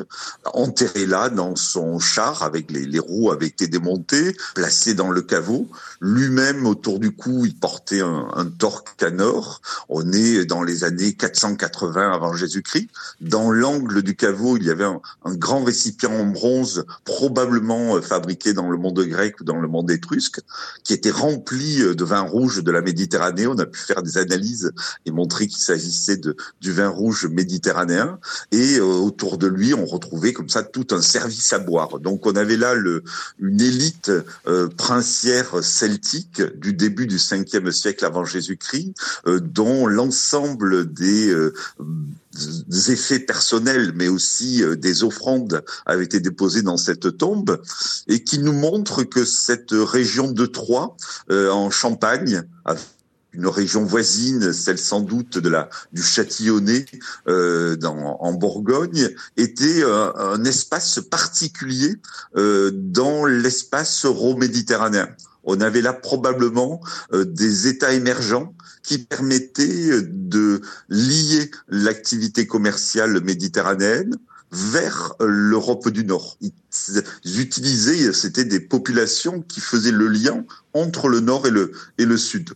enterré 0.77 1.07
là 1.07 1.29
dans 1.29 1.55
son 1.55 1.97
char 1.97 2.43
avec 2.43 2.69
les, 2.69 2.85
les, 2.85 2.99
roues 2.99 3.31
avaient 3.31 3.47
été 3.47 3.67
démontées, 3.67 4.35
placé 4.53 4.93
dans 4.93 5.09
le 5.09 5.21
caveau. 5.21 5.67
Lui-même 6.01 6.67
autour 6.67 6.99
du 6.99 7.11
cou, 7.11 7.45
il 7.45 7.55
portait 7.55 8.01
un, 8.01 8.27
un 8.35 8.45
torque 8.45 8.89
à. 9.01 9.61
On 9.89 10.11
est 10.11 10.45
dans 10.45 10.61
les 10.61 10.83
années 10.83 11.13
480 11.13 12.11
avant 12.11 12.33
Jésus-Christ. 12.33 12.89
Dans 13.21 13.51
l'angle 13.51 14.03
du 14.03 14.15
caveau, 14.15 14.57
il 14.57 14.63
y 14.63 14.69
avait 14.69 14.85
un, 14.85 15.01
grand 15.25 15.63
récipient 15.63 16.11
en 16.11 16.25
bronze, 16.25 16.85
probablement 17.05 17.95
euh, 17.95 18.01
fabriqué 18.01 18.53
dans 18.53 18.69
le 18.69 18.77
monde 18.77 18.99
grec 18.99 19.39
ou 19.39 19.43
dans 19.43 19.59
le 19.59 19.67
monde 19.67 19.89
étrusque, 19.89 20.41
qui 20.83 20.93
était 20.93 21.11
rempli 21.11 21.81
euh, 21.81 21.95
de 21.95 22.03
vin 22.03 22.21
rouge 22.21 22.63
de 22.63 22.71
la 22.71 22.81
Méditerranée. 22.81 23.47
On 23.47 23.57
a 23.57 23.65
pu 23.65 23.79
faire 23.79 24.03
des 24.03 24.17
analyses 24.17 24.71
et 25.05 25.11
montrer 25.11 25.47
qu'il 25.47 25.61
s'agissait 25.61 26.19
du 26.61 26.71
vin 26.71 26.89
rouge 26.89 27.25
méditerranéen. 27.25 28.19
Et 28.51 28.77
euh, 28.77 28.83
autour 28.83 29.37
de 29.37 29.47
lui, 29.47 29.73
on 29.73 29.85
retrouvait 29.85 30.33
comme 30.33 30.49
ça 30.49 30.63
tout 30.71 30.87
un 30.91 31.01
service 31.01 31.51
à 31.53 31.59
boire. 31.59 31.99
Donc 31.99 32.25
on 32.25 32.35
avait 32.35 32.57
là 32.57 32.73
une 33.39 33.61
élite 33.61 34.11
euh, 34.47 34.67
princière 34.69 35.63
celtique 35.63 36.41
du 36.57 36.73
début 36.73 37.07
du 37.07 37.17
5e 37.17 37.71
siècle 37.71 38.05
avant 38.05 38.25
Jésus-Christ, 38.25 38.93
euh, 39.27 39.39
dont 39.39 39.87
l'ensemble 39.87 40.91
des 40.93 41.29
euh, 41.29 41.53
des 42.67 42.91
effets 42.91 43.19
personnels, 43.19 43.93
mais 43.95 44.09
aussi 44.09 44.63
des 44.77 45.03
offrandes 45.03 45.63
avaient 45.87 46.03
été 46.03 46.19
déposées 46.19 46.61
dans 46.61 46.77
cette 46.77 47.17
tombe, 47.17 47.59
et 48.07 48.23
qui 48.23 48.37
nous 48.37 48.53
montre 48.53 49.03
que 49.03 49.25
cette 49.25 49.71
région 49.71 50.31
de 50.31 50.45
Troyes, 50.45 50.95
en 51.31 51.71
Champagne, 51.71 52.43
une 53.37 53.47
région 53.47 53.83
voisine, 53.83 54.51
celle 54.51 54.79
sans 54.79 54.99
doute 54.99 55.37
de 55.37 55.49
la 55.49 55.69
du 55.93 56.01
Châtillonnais 56.01 56.85
euh, 57.27 57.77
en 57.83 58.33
Bourgogne, 58.33 59.09
était 59.37 59.83
euh, 59.83 60.11
un 60.15 60.43
espace 60.43 60.99
particulier 60.99 61.95
euh, 62.35 62.71
dans 62.73 63.25
l'espace 63.25 64.05
euro-méditerranéen. 64.05 65.09
On 65.43 65.61
avait 65.61 65.81
là 65.81 65.93
probablement 65.93 66.81
des 67.13 67.67
États 67.67 67.93
émergents 67.93 68.53
qui 68.83 68.97
permettaient 68.97 70.01
de 70.01 70.61
lier 70.89 71.49
l'activité 71.69 72.47
commerciale 72.47 73.21
méditerranéenne 73.23 74.17
vers 74.51 75.13
l'Europe 75.21 75.87
du 75.87 76.03
Nord. 76.03 76.37
Ils 76.41 77.39
utilisaient, 77.39 78.11
c'était 78.11 78.43
des 78.43 78.59
populations 78.59 79.41
qui 79.41 79.61
faisaient 79.61 79.91
le 79.91 80.07
lien 80.07 80.43
entre 80.73 81.07
le 81.07 81.21
Nord 81.21 81.47
et 81.47 81.51
le, 81.51 81.71
et 81.97 82.05
le 82.05 82.17
Sud. 82.17 82.53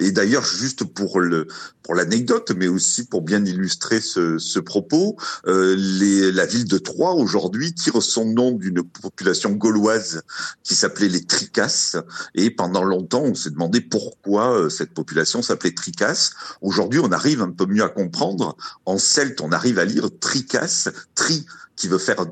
Et 0.00 0.12
d'ailleurs, 0.12 0.44
juste 0.44 0.84
pour 0.84 1.20
le 1.20 1.46
pour 1.84 1.94
l'anecdote, 1.94 2.50
mais 2.56 2.66
aussi 2.66 3.04
pour 3.04 3.20
bien 3.20 3.44
illustrer 3.44 4.00
ce, 4.00 4.38
ce 4.38 4.58
propos, 4.58 5.16
euh, 5.46 5.76
les, 5.76 6.32
la 6.32 6.46
ville 6.46 6.64
de 6.64 6.78
Troyes 6.78 7.12
aujourd'hui 7.12 7.74
tire 7.74 8.02
son 8.02 8.24
nom 8.24 8.52
d'une 8.52 8.82
population 8.82 9.50
gauloise 9.50 10.22
qui 10.62 10.74
s'appelait 10.74 11.08
les 11.08 11.24
Tricasses. 11.24 11.96
Et 12.34 12.50
pendant 12.50 12.84
longtemps, 12.84 13.22
on 13.22 13.34
s'est 13.34 13.50
demandé 13.50 13.82
pourquoi 13.82 14.58
euh, 14.58 14.68
cette 14.70 14.94
population 14.94 15.42
s'appelait 15.42 15.74
Tricasse. 15.74 16.30
Aujourd'hui, 16.62 17.00
on 17.00 17.12
arrive 17.12 17.42
un 17.42 17.50
peu 17.50 17.66
mieux 17.66 17.84
à 17.84 17.90
comprendre. 17.90 18.56
En 18.86 18.96
celte, 18.96 19.42
on 19.42 19.52
arrive 19.52 19.78
à 19.78 19.84
lire 19.84 20.08
Tricasse, 20.20 20.88
tri 21.14 21.44
qui 21.76 21.88
veut 21.88 21.98
faire, 21.98 22.24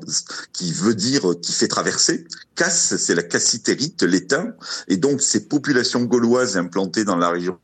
qui 0.53 0.71
veut 0.71 0.95
dire 0.95 1.35
qui 1.41 1.51
fait 1.51 1.67
traverser. 1.67 2.25
Casse, 2.55 2.95
c'est 2.97 3.15
la 3.15 3.23
cassitérite, 3.23 4.03
l'étain, 4.03 4.53
et 4.87 4.97
donc 4.97 5.21
ces 5.21 5.47
populations 5.47 6.03
gauloises 6.03 6.57
implantées 6.57 7.03
dans 7.03 7.17
la 7.17 7.29
région 7.29 7.57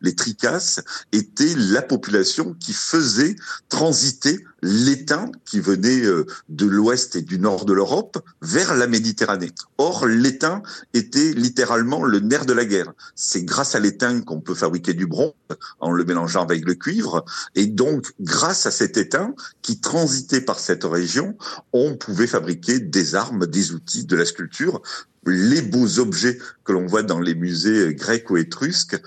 les 0.00 0.14
tricasses 0.14 0.80
étaient 1.12 1.54
la 1.56 1.82
population 1.82 2.54
qui 2.54 2.72
faisait 2.72 3.36
transiter 3.68 4.44
l'étain 4.62 5.30
qui 5.44 5.60
venait 5.60 6.04
euh, 6.04 6.26
de 6.48 6.66
l'ouest 6.66 7.16
et 7.16 7.22
du 7.22 7.38
nord 7.38 7.64
de 7.64 7.72
l'Europe 7.72 8.18
vers 8.42 8.74
la 8.74 8.86
Méditerranée. 8.86 9.52
Or, 9.78 10.06
l'étain 10.06 10.62
était 10.94 11.32
littéralement 11.32 12.04
le 12.04 12.20
nerf 12.20 12.46
de 12.46 12.52
la 12.52 12.64
guerre. 12.64 12.92
C'est 13.14 13.44
grâce 13.44 13.74
à 13.74 13.80
l'étain 13.80 14.20
qu'on 14.20 14.40
peut 14.40 14.54
fabriquer 14.54 14.94
du 14.94 15.06
bronze 15.06 15.32
en 15.80 15.92
le 15.92 16.04
mélangeant 16.04 16.42
avec 16.42 16.64
le 16.64 16.74
cuivre. 16.74 17.24
Et 17.54 17.66
donc, 17.66 18.12
grâce 18.20 18.66
à 18.66 18.70
cet 18.70 18.96
étain 18.96 19.34
qui 19.62 19.80
transitait 19.80 20.40
par 20.40 20.58
cette 20.58 20.84
région, 20.84 21.36
on 21.72 21.96
pouvait 21.96 22.26
fabriquer 22.26 22.80
des 22.80 23.14
armes, 23.14 23.46
des 23.46 23.72
outils, 23.72 24.04
de 24.04 24.16
la 24.16 24.24
sculpture 24.24 24.82
les 25.26 25.62
beaux 25.62 25.98
objets 25.98 26.38
que 26.64 26.72
l'on 26.72 26.86
voit 26.86 27.02
dans 27.02 27.20
les 27.20 27.34
musées 27.34 27.94
grecs 27.94 28.30
ou 28.30 28.36
étrusques 28.36 29.00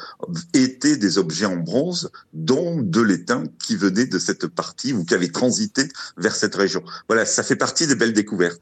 étaient 0.53 0.97
des 0.97 1.17
objets 1.17 1.45
en 1.45 1.55
bronze, 1.55 2.11
dont 2.33 2.81
de 2.81 3.01
l'étain 3.01 3.43
qui 3.59 3.75
venait 3.75 4.05
de 4.05 4.19
cette 4.19 4.47
partie 4.47 4.93
ou 4.93 5.05
qui 5.05 5.13
avait 5.13 5.29
vers 6.17 6.35
cette 6.35 6.55
région. 6.55 6.83
Voilà, 7.07 7.25
ça 7.25 7.43
fait 7.43 7.55
partie 7.55 7.87
des 7.87 7.95
belles 7.95 8.13
découvertes 8.13 8.61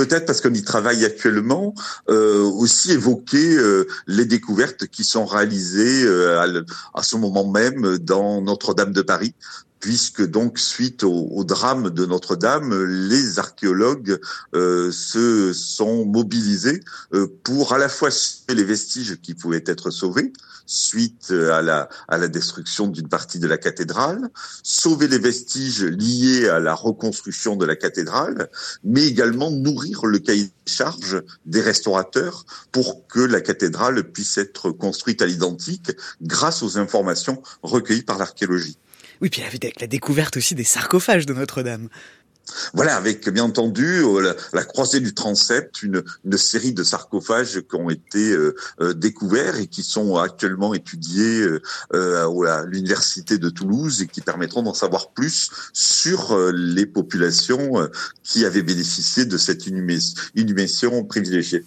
peut-être 0.00 0.24
parce 0.24 0.40
qu'on 0.40 0.54
y 0.54 0.62
travaille 0.62 1.04
actuellement, 1.04 1.74
euh, 2.08 2.42
aussi 2.42 2.92
évoquer 2.92 3.56
euh, 3.56 3.86
les 4.06 4.24
découvertes 4.24 4.86
qui 4.86 5.04
sont 5.04 5.26
réalisées 5.26 6.04
euh, 6.04 6.64
à, 6.94 7.02
ce 7.02 7.16
moment 7.16 7.46
même 7.46 7.98
dans 7.98 8.40
Notre-Dame 8.40 8.92
de 8.92 9.02
Paris, 9.02 9.34
puisque 9.80 10.24
donc 10.24 10.58
suite 10.58 11.02
au, 11.02 11.42
drame 11.44 11.90
de 11.90 12.06
Notre-Dame, 12.06 12.84
les 12.84 13.38
archéologues 13.38 14.20
euh, 14.54 14.92
se 14.92 15.52
sont 15.52 16.04
mobilisés 16.04 16.80
euh, 17.14 17.26
pour 17.42 17.72
à 17.72 17.78
la 17.78 17.88
fois 17.88 18.10
sauver 18.10 18.54
les 18.54 18.64
vestiges 18.64 19.16
qui 19.20 19.34
pouvaient 19.34 19.64
être 19.66 19.90
sauvés 19.90 20.32
suite 20.66 21.32
à 21.32 21.62
la, 21.62 21.88
à 22.06 22.16
la 22.16 22.28
destruction 22.28 22.86
d'une 22.86 23.08
partie 23.08 23.40
de 23.40 23.48
la 23.48 23.58
cathédrale, 23.58 24.28
sauver 24.62 25.08
les 25.08 25.18
vestiges 25.18 25.82
liés 25.82 26.48
à 26.48 26.60
la 26.60 26.74
reconstruction 26.74 27.56
de 27.56 27.66
la 27.66 27.74
cathédrale, 27.74 28.48
mais 28.84 29.04
également 29.04 29.50
nourrir 29.50 30.06
le 30.06 30.20
cahier 30.20 30.44
de 30.44 30.70
charges 30.70 31.22
des 31.44 31.60
restaurateurs 31.60 32.46
pour 32.70 33.08
que 33.08 33.18
la 33.18 33.40
cathédrale 33.40 34.04
puisse 34.04 34.38
être 34.38 34.70
construite 34.70 35.22
à 35.22 35.26
l'identique 35.26 35.90
grâce 36.22 36.62
aux 36.62 36.78
informations 36.78 37.42
recueillies 37.62 38.02
par 38.02 38.18
l'archéologie. 38.18 38.78
Oui, 39.20 39.28
puis 39.28 39.42
avec 39.42 39.80
la 39.80 39.86
découverte 39.86 40.36
aussi 40.36 40.54
des 40.54 40.64
sarcophages 40.64 41.26
de 41.26 41.34
Notre-Dame. 41.34 41.88
Voilà, 42.74 42.96
avec 42.96 43.28
bien 43.28 43.44
entendu 43.44 44.02
la, 44.52 44.64
croisée 44.64 44.98
du 44.98 45.14
transept, 45.14 45.82
une, 45.82 46.02
une, 46.24 46.36
série 46.36 46.72
de 46.72 46.82
sarcophages 46.82 47.60
qui 47.60 47.76
ont 47.76 47.90
été 47.90 48.36
découverts 48.96 49.56
et 49.56 49.68
qui 49.68 49.84
sont 49.84 50.16
actuellement 50.16 50.74
étudiés 50.74 51.46
à 51.92 52.64
l'université 52.66 53.38
de 53.38 53.50
Toulouse 53.50 54.02
et 54.02 54.08
qui 54.08 54.20
permettront 54.20 54.62
d'en 54.62 54.74
savoir 54.74 55.10
plus 55.10 55.50
sur 55.72 56.36
les 56.52 56.86
populations 56.86 57.88
qui 58.24 58.44
avaient 58.44 58.62
bénéficié 58.62 59.26
de 59.26 59.36
cette 59.36 59.66
inhumation 59.68 61.04
privilégiée. 61.04 61.64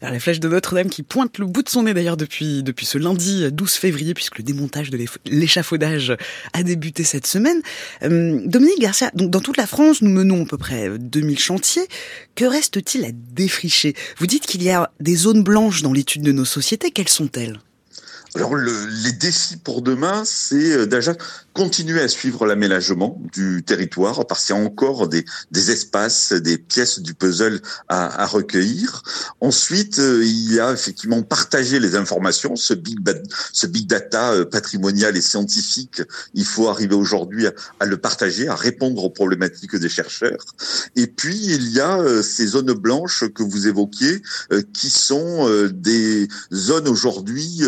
Alors, 0.00 0.14
la 0.14 0.20
flèche 0.20 0.40
de 0.40 0.48
Notre-Dame 0.48 0.88
qui 0.88 1.02
pointe 1.02 1.36
le 1.38 1.46
bout 1.46 1.62
de 1.62 1.68
son 1.68 1.82
nez 1.82 1.92
d'ailleurs 1.92 2.16
depuis, 2.16 2.64
ce 2.82 2.96
lundi 2.96 3.44
12 3.52 3.72
février 3.72 4.14
puisque 4.14 4.38
le 4.38 4.44
démontage 4.44 4.90
de 4.90 4.98
l'échafaudage 5.26 6.16
a 6.54 6.62
débuté 6.62 7.04
cette 7.04 7.26
semaine. 7.26 7.60
Euh, 8.02 8.40
Dominique 8.46 8.80
Garcia, 8.80 9.10
dans 9.14 9.40
toute 9.40 9.58
la 9.58 9.66
France, 9.66 10.00
nous 10.00 10.10
menons 10.10 10.44
à 10.44 10.46
peu 10.46 10.56
près 10.56 10.90
2000 10.98 11.38
chantiers. 11.38 11.86
Que 12.34 12.46
reste-t-il 12.46 13.04
à 13.04 13.10
défricher? 13.12 13.94
Vous 14.18 14.26
dites 14.26 14.46
qu'il 14.46 14.62
y 14.62 14.70
a 14.70 14.90
des 15.00 15.16
zones 15.16 15.42
blanches 15.42 15.82
dans 15.82 15.92
l'étude 15.92 16.22
de 16.22 16.32
nos 16.32 16.46
sociétés. 16.46 16.90
Quelles 16.90 17.08
sont-elles? 17.08 17.60
Alors 18.36 18.54
le, 18.54 18.86
les 19.04 19.12
défis 19.12 19.56
pour 19.56 19.82
demain, 19.82 20.22
c'est 20.24 20.72
euh, 20.72 20.86
déjà 20.86 21.14
continuer 21.60 22.00
à 22.00 22.08
suivre 22.08 22.46
l'aménagement 22.46 23.20
du 23.34 23.62
territoire 23.62 24.26
parce 24.26 24.46
qu'il 24.46 24.56
y 24.56 24.58
a 24.58 24.62
encore 24.62 25.08
des, 25.08 25.26
des 25.50 25.70
espaces, 25.70 26.32
des 26.32 26.56
pièces 26.56 27.00
du 27.00 27.12
puzzle 27.12 27.60
à, 27.86 28.22
à 28.22 28.24
recueillir. 28.24 29.02
Ensuite, 29.42 29.98
euh, 29.98 30.24
il 30.24 30.54
y 30.54 30.58
a 30.58 30.72
effectivement 30.72 31.20
partager 31.20 31.78
les 31.78 31.96
informations, 31.96 32.56
ce 32.56 32.72
big, 32.72 32.98
ce 33.52 33.66
big 33.66 33.86
data 33.86 34.32
euh, 34.32 34.46
patrimonial 34.46 35.18
et 35.18 35.20
scientifique. 35.20 36.00
Il 36.32 36.46
faut 36.46 36.68
arriver 36.68 36.94
aujourd'hui 36.94 37.46
à, 37.46 37.52
à, 37.78 37.84
le 37.84 37.98
partager, 37.98 38.48
à 38.48 38.54
répondre 38.54 39.04
aux 39.04 39.10
problématiques 39.10 39.76
des 39.76 39.90
chercheurs. 39.90 40.42
Et 40.96 41.08
puis 41.08 41.36
il 41.36 41.68
y 41.72 41.80
a 41.80 42.22
ces 42.22 42.46
zones 42.46 42.72
blanches 42.72 43.24
que 43.34 43.42
vous 43.42 43.68
évoquiez, 43.68 44.22
qui 44.72 44.88
sont 44.88 45.46
des 45.74 46.26
zones 46.54 46.88
aujourd'hui 46.88 47.62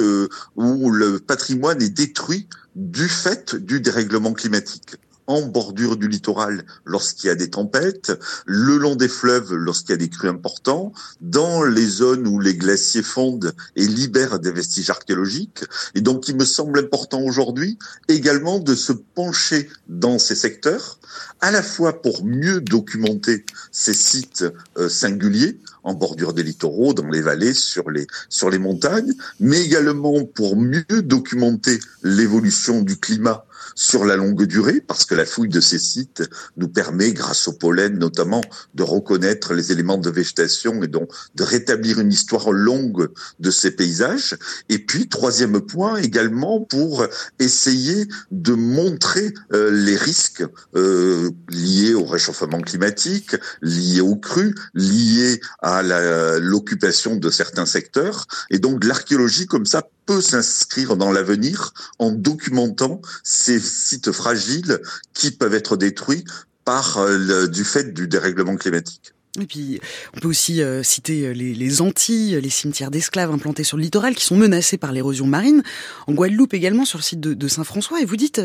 où 0.57 0.91
le 0.91 1.19
patrimoine 1.19 1.83
est 1.83 1.91
détruit 1.91 2.49
du 2.75 3.09
fait 3.09 3.55
du 3.55 3.81
dérèglement 3.81 4.33
climatique 4.33 4.97
en 5.27 5.43
bordure 5.43 5.97
du 5.97 6.09
littoral 6.09 6.65
lorsqu'il 6.85 7.29
y 7.29 7.31
a 7.31 7.35
des 7.35 7.51
tempêtes, 7.51 8.13
le 8.45 8.77
long 8.77 8.97
des 8.97 9.09
fleuves 9.09 9.55
lorsqu'il 9.55 9.91
y 9.91 9.95
a 9.95 9.97
des 9.97 10.09
crues 10.09 10.29
importants, 10.29 10.93
dans 11.21 11.63
les 11.63 11.87
zones 11.87 12.27
où 12.27 12.41
les 12.41 12.55
glaciers 12.55 13.03
fondent 13.03 13.55
et 13.77 13.87
libèrent 13.87 14.41
des 14.41 14.53
vestiges 14.53 14.91
archéologiques. 14.91 15.65
Et 15.95 16.01
donc 16.01 16.29
il 16.29 16.37
me 16.37 16.45
semble 16.45 16.79
important 16.81 17.23
aujourd'hui 17.23 17.79
également 18.09 18.59
de 18.59 18.75
se 18.75 18.93
pencher 18.93 19.71
dans 19.89 20.19
ces 20.19 20.35
secteurs, 20.35 20.99
à 21.41 21.51
la 21.51 21.63
fois 21.63 22.03
pour 22.03 22.25
mieux 22.25 22.61
documenter 22.61 23.45
ces 23.71 23.95
sites 23.95 24.45
euh, 24.77 24.89
singuliers 24.89 25.59
en 25.83 25.95
bordure 25.95 26.33
des 26.33 26.43
littoraux, 26.43 26.95
dans 26.95 27.09
les 27.09 27.21
vallées, 27.21 27.55
sur 27.55 27.91
les, 27.91 28.07
sur 28.29 28.51
les 28.51 28.59
montagnes, 28.59 29.15
mais 29.41 29.61
également 29.61 30.25
pour 30.25 30.57
mieux 30.57 30.85
documenter 31.03 31.79
l'évolution 32.03 32.83
du 32.83 32.97
climat 32.97 33.45
sur 33.75 34.05
la 34.05 34.17
longue 34.17 34.45
durée, 34.45 34.81
parce 34.81 35.05
que 35.05 35.15
la 35.15 35.25
fouille 35.25 35.49
de 35.49 35.61
ces 35.61 35.79
sites 35.79 36.23
nous 36.57 36.69
permet, 36.69 37.13
grâce 37.13 37.49
au 37.49 37.53
pollen 37.53 37.99
notamment, 37.99 38.43
de 38.75 38.83
reconnaître 38.83 39.55
les 39.55 39.73
éléments 39.73 39.99
de 39.99 40.11
végétation 40.11 40.83
et 40.83 40.89
donc 40.89 41.11
de 41.35 41.43
rétablir 41.43 42.01
une 42.01 42.13
histoire 42.13 42.53
longue 42.53 43.09
de 43.41 43.51
ces 43.51 43.71
paysages. 43.71 44.37
Et 44.69 44.79
puis, 44.79 45.09
troisième 45.09 45.61
point, 45.61 45.97
également 45.97 46.61
pour 46.61 47.07
essayer 47.39 48.09
de 48.31 48.53
montrer 48.53 49.33
euh, 49.53 49.71
les 49.71 49.97
risques 49.97 50.45
euh, 50.75 51.31
liés 51.49 51.95
au 51.95 52.05
réchauffement 52.05 52.61
climatique, 52.61 53.37
liés 53.63 54.01
aux 54.01 54.17
crues, 54.17 54.55
liés 54.75 55.41
à 55.61 55.72
l'occupation 55.81 57.17
de 57.17 57.31
certains 57.31 57.67
secteurs. 57.67 58.27
Et 58.51 58.59
donc, 58.59 58.85
l'archéologie, 58.85 59.47
comme 59.47 59.67
ça, 59.67 59.83
peut 60.07 60.21
s'inscrire 60.21 60.97
dans 60.97 61.13
l'avenir 61.13 61.73
en 61.99 62.11
documentant 62.11 63.01
ces 63.23 63.61
sites 63.61 64.13
fragiles 64.13 64.81
qui 65.15 65.31
peuvent 65.31 65.55
être 65.55 65.77
détruits 65.77 66.25
par 66.65 66.99
euh, 66.99 67.47
du 67.47 67.65
fait 67.65 67.93
du 67.93 68.07
dérèglement 68.07 68.57
climatique. 68.57 69.15
Et 69.41 69.47
puis, 69.47 69.81
on 70.15 70.21
peut 70.21 70.29
aussi 70.29 70.61
euh, 70.61 70.83
citer 70.83 71.27
euh, 71.27 71.33
les, 71.33 71.55
les, 71.55 71.81
Antilles, 71.81 72.39
les 72.41 72.51
cimetières 72.51 72.91
d'esclaves 72.91 73.31
implantés 73.31 73.65
sur 73.65 73.79
le 73.79 73.83
littoral 73.83 74.15
qui 74.15 74.25
sont 74.25 74.37
menacés 74.37 74.77
par 74.77 74.93
l'érosion 74.93 75.27
marine. 75.27 75.63
En 76.07 76.13
Guadeloupe 76.13 76.53
également, 76.53 76.85
sur 76.85 76.99
le 76.99 77.03
site 77.03 77.21
de 77.21 77.49
Saint-François. 77.49 78.03
Et 78.03 78.05
vous 78.05 78.17
dites, 78.17 78.41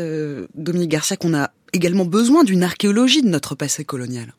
Dominique 0.54 0.90
Garcia, 0.90 1.18
qu'on 1.18 1.34
a 1.34 1.50
également 1.74 2.06
besoin 2.06 2.42
d'une 2.42 2.62
archéologie 2.62 3.20
de 3.20 3.28
notre 3.28 3.54
passé 3.54 3.84
colonial. 3.84 4.32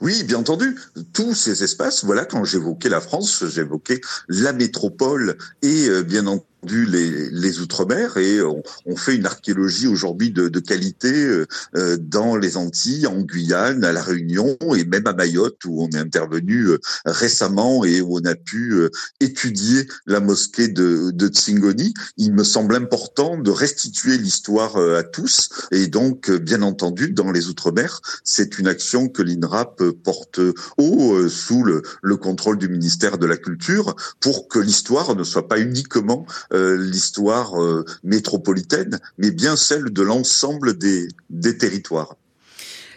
Oui, 0.00 0.22
bien 0.24 0.38
entendu. 0.38 0.78
Tous 1.12 1.34
ces 1.34 1.62
espaces, 1.62 2.04
voilà, 2.04 2.24
quand 2.24 2.44
j'évoquais 2.44 2.88
la 2.88 3.00
France, 3.00 3.44
j'évoquais 3.46 4.00
la 4.28 4.52
métropole 4.52 5.36
et 5.62 6.02
bien 6.02 6.26
entendu 6.26 6.51
les, 6.70 7.30
les 7.30 7.60
outre-mer 7.60 8.16
et 8.16 8.40
on, 8.40 8.62
on, 8.86 8.96
fait 8.96 9.16
une 9.16 9.26
archéologie 9.26 9.88
aujourd'hui 9.88 10.30
de, 10.30 10.48
de, 10.48 10.60
qualité 10.60 11.12
euh, 11.12 11.46
euh, 11.76 11.96
dans 12.00 12.36
les 12.36 12.56
Antilles, 12.56 13.06
en 13.06 13.20
Guyane, 13.20 13.84
à 13.84 13.92
la 13.92 14.02
Réunion 14.02 14.56
et 14.76 14.84
même 14.84 15.06
à 15.06 15.12
Mayotte 15.12 15.64
où 15.64 15.82
on 15.82 15.88
est 15.90 15.98
intervenu 15.98 16.68
euh, 16.68 16.78
récemment 17.04 17.84
et 17.84 18.00
où 18.00 18.18
on 18.18 18.24
a 18.24 18.34
pu 18.34 18.74
étudier 19.20 19.86
la 20.06 20.20
mosquée 20.20 20.68
de, 20.68 21.10
de 21.10 21.28
Tsingoni. 21.28 21.94
Il 22.16 22.32
me 22.32 22.44
semble 22.44 22.76
important 22.76 23.36
de 23.36 23.50
restituer 23.50 24.16
l'histoire 24.18 24.76
à 24.76 25.02
tous 25.02 25.50
et 25.70 25.86
donc 25.88 26.30
bien 26.30 26.62
entendu 26.62 27.10
dans 27.10 27.30
les 27.30 27.48
outre-mer, 27.48 28.00
c'est 28.24 28.58
une 28.58 28.68
action 28.68 29.08
que 29.08 29.22
l'INRAP 29.22 29.82
porte 30.04 30.40
haut 30.78 31.28
sous 31.28 31.64
le, 31.64 31.82
le 32.02 32.16
contrôle 32.16 32.58
du 32.58 32.68
ministère 32.68 33.18
de 33.18 33.26
la 33.26 33.36
Culture 33.36 33.94
pour 34.20 34.48
que 34.48 34.58
l'histoire 34.58 35.16
ne 35.16 35.24
soit 35.24 35.48
pas 35.48 35.58
uniquement 35.58 36.26
euh, 36.51 36.51
l'histoire 36.52 37.60
euh, 37.60 37.84
métropolitaine, 38.04 39.00
mais 39.18 39.30
bien 39.30 39.56
celle 39.56 39.90
de 39.90 40.02
l'ensemble 40.02 40.76
des, 40.76 41.08
des 41.30 41.56
territoires. 41.56 42.16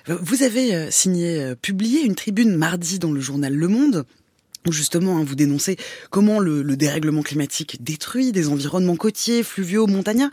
Vous 0.07 0.43
avez 0.43 0.75
euh, 0.75 0.91
signé, 0.91 1.55
publié 1.61 2.01
une 2.01 2.15
tribune 2.15 2.55
mardi 2.55 2.99
dans 2.99 3.11
le 3.11 3.21
journal 3.21 3.53
Le 3.53 3.67
Monde 3.67 4.05
où 4.67 4.71
justement 4.71 5.17
hein, 5.17 5.23
vous 5.23 5.35
dénoncez 5.35 5.77
comment 6.09 6.39
le, 6.39 6.63
le, 6.63 6.75
dérèglement 6.75 7.21
climatique 7.21 7.83
détruit 7.83 8.31
des 8.31 8.47
environnements 8.47 8.95
côtiers, 8.95 9.43
fluviaux, 9.43 9.87
montagnards, 9.87 10.31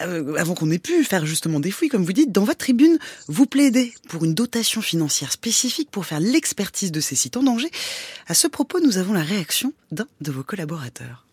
avant 0.00 0.54
qu'on 0.54 0.70
ait 0.70 0.78
pu 0.78 1.04
faire 1.04 1.26
justement 1.26 1.60
des 1.60 1.70
fouilles, 1.70 1.88
comme 1.88 2.04
vous 2.04 2.12
dites. 2.12 2.32
Dans 2.32 2.44
votre 2.44 2.58
tribune, 2.58 2.98
vous 3.28 3.46
plaidez 3.46 3.94
pour 4.08 4.24
une 4.24 4.34
dotation 4.34 4.80
financière 4.80 5.32
spécifique 5.32 5.90
pour 5.90 6.06
faire 6.06 6.20
l'expertise 6.20 6.92
de 6.92 7.00
ces 7.00 7.14
sites 7.14 7.36
en 7.36 7.42
danger. 7.42 7.70
À 8.26 8.34
ce 8.34 8.48
propos, 8.48 8.80
nous 8.80 8.98
avons 8.98 9.12
la 9.12 9.22
réaction 9.22 9.72
d'un 9.92 10.08
de 10.20 10.32
vos 10.32 10.42
collaborateurs. 10.42 11.27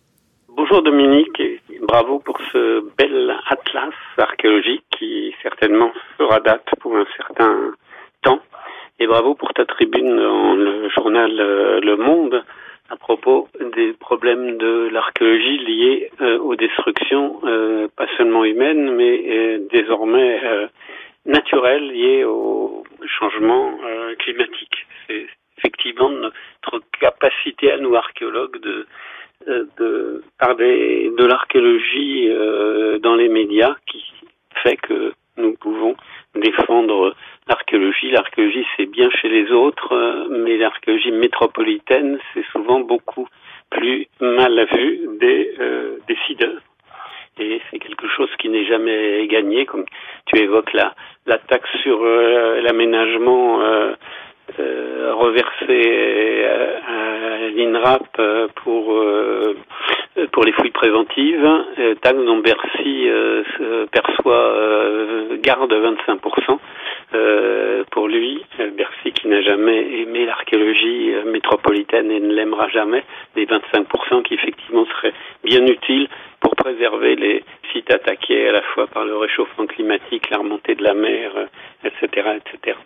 Bonjour 0.57 0.81
Dominique, 0.81 1.37
et 1.41 1.59
bravo 1.81 2.19
pour 2.19 2.39
ce 2.53 2.79
bel 2.97 3.35
atlas 3.49 3.93
archéologique 4.17 4.85
qui 4.97 5.35
certainement 5.43 5.91
fera 6.17 6.39
date 6.39 6.65
pour 6.79 6.95
un 6.95 7.05
certain 7.17 7.73
temps. 8.21 8.39
Et 8.97 9.05
bravo 9.05 9.35
pour 9.35 9.53
ta 9.53 9.65
tribune 9.65 10.15
dans 10.15 10.55
le 10.55 10.87
journal 10.91 11.29
euh, 11.41 11.81
Le 11.81 11.97
Monde 11.97 12.41
à 12.89 12.95
propos 12.95 13.49
des 13.75 13.91
problèmes 13.99 14.57
de 14.57 14.87
l'archéologie 14.93 15.57
liés 15.57 16.09
euh, 16.21 16.39
aux 16.39 16.55
destructions, 16.55 17.41
euh, 17.43 17.89
pas 17.97 18.07
seulement 18.15 18.45
humaines, 18.45 18.95
mais 18.95 19.59
désormais 19.69 20.39
naturelles 21.25 21.91
liées 21.91 22.23
au 22.23 22.85
changement 23.05 23.77
climatique. 24.19 24.87
C'est 25.07 25.25
effectivement 25.57 26.09
notre 26.09 26.81
capacité 26.97 27.73
à 27.73 27.77
nous 27.77 27.93
archéologues 27.93 28.61
de 28.61 28.87
de, 29.47 30.23
par 30.39 30.55
de 30.55 31.25
l'archéologie 31.25 32.27
euh, 32.29 32.99
dans 32.99 33.15
les 33.15 33.29
médias 33.29 33.75
qui 33.87 34.03
fait 34.63 34.77
que 34.77 35.13
nous 35.37 35.53
pouvons 35.55 35.95
défendre 36.35 37.15
l'archéologie. 37.47 38.11
L'archéologie, 38.11 38.65
c'est 38.75 38.85
bien 38.85 39.09
chez 39.21 39.29
les 39.29 39.51
autres, 39.51 39.93
euh, 39.93 40.27
mais 40.29 40.57
l'archéologie 40.57 41.11
métropolitaine, 41.11 42.19
c'est 42.33 42.45
souvent 42.51 42.79
beaucoup 42.79 43.27
plus 43.69 44.07
mal 44.19 44.67
vu 44.73 45.17
des 45.19 45.53
euh, 45.59 45.97
décideurs. 46.07 46.61
Et 47.37 47.61
c'est 47.69 47.79
quelque 47.79 48.07
chose 48.07 48.29
qui 48.39 48.47
n'est 48.47 48.65
jamais 48.65 49.27
gagné, 49.27 49.65
comme 49.65 49.83
tu 50.25 50.39
évoques 50.39 50.71
la, 50.71 50.95
la 51.25 51.37
taxe 51.37 51.69
sur 51.83 52.01
l'aménagement 52.01 53.59
euh, 54.59 55.13
reversé 55.15 56.45
à, 56.45 57.49
l'INRAP 57.49 58.07
euh, 58.19 58.47
pour 58.63 58.93
euh, 58.93 59.55
pour 60.31 60.45
les 60.45 60.53
fouilles 60.53 60.71
préventives, 60.71 61.45
taxe 62.01 62.17
dont 62.17 62.37
Bercy 62.37 63.09
perçoit 63.91 64.55
garde 65.41 65.73
25%. 65.73 66.57
pour 67.91 68.07
lui, 68.07 68.41
Bercy 68.77 69.11
qui 69.11 69.27
n'a 69.27 69.41
jamais 69.41 69.99
aimé 69.99 70.25
l'archéologie 70.25 71.11
métropolitaine 71.25 72.11
et 72.11 72.21
ne 72.21 72.33
l'aimera 72.33 72.69
jamais, 72.69 73.03
les 73.35 73.45
25% 73.45 74.23
qui 74.23 74.35
effectivement 74.35 74.85
seraient 74.85 75.13
bien 75.43 75.65
utiles 75.67 76.07
pour 76.39 76.55
préserver 76.55 77.17
les 77.17 77.43
sites 77.73 77.91
attaqués 77.91 78.47
à 78.47 78.53
la 78.53 78.61
fois 78.61 78.87
par 78.87 79.03
le 79.03 79.17
réchauffement 79.17 79.65
climatique, 79.67 80.29
la 80.29 80.37
remontée 80.37 80.75
de 80.75 80.83
la 80.83 80.93
mer, 80.93 81.31
etc., 81.83 82.37
etc. 82.37 82.77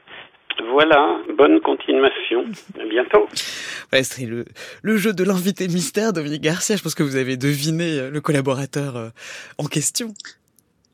Voilà, 0.72 1.18
bonne 1.38 1.60
continuation. 1.62 2.46
À 2.80 2.86
bientôt. 2.86 3.28
C'est 4.04 4.26
le, 4.26 4.46
le 4.82 4.98
jeu 4.98 5.14
de 5.14 5.24
l'invité 5.24 5.68
mystère, 5.68 6.14
Dominique 6.14 6.42
Garcia. 6.42 6.76
Je 6.76 6.84
pense 6.84 6.96
que 6.96 7.04
vous 7.04 7.16
avez 7.16 7.38
deviné 7.38 8.10
le 8.10 8.22
collaborateur 8.22 9.12
en 9.58 9.66
question 9.66 10.14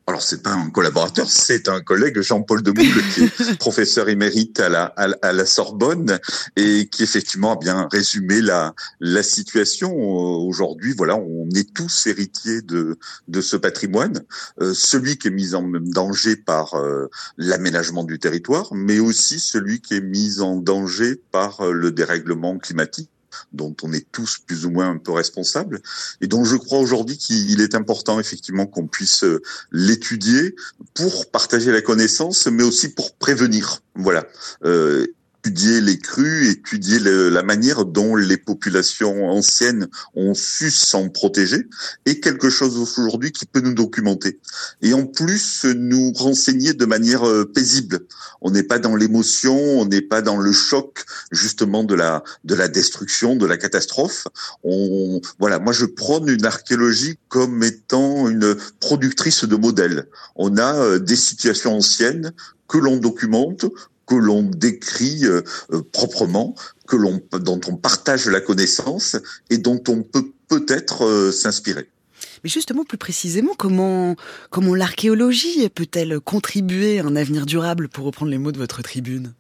alors 0.08 0.22
c'est 0.22 0.44
pas 0.44 0.52
un 0.52 0.70
collaborateur, 0.70 1.28
c'est 1.30 1.68
un 1.68 1.82
collègue 1.82 2.22
Jean-Paul 2.22 2.62
Demoule 2.62 3.04
qui 3.14 3.24
est 3.24 3.58
professeur 3.60 4.08
émérite 4.10 4.60
à 4.60 4.70
la, 4.70 4.84
à, 4.86 5.34
la 5.34 5.46
Sorbonne 5.46 6.20
et 6.56 6.88
qui 6.88 7.04
effectivement 7.04 7.54
a 7.54 7.56
bien 7.58 7.88
résumé 7.92 8.42
la, 8.42 8.74
la 9.00 9.24
situation. 9.24 9.92
Aujourd'hui, 9.96 10.94
voilà, 10.94 11.16
on 11.16 11.50
est 11.56 11.74
tous 11.74 12.08
héritiers 12.08 12.62
de, 12.62 13.00
de 13.28 13.42
ce 13.42 13.58
patrimoine, 13.58 14.24
euh, 14.62 14.74
celui 14.74 15.18
qui 15.18 15.30
est 15.30 15.32
mis 15.32 15.56
en 15.56 15.64
danger 15.64 16.36
par 16.36 16.76
euh, 16.76 17.10
l'aménagement 17.38 18.04
du 18.04 18.20
territoire, 18.20 18.70
mais 18.74 19.00
aussi 19.00 19.40
celui 19.40 19.82
qui 19.82 19.96
est 19.96 20.02
mis 20.02 20.40
en 20.40 20.58
danger 20.58 21.20
par 21.32 21.62
euh, 21.62 21.72
le 21.72 21.92
dérèglement 21.92 22.58
climatique 22.58 23.10
dont 23.54 23.76
on 23.84 23.94
est 23.94 24.06
tous 24.12 24.40
plus 24.46 24.66
ou 24.66 24.72
moins 24.72 24.90
un 24.90 24.98
peu 24.98 25.12
responsables, 25.12 25.82
et 26.22 26.28
dont 26.28 26.44
je 26.44 26.56
crois 26.56 26.80
aujourd'hui 26.80 27.18
qu'il 27.18 27.62
est 27.62 27.76
important 27.76 28.20
effectivement 28.20 28.66
qu'on 28.66 28.88
puisse 28.88 29.24
euh, 29.24 29.42
l'étudier 29.72 30.56
pour 30.94 31.30
partager 31.32 31.72
la 31.72 31.82
connaissance, 31.82 32.48
mais 32.48 32.64
aussi 32.64 32.90
pour 32.90 33.14
prévenir. 33.16 33.82
Voilà. 33.96 34.26
Euh, 34.64 35.08
étudier 35.46 35.80
les 35.80 36.00
crues, 36.00 36.50
étudier 36.50 36.98
la 37.00 37.44
manière 37.44 37.86
dont 37.86 38.16
les 38.16 38.38
populations 38.38 39.30
anciennes 39.30 39.88
ont 40.16 40.34
su 40.34 40.72
s'en 40.72 41.10
protéger, 41.10 41.68
et 42.08 42.20
quelque 42.20 42.50
chose 42.50 42.78
aujourd'hui 42.80 43.32
qui 43.32 43.46
peut 43.46 43.60
nous 43.60 43.76
documenter. 43.76 44.40
Et 44.82 44.96
en 44.96 45.06
plus, 45.06 45.66
nous 45.66 46.14
renseigner 46.14 46.74
de 46.74 46.86
manière 46.86 47.28
euh, 47.28 47.46
paisible. 47.46 48.00
On 48.42 48.50
n'est 48.50 48.64
pas 48.64 48.80
dans 48.80 48.96
l'émotion, 48.96 49.56
on 49.56 49.86
n'est 49.86 50.02
pas 50.02 50.24
dans 50.24 50.38
le 50.38 50.52
choc 50.52 51.06
justement 51.32 51.84
de 51.84 51.94
la 51.94 52.24
de 52.44 52.56
la 52.56 52.68
destruction, 52.68 53.36
de 53.36 53.46
la 53.46 53.58
catastrophe. 53.58 54.28
Voilà, 55.40 55.60
moi 55.60 55.74
je 55.74 55.86
prône 55.86 56.28
une 56.28 56.46
archéologie 56.46 57.20
comme 57.30 57.62
étant 57.62 58.28
une 58.28 58.56
productrice 58.80 59.46
de 59.46 59.56
modèles. 59.56 60.08
On 60.36 60.58
a 60.58 60.76
euh, 60.76 61.00
des 61.00 61.16
situations 61.16 61.76
anciennes 61.78 62.34
que 62.68 62.78
l'on 62.80 62.98
documente, 62.98 63.66
que 64.06 64.16
l'on 64.16 64.44
décrit 64.44 65.26
euh, 65.26 65.42
euh, 65.72 65.82
proprement, 65.92 66.56
que 66.88 66.96
l'on 66.96 67.22
dont 67.40 67.62
on 67.68 67.76
partage 67.76 68.28
la 68.28 68.42
connaissance 68.42 69.16
et 69.50 69.58
dont 69.58 69.82
on 69.88 70.04
peut 70.04 70.32
peut-être 70.48 71.06
euh, 71.06 71.32
s'inspirer. 71.32 71.90
Mais 72.44 72.50
justement, 72.50 72.84
plus 72.84 72.98
précisément, 72.98 73.54
comment 73.58 74.16
comment 74.50 74.76
l'archéologie 74.76 75.68
peut-elle 75.70 76.20
contribuer 76.20 77.00
à 77.00 77.06
un 77.06 77.16
avenir 77.16 77.46
durable, 77.46 77.90
pour 77.90 78.06
reprendre 78.06 78.32
les 78.32 78.38
mots 78.38 78.52
de 78.52 78.60
votre 78.60 78.82
tribune? 78.82 79.34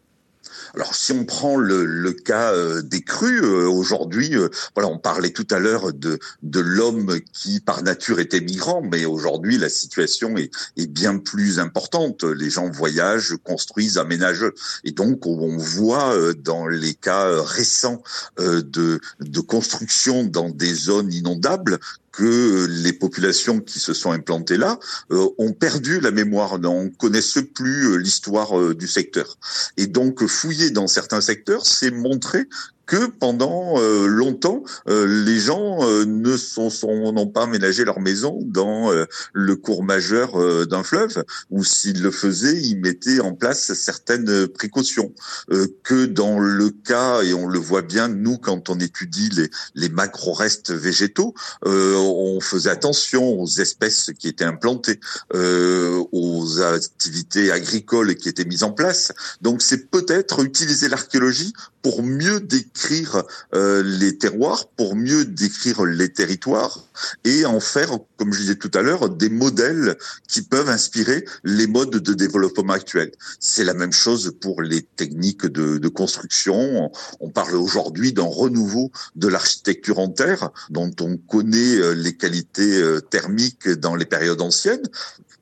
Alors 0.75 0.95
si 0.95 1.11
on 1.11 1.25
prend 1.25 1.57
le, 1.57 1.85
le 1.85 2.11
cas 2.11 2.53
euh, 2.53 2.81
des 2.81 3.01
crues 3.01 3.43
euh, 3.43 3.67
aujourd'hui, 3.67 4.35
euh, 4.35 4.49
voilà, 4.75 4.89
on 4.89 4.97
parlait 4.97 5.31
tout 5.31 5.47
à 5.51 5.59
l'heure 5.59 5.93
de 5.93 6.19
de 6.43 6.59
l'homme 6.59 7.19
qui 7.33 7.59
par 7.59 7.83
nature 7.83 8.19
était 8.19 8.41
migrant, 8.41 8.81
mais 8.81 9.05
aujourd'hui 9.05 9.57
la 9.57 9.69
situation 9.69 10.37
est, 10.37 10.51
est 10.77 10.87
bien 10.87 11.17
plus 11.17 11.59
importante. 11.59 12.23
Les 12.23 12.49
gens 12.49 12.69
voyagent, 12.69 13.35
construisent, 13.43 13.97
aménagent, 13.97 14.51
et 14.83 14.91
donc 14.91 15.25
on 15.25 15.57
voit 15.57 16.15
dans 16.37 16.67
les 16.67 16.93
cas 16.93 17.41
récents 17.41 18.01
de 18.37 18.99
de 19.19 19.39
construction 19.39 20.23
dans 20.23 20.49
des 20.49 20.73
zones 20.73 21.11
inondables 21.13 21.79
que 22.15 22.65
les 22.69 22.93
populations 22.93 23.59
qui 23.59 23.79
se 23.79 23.93
sont 23.93 24.11
implantées 24.11 24.57
là 24.57 24.79
euh, 25.11 25.27
ont 25.37 25.51
perdu 25.51 25.99
la 25.99 26.11
mémoire, 26.11 26.53
on 26.63 26.83
ne 26.85 26.89
connaissent 26.89 27.39
plus 27.53 27.91
euh, 27.91 27.97
l'histoire 27.97 28.57
euh, 28.57 28.73
du 28.73 28.87
secteur. 28.87 29.37
Et 29.77 29.87
donc 29.87 30.25
fouiller 30.25 30.69
dans 30.71 30.87
certains 30.87 31.21
secteurs, 31.21 31.65
c'est 31.65 31.91
montrer 31.91 32.47
que 32.85 33.07
pendant 33.07 33.79
euh, 33.79 34.07
longtemps, 34.07 34.63
euh, 34.87 35.23
les 35.25 35.39
gens 35.39 35.79
euh, 35.81 36.05
ne 36.05 36.37
sont, 36.37 36.69
sont 36.69 37.11
n'ont 37.11 37.27
pas 37.27 37.43
aménagé 37.43 37.83
leur 37.85 37.99
maison 37.99 38.39
dans 38.45 38.91
le 39.33 39.55
cours 39.55 39.83
majeur 39.83 40.67
d'un 40.67 40.83
fleuve, 40.83 41.23
ou 41.49 41.63
s'ils 41.63 42.01
le 42.01 42.11
faisaient, 42.11 42.59
ils 42.61 42.79
mettaient 42.79 43.19
en 43.19 43.33
place 43.33 43.73
certaines 43.73 44.47
précautions. 44.47 45.13
que 45.83 46.05
dans 46.05 46.39
le 46.39 46.69
cas, 46.69 47.21
et 47.23 47.33
on 47.33 47.47
le 47.47 47.59
voit 47.59 47.81
bien, 47.81 48.07
nous, 48.07 48.37
quand 48.37 48.69
on 48.69 48.79
étudie 48.79 49.29
les, 49.29 49.49
les 49.75 49.89
macro-restes 49.89 50.71
végétaux, 50.71 51.33
on 51.63 52.39
faisait 52.41 52.69
attention 52.69 53.39
aux 53.39 53.47
espèces 53.47 54.11
qui 54.17 54.27
étaient 54.27 54.45
implantées, 54.45 54.99
aux 55.33 56.61
activités 56.61 57.51
agricoles 57.51 58.15
qui 58.15 58.29
étaient 58.29 58.45
mises 58.45 58.63
en 58.63 58.71
place. 58.71 59.11
Donc 59.41 59.61
c'est 59.61 59.89
peut-être 59.89 60.43
utiliser 60.43 60.89
l'archéologie 60.89 61.53
pour 61.81 62.03
mieux 62.03 62.39
décrire 62.39 62.74
euh, 63.53 63.83
les 63.83 64.17
terroirs, 64.17 64.67
pour 64.75 64.95
mieux 64.95 65.25
décrire 65.25 65.85
les 65.85 66.11
territoires 66.11 66.85
et 67.23 67.45
en 67.45 67.59
faire, 67.59 67.97
comme 68.17 68.33
je 68.33 68.39
disais 68.39 68.55
tout 68.55 68.71
à 68.73 68.81
l'heure, 68.81 69.09
des 69.09 69.29
modèles 69.29 69.97
qui 70.27 70.41
peuvent 70.41 70.69
inspirer 70.69 71.25
les 71.43 71.67
modes 71.67 71.97
de 71.97 72.13
développement 72.13 72.73
actuels. 72.73 73.11
C'est 73.39 73.63
la 73.63 73.73
même 73.73 73.93
chose 73.93 74.35
pour 74.39 74.61
les 74.61 74.81
techniques 74.81 75.45
de, 75.45 75.77
de 75.77 75.87
construction. 75.87 76.91
On 77.19 77.29
parle 77.29 77.55
aujourd'hui 77.55 78.13
d'un 78.13 78.23
renouveau 78.23 78.91
de 79.15 79.27
l'architecture 79.27 79.99
en 79.99 80.09
terre, 80.09 80.49
dont 80.69 80.91
on 81.01 81.17
connaît 81.17 81.77
euh, 81.77 81.93
les 81.93 82.15
qualités 82.15 82.81
euh, 82.81 82.99
thermiques 82.99 83.69
dans 83.69 83.95
les 83.95 84.05
périodes 84.05 84.41
anciennes 84.41 84.87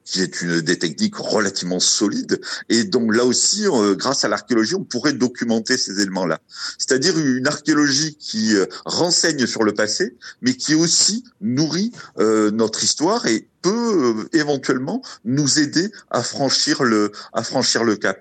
qui 0.06 0.22
est 0.22 0.42
une 0.42 0.62
des 0.62 0.78
techniques 0.78 1.16
relativement 1.16 1.80
solides. 1.80 2.42
Et 2.70 2.84
donc 2.84 3.14
là 3.16 3.26
aussi 3.26 3.66
euh, 3.68 3.96
grâce 3.96 4.24
à 4.26 4.28
l'archéologie 4.28 4.76
on 4.76 4.84
pourrait 4.84 5.14
documenter 5.14 5.78
ces 5.78 6.02
éléments 6.02 6.26
là 6.26 6.40
c'est-à-dire 6.78 7.18
une 7.18 7.48
archéologie 7.48 8.16
qui 8.16 8.56
euh, 8.56 8.66
renseigne 8.86 9.46
sur 9.46 9.64
le 9.64 9.74
passé 9.74 10.16
mais 10.42 10.56
qui 10.56 10.76
aussi 10.76 11.24
nourrit 11.42 11.92
euh, 12.20 12.52
notre 12.52 12.84
histoire 12.84 13.26
et 13.28 13.48
peut 13.62 14.28
éventuellement 14.34 15.02
nous 15.24 15.60
aider 15.60 15.90
à 16.10 16.22
franchir 16.22 16.84
le 16.84 17.96
cap 17.96 18.20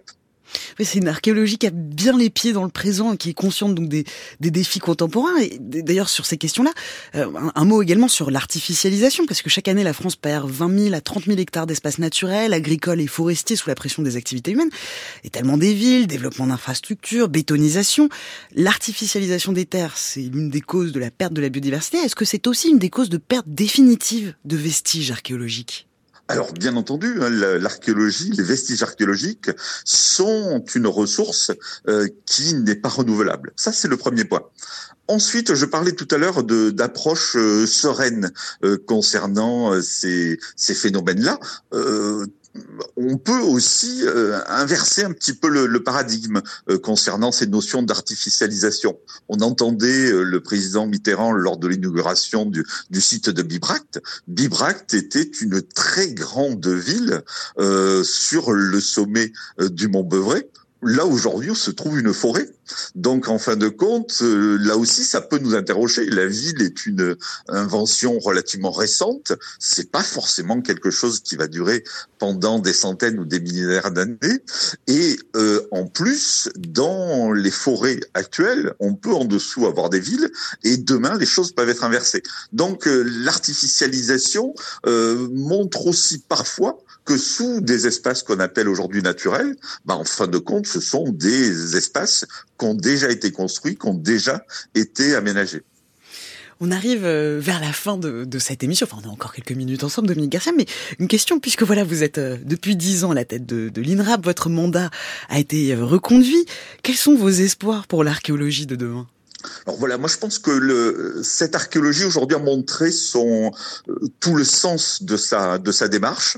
c'est 0.80 0.98
une 0.98 1.08
archéologie 1.08 1.58
qui 1.58 1.66
a 1.66 1.70
bien 1.72 2.16
les 2.16 2.30
pieds 2.30 2.52
dans 2.52 2.64
le 2.64 2.70
présent, 2.70 3.16
qui 3.16 3.30
est 3.30 3.34
consciente 3.34 3.74
donc 3.74 3.88
des, 3.88 4.04
des 4.40 4.50
défis 4.50 4.78
contemporains. 4.78 5.38
Et 5.40 5.58
d'ailleurs, 5.60 6.08
sur 6.08 6.26
ces 6.26 6.36
questions-là, 6.36 6.72
euh, 7.14 7.26
un, 7.54 7.64
mot 7.64 7.82
également 7.82 8.08
sur 8.08 8.30
l'artificialisation, 8.30 9.26
parce 9.26 9.42
que 9.42 9.50
chaque 9.50 9.68
année, 9.68 9.84
la 9.84 9.92
France 9.92 10.16
perd 10.16 10.50
20 10.50 10.78
000 10.78 10.94
à 10.94 11.00
30 11.00 11.26
000 11.26 11.38
hectares 11.38 11.66
d'espaces 11.66 11.98
naturels, 11.98 12.52
agricoles 12.52 13.00
et 13.00 13.06
forestiers 13.06 13.56
sous 13.56 13.68
la 13.68 13.74
pression 13.74 14.02
des 14.02 14.16
activités 14.16 14.52
humaines. 14.52 14.70
Étalement 15.24 15.56
des 15.56 15.74
villes, 15.74 16.06
développement 16.06 16.46
d'infrastructures, 16.46 17.28
bétonisation. 17.28 18.08
L'artificialisation 18.54 19.52
des 19.52 19.66
terres, 19.66 19.96
c'est 19.96 20.20
l'une 20.20 20.50
des 20.50 20.60
causes 20.60 20.92
de 20.92 21.00
la 21.00 21.10
perte 21.10 21.32
de 21.32 21.40
la 21.40 21.48
biodiversité. 21.48 21.98
Est-ce 21.98 22.16
que 22.16 22.24
c'est 22.24 22.46
aussi 22.46 22.70
une 22.70 22.78
des 22.78 22.90
causes 22.90 23.10
de 23.10 23.18
perte 23.18 23.46
définitive 23.48 24.34
de 24.44 24.56
vestiges 24.56 25.10
archéologiques? 25.10 25.86
Alors, 26.28 26.52
bien 26.52 26.76
entendu, 26.76 27.18
hein, 27.20 27.28
l'archéologie, 27.28 28.30
les 28.30 28.42
vestiges 28.42 28.82
archéologiques 28.82 29.50
sont 29.84 30.64
une 30.74 30.86
ressource 30.86 31.50
euh, 31.88 32.08
qui 32.26 32.54
n'est 32.54 32.76
pas 32.76 32.88
renouvelable. 32.88 33.52
Ça, 33.56 33.72
c'est 33.72 33.88
le 33.88 33.96
premier 33.96 34.24
point. 34.24 34.42
Ensuite, 35.08 35.54
je 35.54 35.66
parlais 35.66 35.92
tout 35.92 36.08
à 36.10 36.16
l'heure 36.16 36.42
d'approche 36.44 37.36
euh, 37.36 37.66
sereine 37.66 38.30
euh, 38.64 38.78
concernant 38.86 39.82
ces, 39.82 40.38
ces 40.56 40.74
phénomènes-là 40.74 41.38
on 42.96 43.16
peut 43.16 43.40
aussi 43.40 44.02
euh, 44.02 44.40
inverser 44.46 45.04
un 45.04 45.12
petit 45.12 45.32
peu 45.32 45.48
le, 45.48 45.82
paradigme 45.82 46.42
euh, 46.68 46.78
concernant 46.78 47.32
ces 47.32 47.46
notions 47.46 47.82
d'artificialisation. 47.82 48.98
On 49.28 49.40
entendait 49.40 50.12
euh, 50.12 50.22
le 50.22 50.40
président 50.40 50.86
Mitterrand 50.86 51.32
lors 51.32 51.56
de 51.56 51.68
l'inauguration 51.68 52.46
du, 52.46 52.64
site 53.00 53.30
de 53.30 53.42
Bibracte. 53.42 54.00
Bibracte 54.28 54.94
était 54.94 55.22
une 55.22 55.62
très 55.62 56.12
grande 56.12 56.66
ville 56.66 57.22
sur 58.04 58.52
le 58.52 58.80
sommet 58.80 59.32
du 59.58 59.88
Mont 59.88 60.04
Beuvray 60.04 60.48
là 60.82 61.06
aujourd'hui 61.06 61.50
on 61.50 61.56
se 61.56 61.70
trouve 61.70 61.98
une 61.98 62.12
forêt. 62.12 62.48
Donc 62.94 63.28
en 63.28 63.38
fin 63.38 63.56
de 63.56 63.68
compte, 63.68 64.18
euh, 64.22 64.56
là 64.60 64.76
aussi 64.76 65.04
ça 65.04 65.20
peut 65.20 65.38
nous 65.38 65.54
interroger. 65.54 66.06
La 66.06 66.26
ville 66.26 66.62
est 66.62 66.86
une 66.86 67.16
invention 67.48 68.18
relativement 68.18 68.70
récente. 68.70 69.32
C'est 69.58 69.90
pas 69.90 70.02
forcément 70.02 70.60
quelque 70.60 70.90
chose 70.90 71.20
qui 71.20 71.36
va 71.36 71.46
durer 71.46 71.84
pendant 72.18 72.58
des 72.58 72.72
centaines 72.72 73.18
ou 73.18 73.24
des 73.24 73.40
millénaires 73.40 73.90
d'années. 73.90 74.42
Et 74.86 75.18
euh, 75.36 75.60
en 75.70 75.86
plus, 75.86 76.48
dans 76.56 77.32
les 77.32 77.50
forêts 77.50 78.00
actuelles, 78.14 78.74
on 78.80 78.94
peut 78.94 79.12
en 79.12 79.24
dessous 79.24 79.66
avoir 79.66 79.90
des 79.90 80.00
villes. 80.00 80.30
Et 80.64 80.76
demain, 80.76 81.16
les 81.18 81.26
choses 81.26 81.52
peuvent 81.52 81.68
être 81.68 81.84
inversées. 81.84 82.22
Donc 82.52 82.86
euh, 82.86 83.02
l'artificialisation 83.02 84.54
montre 84.84 85.86
aussi 85.86 86.18
parfois 86.18 86.78
que 87.04 87.16
sous 87.16 87.60
des 87.60 87.86
espaces 87.86 88.22
qu'on 88.22 88.40
appelle 88.40 88.68
aujourd'hui 88.68 89.02
naturels, 89.02 89.56
bah, 89.84 89.96
en 89.96 90.04
fin 90.04 90.26
de 90.26 90.38
compte, 90.38 90.66
ce 90.66 90.80
sont 90.80 91.10
des 91.10 91.76
espaces 91.76 92.24
qui 92.58 92.64
ont 92.64 92.74
déjà 92.74 93.10
été 93.10 93.32
construits, 93.32 93.76
qui 93.76 93.86
ont 93.86 93.94
déjà 93.94 94.44
été 94.74 95.14
aménagés. 95.14 95.62
On 96.64 96.70
arrive 96.70 97.04
euh, 97.04 97.40
vers 97.42 97.58
la 97.58 97.72
fin 97.72 97.98
de, 97.98 98.38
cette 98.38 98.62
émission. 98.62 98.86
Enfin, 98.88 99.02
on 99.04 99.08
a 99.08 99.12
encore 99.12 99.32
quelques 99.32 99.50
minutes 99.50 99.82
ensemble, 99.82 100.06
Dominique 100.06 100.30
Garcia. 100.30 100.52
Mais 100.56 100.66
une 101.00 101.08
question, 101.08 101.40
puisque 101.40 101.64
voilà, 101.64 101.82
vous 101.82 102.04
êtes 102.04 102.18
euh, 102.18 102.36
depuis 102.44 102.76
dix 102.76 103.02
ans 103.02 103.10
à 103.10 103.14
la 103.14 103.24
tête 103.24 103.44
de, 103.44 103.68
de 103.68 103.82
l'INRAP, 103.82 104.24
votre 104.24 104.48
mandat 104.48 104.88
a 105.28 105.40
été 105.40 105.74
euh, 105.74 105.84
reconduit. 105.84 106.46
Quels 106.84 106.94
sont 106.94 107.16
vos 107.16 107.30
espoirs 107.30 107.88
pour 107.88 108.04
l'archéologie 108.04 108.66
de 108.66 108.76
demain? 108.76 109.08
Alors 109.66 109.78
voilà, 109.78 109.98
moi 109.98 110.08
je 110.08 110.16
pense 110.16 110.38
que 110.38 110.50
le, 110.50 111.20
cette 111.22 111.54
archéologie 111.54 112.04
aujourd'hui 112.04 112.36
a 112.36 112.40
montré 112.40 112.90
son 112.90 113.52
euh, 113.88 113.98
tout 114.20 114.34
le 114.34 114.44
sens 114.44 115.02
de 115.02 115.16
sa 115.16 115.58
de 115.58 115.72
sa 115.72 115.88
démarche. 115.88 116.36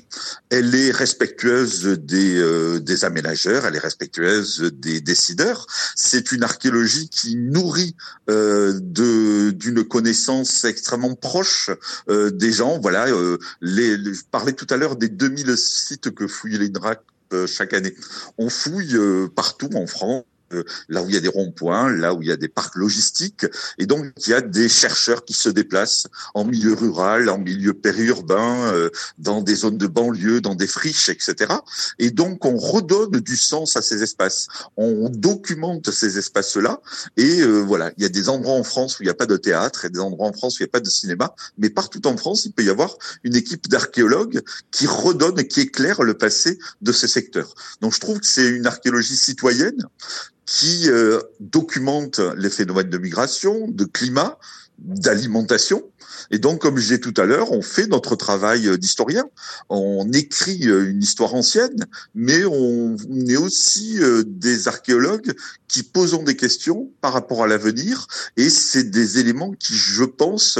Elle 0.50 0.74
est 0.74 0.90
respectueuse 0.90 1.84
des 1.84 2.36
euh, 2.36 2.80
des 2.80 3.04
aménageurs, 3.04 3.66
elle 3.66 3.76
est 3.76 3.80
respectueuse 3.80 4.70
des 4.74 5.00
décideurs. 5.00 5.66
C'est 5.96 6.32
une 6.32 6.42
archéologie 6.42 7.08
qui 7.08 7.36
nourrit 7.36 7.96
euh, 8.30 8.78
d'une 8.80 9.84
connaissance 9.84 10.64
extrêmement 10.64 11.14
proche 11.14 11.70
euh, 12.08 12.30
des 12.30 12.52
gens. 12.52 12.78
Voilà, 12.78 13.06
les, 13.60 13.96
les, 13.96 14.14
je 14.14 14.22
parlais 14.30 14.52
tout 14.52 14.66
à 14.70 14.76
l'heure 14.76 14.96
des 14.96 15.08
2000 15.08 15.56
sites 15.56 16.10
que 16.10 16.26
fouille 16.26 16.58
l'INRAC 16.58 17.00
chaque 17.48 17.74
année. 17.74 17.96
On 18.38 18.48
fouille 18.48 18.96
partout 19.34 19.70
en 19.74 19.88
France 19.88 20.24
là 20.88 21.02
où 21.02 21.08
il 21.08 21.14
y 21.14 21.18
a 21.18 21.20
des 21.20 21.28
ronds-points, 21.28 21.90
là 21.90 22.14
où 22.14 22.22
il 22.22 22.28
y 22.28 22.32
a 22.32 22.36
des 22.36 22.48
parcs 22.48 22.76
logistiques. 22.76 23.46
Et 23.78 23.86
donc, 23.86 24.06
il 24.26 24.30
y 24.30 24.34
a 24.34 24.40
des 24.40 24.68
chercheurs 24.68 25.24
qui 25.24 25.34
se 25.34 25.48
déplacent 25.48 26.06
en 26.34 26.44
milieu 26.44 26.74
rural, 26.74 27.28
en 27.28 27.38
milieu 27.38 27.74
périurbain, 27.74 28.72
euh, 28.72 28.90
dans 29.18 29.42
des 29.42 29.54
zones 29.54 29.78
de 29.78 29.86
banlieue, 29.86 30.40
dans 30.40 30.54
des 30.54 30.66
friches, 30.66 31.08
etc. 31.08 31.54
Et 31.98 32.10
donc, 32.10 32.44
on 32.44 32.56
redonne 32.56 33.20
du 33.20 33.36
sens 33.36 33.76
à 33.76 33.82
ces 33.82 34.02
espaces. 34.02 34.48
On 34.76 35.08
documente 35.08 35.90
ces 35.90 36.18
espaces-là. 36.18 36.80
Et 37.16 37.40
euh, 37.40 37.60
voilà, 37.60 37.92
il 37.96 38.02
y 38.02 38.06
a 38.06 38.10
des 38.10 38.28
endroits 38.28 38.54
en 38.54 38.64
France 38.64 38.98
où 38.98 39.02
il 39.02 39.06
n'y 39.06 39.10
a 39.10 39.14
pas 39.14 39.26
de 39.26 39.36
théâtre 39.36 39.84
et 39.84 39.90
des 39.90 40.00
endroits 40.00 40.28
en 40.28 40.32
France 40.32 40.58
où 40.58 40.62
il 40.62 40.66
n'y 40.66 40.70
a 40.70 40.72
pas 40.72 40.80
de 40.80 40.88
cinéma. 40.88 41.34
Mais 41.58 41.70
partout 41.70 42.06
en 42.06 42.16
France, 42.16 42.44
il 42.44 42.52
peut 42.52 42.64
y 42.64 42.70
avoir 42.70 42.96
une 43.22 43.36
équipe 43.36 43.68
d'archéologues 43.68 44.42
qui 44.70 44.86
redonne 44.86 45.42
qui 45.44 45.60
éclaire 45.60 46.02
le 46.02 46.14
passé 46.14 46.58
de 46.82 46.92
ces 46.92 47.08
secteurs. 47.08 47.54
Donc, 47.80 47.94
je 47.94 48.00
trouve 48.00 48.20
que 48.20 48.26
c'est 48.26 48.48
une 48.48 48.66
archéologie 48.66 49.16
citoyenne 49.16 49.88
qui 50.46 50.88
euh, 50.88 51.20
documente 51.40 52.20
les 52.36 52.50
phénomènes 52.50 52.90
de 52.90 52.98
migration, 52.98 53.68
de 53.68 53.84
climat, 53.84 54.38
d'alimentation. 54.78 55.82
Et 56.30 56.38
donc, 56.38 56.60
comme 56.60 56.76
je 56.76 56.82
disais 56.82 56.98
tout 56.98 57.14
à 57.16 57.24
l'heure, 57.24 57.52
on 57.52 57.62
fait 57.62 57.86
notre 57.86 58.16
travail 58.16 58.78
d'historien. 58.78 59.24
On 59.68 60.10
écrit 60.12 60.68
euh, 60.68 60.90
une 60.90 61.02
histoire 61.02 61.34
ancienne, 61.34 61.86
mais 62.14 62.44
on 62.44 62.96
est 63.28 63.36
aussi 63.36 63.98
euh, 64.00 64.22
des 64.26 64.68
archéologues 64.68 65.34
qui 65.68 65.82
posons 65.82 66.22
des 66.22 66.36
questions 66.36 66.90
par 67.00 67.12
rapport 67.12 67.42
à 67.42 67.46
l'avenir. 67.46 68.06
Et 68.36 68.50
c'est 68.50 68.90
des 68.90 69.18
éléments 69.18 69.52
qui, 69.52 69.74
je 69.74 70.04
pense, 70.04 70.58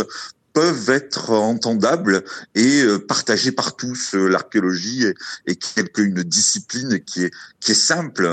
peuvent 0.55 0.89
être 0.89 1.31
entendables 1.31 2.25
et 2.55 2.83
euh, 2.83 2.99
partagés 2.99 3.53
par 3.53 3.77
tous. 3.77 4.15
Euh, 4.15 4.29
l'archéologie 4.29 5.05
est, 5.47 5.75
quelque 5.75 6.01
une 6.01 6.23
discipline 6.23 7.01
qui 7.01 7.25
est 7.25 7.31
qui 7.61 7.73
est 7.73 7.75
simple. 7.75 8.29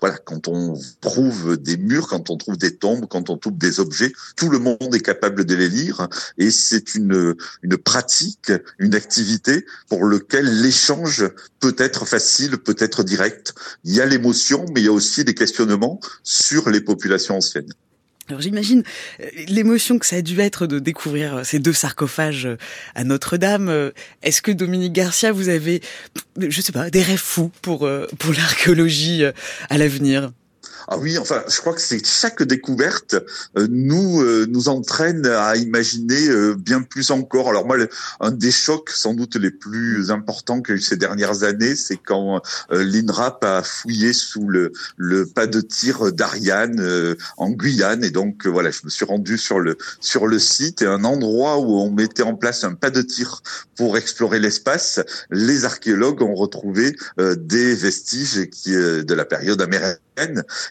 voilà, 0.00 0.18
quand 0.18 0.48
on 0.48 0.78
trouve 1.00 1.56
des 1.56 1.76
murs, 1.76 2.08
quand 2.08 2.30
on 2.30 2.36
trouve 2.36 2.58
des 2.58 2.76
tombes, 2.76 3.06
quand 3.08 3.30
on 3.30 3.36
trouve 3.36 3.56
des 3.56 3.80
objets, 3.80 4.12
tout 4.36 4.50
le 4.50 4.58
monde 4.58 4.94
est 4.94 5.00
capable 5.00 5.44
de 5.44 5.54
les 5.54 5.68
lire 5.68 6.08
et 6.36 6.50
c'est 6.50 6.94
une 6.94 7.34
une 7.62 7.76
pratique, 7.78 8.52
une 8.78 8.94
activité 8.94 9.64
pour 9.88 10.04
lequel 10.04 10.62
l'échange 10.62 11.24
peut 11.60 11.76
être 11.78 12.04
facile, 12.06 12.58
peut 12.58 12.76
être 12.78 13.02
direct. 13.02 13.54
Il 13.84 13.94
y 13.94 14.00
a 14.00 14.06
l'émotion, 14.06 14.66
mais 14.74 14.82
il 14.82 14.84
y 14.84 14.88
a 14.88 14.92
aussi 14.92 15.24
des 15.24 15.34
questionnements 15.34 16.00
sur 16.22 16.68
les 16.68 16.82
populations 16.82 17.36
anciennes. 17.36 17.72
Alors 18.32 18.40
j'imagine 18.40 18.82
euh, 19.20 19.26
l'émotion 19.46 19.98
que 19.98 20.06
ça 20.06 20.16
a 20.16 20.22
dû 20.22 20.40
être 20.40 20.66
de 20.66 20.78
découvrir 20.78 21.36
euh, 21.36 21.44
ces 21.44 21.58
deux 21.58 21.74
sarcophages 21.74 22.46
euh, 22.46 22.56
à 22.94 23.04
Notre-Dame. 23.04 23.92
Est-ce 24.22 24.40
que 24.40 24.50
Dominique 24.50 24.94
Garcia, 24.94 25.32
vous 25.32 25.50
avez, 25.50 25.82
je 26.38 26.60
sais 26.62 26.72
pas, 26.72 26.88
des 26.88 27.02
rêves 27.02 27.18
fous 27.18 27.50
pour 27.60 27.88
pour 28.18 28.32
l'archéologie 28.36 29.24
à 29.68 29.76
l'avenir? 29.76 30.32
Ah 30.88 30.98
oui, 30.98 31.18
enfin, 31.18 31.42
je 31.48 31.58
crois 31.60 31.74
que 31.74 31.80
c'est 31.80 32.04
chaque 32.04 32.42
découverte 32.42 33.14
euh, 33.56 33.66
nous 33.70 34.20
euh, 34.20 34.46
nous 34.48 34.68
entraîne 34.68 35.26
à 35.26 35.56
imaginer 35.56 36.28
euh, 36.28 36.54
bien 36.54 36.82
plus 36.82 37.10
encore. 37.10 37.48
Alors 37.48 37.66
moi, 37.66 37.76
un 38.20 38.30
des 38.30 38.50
chocs 38.50 38.90
sans 38.90 39.14
doute 39.14 39.36
les 39.36 39.50
plus 39.50 40.10
importants 40.10 40.60
que 40.60 40.72
eu 40.72 40.80
ces 40.80 40.96
dernières 40.96 41.42
années, 41.44 41.76
c'est 41.76 41.96
quand 41.96 42.40
l'INRAP 42.70 43.44
a 43.44 43.62
fouillé 43.62 44.12
sous 44.12 44.48
le 44.48 44.72
le 44.96 45.26
pas 45.26 45.46
de 45.46 45.60
tir 45.60 46.12
d'Ariane 46.12 47.16
en 47.36 47.50
Guyane, 47.50 48.04
et 48.04 48.10
donc 48.10 48.46
voilà, 48.46 48.70
je 48.70 48.80
me 48.84 48.90
suis 48.90 49.04
rendu 49.04 49.38
sur 49.38 49.60
le 49.60 49.76
sur 50.00 50.26
le 50.26 50.38
site 50.38 50.82
et 50.82 50.86
un 50.86 51.04
endroit 51.04 51.58
où 51.58 51.78
on 51.80 51.90
mettait 51.90 52.22
en 52.22 52.34
place 52.34 52.64
un 52.64 52.74
pas 52.74 52.90
de 52.90 53.02
tir 53.02 53.42
pour 53.76 53.96
explorer 53.96 54.40
l'espace. 54.40 55.00
Les 55.30 55.64
archéologues 55.64 56.22
ont 56.22 56.34
retrouvé 56.34 56.96
des 57.18 57.74
vestiges 57.74 58.48
qui 58.50 58.72
de 58.72 59.14
la 59.14 59.24
période 59.24 59.60
amérindienne 59.60 60.02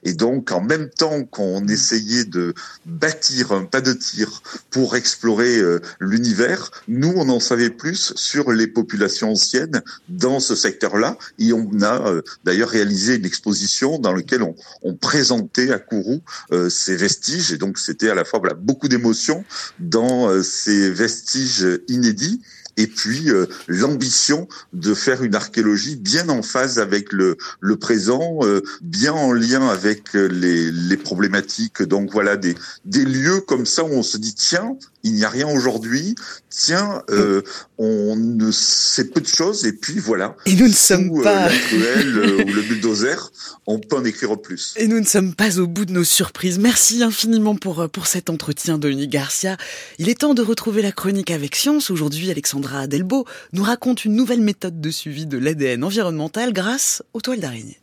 et 0.03 0.13
donc, 0.13 0.51
en 0.51 0.61
même 0.61 0.89
temps 0.89 1.23
qu'on 1.25 1.67
essayait 1.67 2.25
de 2.25 2.53
bâtir 2.85 3.51
un 3.51 3.65
pas 3.65 3.81
de 3.81 3.93
tir 3.93 4.41
pour 4.71 4.95
explorer 4.95 5.57
euh, 5.57 5.79
l'univers, 5.99 6.71
nous, 6.87 7.13
on 7.15 7.29
en 7.29 7.39
savait 7.39 7.69
plus 7.69 8.13
sur 8.15 8.51
les 8.51 8.67
populations 8.67 9.31
anciennes 9.31 9.81
dans 10.09 10.39
ce 10.39 10.55
secteur-là. 10.55 11.17
Et 11.39 11.53
on 11.53 11.81
a 11.81 12.07
euh, 12.07 12.21
d'ailleurs 12.43 12.69
réalisé 12.69 13.15
une 13.15 13.25
exposition 13.25 13.99
dans 13.99 14.13
laquelle 14.13 14.43
on, 14.43 14.55
présentait 14.95 15.71
à 15.71 15.79
Kourou 15.79 16.21
euh, 16.51 16.69
ces 16.69 16.95
vestiges. 16.95 17.51
Et 17.51 17.57
donc, 17.57 17.77
c'était 17.77 18.09
à 18.09 18.15
la 18.15 18.25
fois 18.25 18.39
voilà, 18.39 18.55
beaucoup 18.55 18.87
d'émotions 18.87 19.43
dans 19.79 20.41
ces 20.43 20.91
vestiges 20.91 21.65
inédits 21.87 22.41
et 22.77 22.87
puis 22.87 23.29
euh, 23.29 23.47
l'ambition 23.67 24.47
de 24.73 24.93
faire 24.93 25.23
une 25.23 25.35
archéologie 25.35 25.95
bien 25.95 26.29
en 26.29 26.41
phase 26.41 26.79
avec 26.79 27.11
le, 27.11 27.37
présent, 27.79 28.39
euh, 28.41 28.61
bien 28.81 29.13
en 29.13 29.33
lien 29.33 29.67
avec 29.67 30.15
euh, 30.15 30.27
les, 30.27 30.71
les 30.71 30.97
problématiques. 30.97 31.81
Donc 31.83 32.11
voilà 32.11 32.37
des, 32.37 32.55
des 32.85 33.05
lieux 33.05 33.41
comme 33.41 33.65
ça 33.65 33.83
où 33.83 33.89
on 33.89 34.03
se 34.03 34.17
dit 34.17 34.35
tiens, 34.35 34.77
il 35.03 35.13
n'y 35.13 35.25
a 35.25 35.29
rien 35.29 35.47
aujourd'hui. 35.47 36.15
Tiens, 36.51 37.01
euh, 37.09 37.41
on 37.77 38.17
ne 38.17 38.51
sait 38.51 39.05
peu 39.05 39.21
de 39.21 39.27
choses 39.27 39.65
et 39.65 39.71
puis 39.71 39.99
voilà. 39.99 40.35
Et 40.45 40.53
nous 40.53 40.67
ne 40.67 40.73
sommes 40.73 41.07
Sous, 41.07 41.23
pas. 41.23 41.45
Euh, 41.45 41.49
la 41.49 41.57
cruelle, 41.57 42.17
euh, 42.17 42.43
ou 42.43 42.53
le 42.53 42.61
bulldozer, 42.61 43.31
on 43.65 43.79
peut 43.79 43.95
en 43.95 44.03
écrire 44.03 44.39
plus. 44.39 44.73
Et 44.75 44.87
nous 44.87 44.99
ne 44.99 45.05
sommes 45.05 45.33
pas 45.33 45.59
au 45.59 45.67
bout 45.67 45.85
de 45.85 45.93
nos 45.93 46.03
surprises. 46.03 46.59
Merci 46.59 47.03
infiniment 47.03 47.55
pour 47.55 47.89
pour 47.89 48.05
cet 48.05 48.29
entretien, 48.29 48.77
Denis 48.77 49.07
Garcia. 49.07 49.55
Il 49.97 50.09
est 50.09 50.19
temps 50.19 50.33
de 50.33 50.41
retrouver 50.41 50.81
la 50.81 50.91
chronique 50.91 51.31
avec 51.31 51.55
science. 51.55 51.89
Aujourd'hui, 51.89 52.29
Alexandra 52.29 52.81
Adelbo 52.81 53.25
nous 53.53 53.63
raconte 53.63 54.03
une 54.03 54.15
nouvelle 54.15 54.41
méthode 54.41 54.81
de 54.81 54.89
suivi 54.91 55.25
de 55.25 55.37
l'ADN 55.37 55.85
environnemental 55.85 56.51
grâce 56.51 57.01
aux 57.13 57.21
toiles 57.21 57.39
d'araignée. 57.39 57.80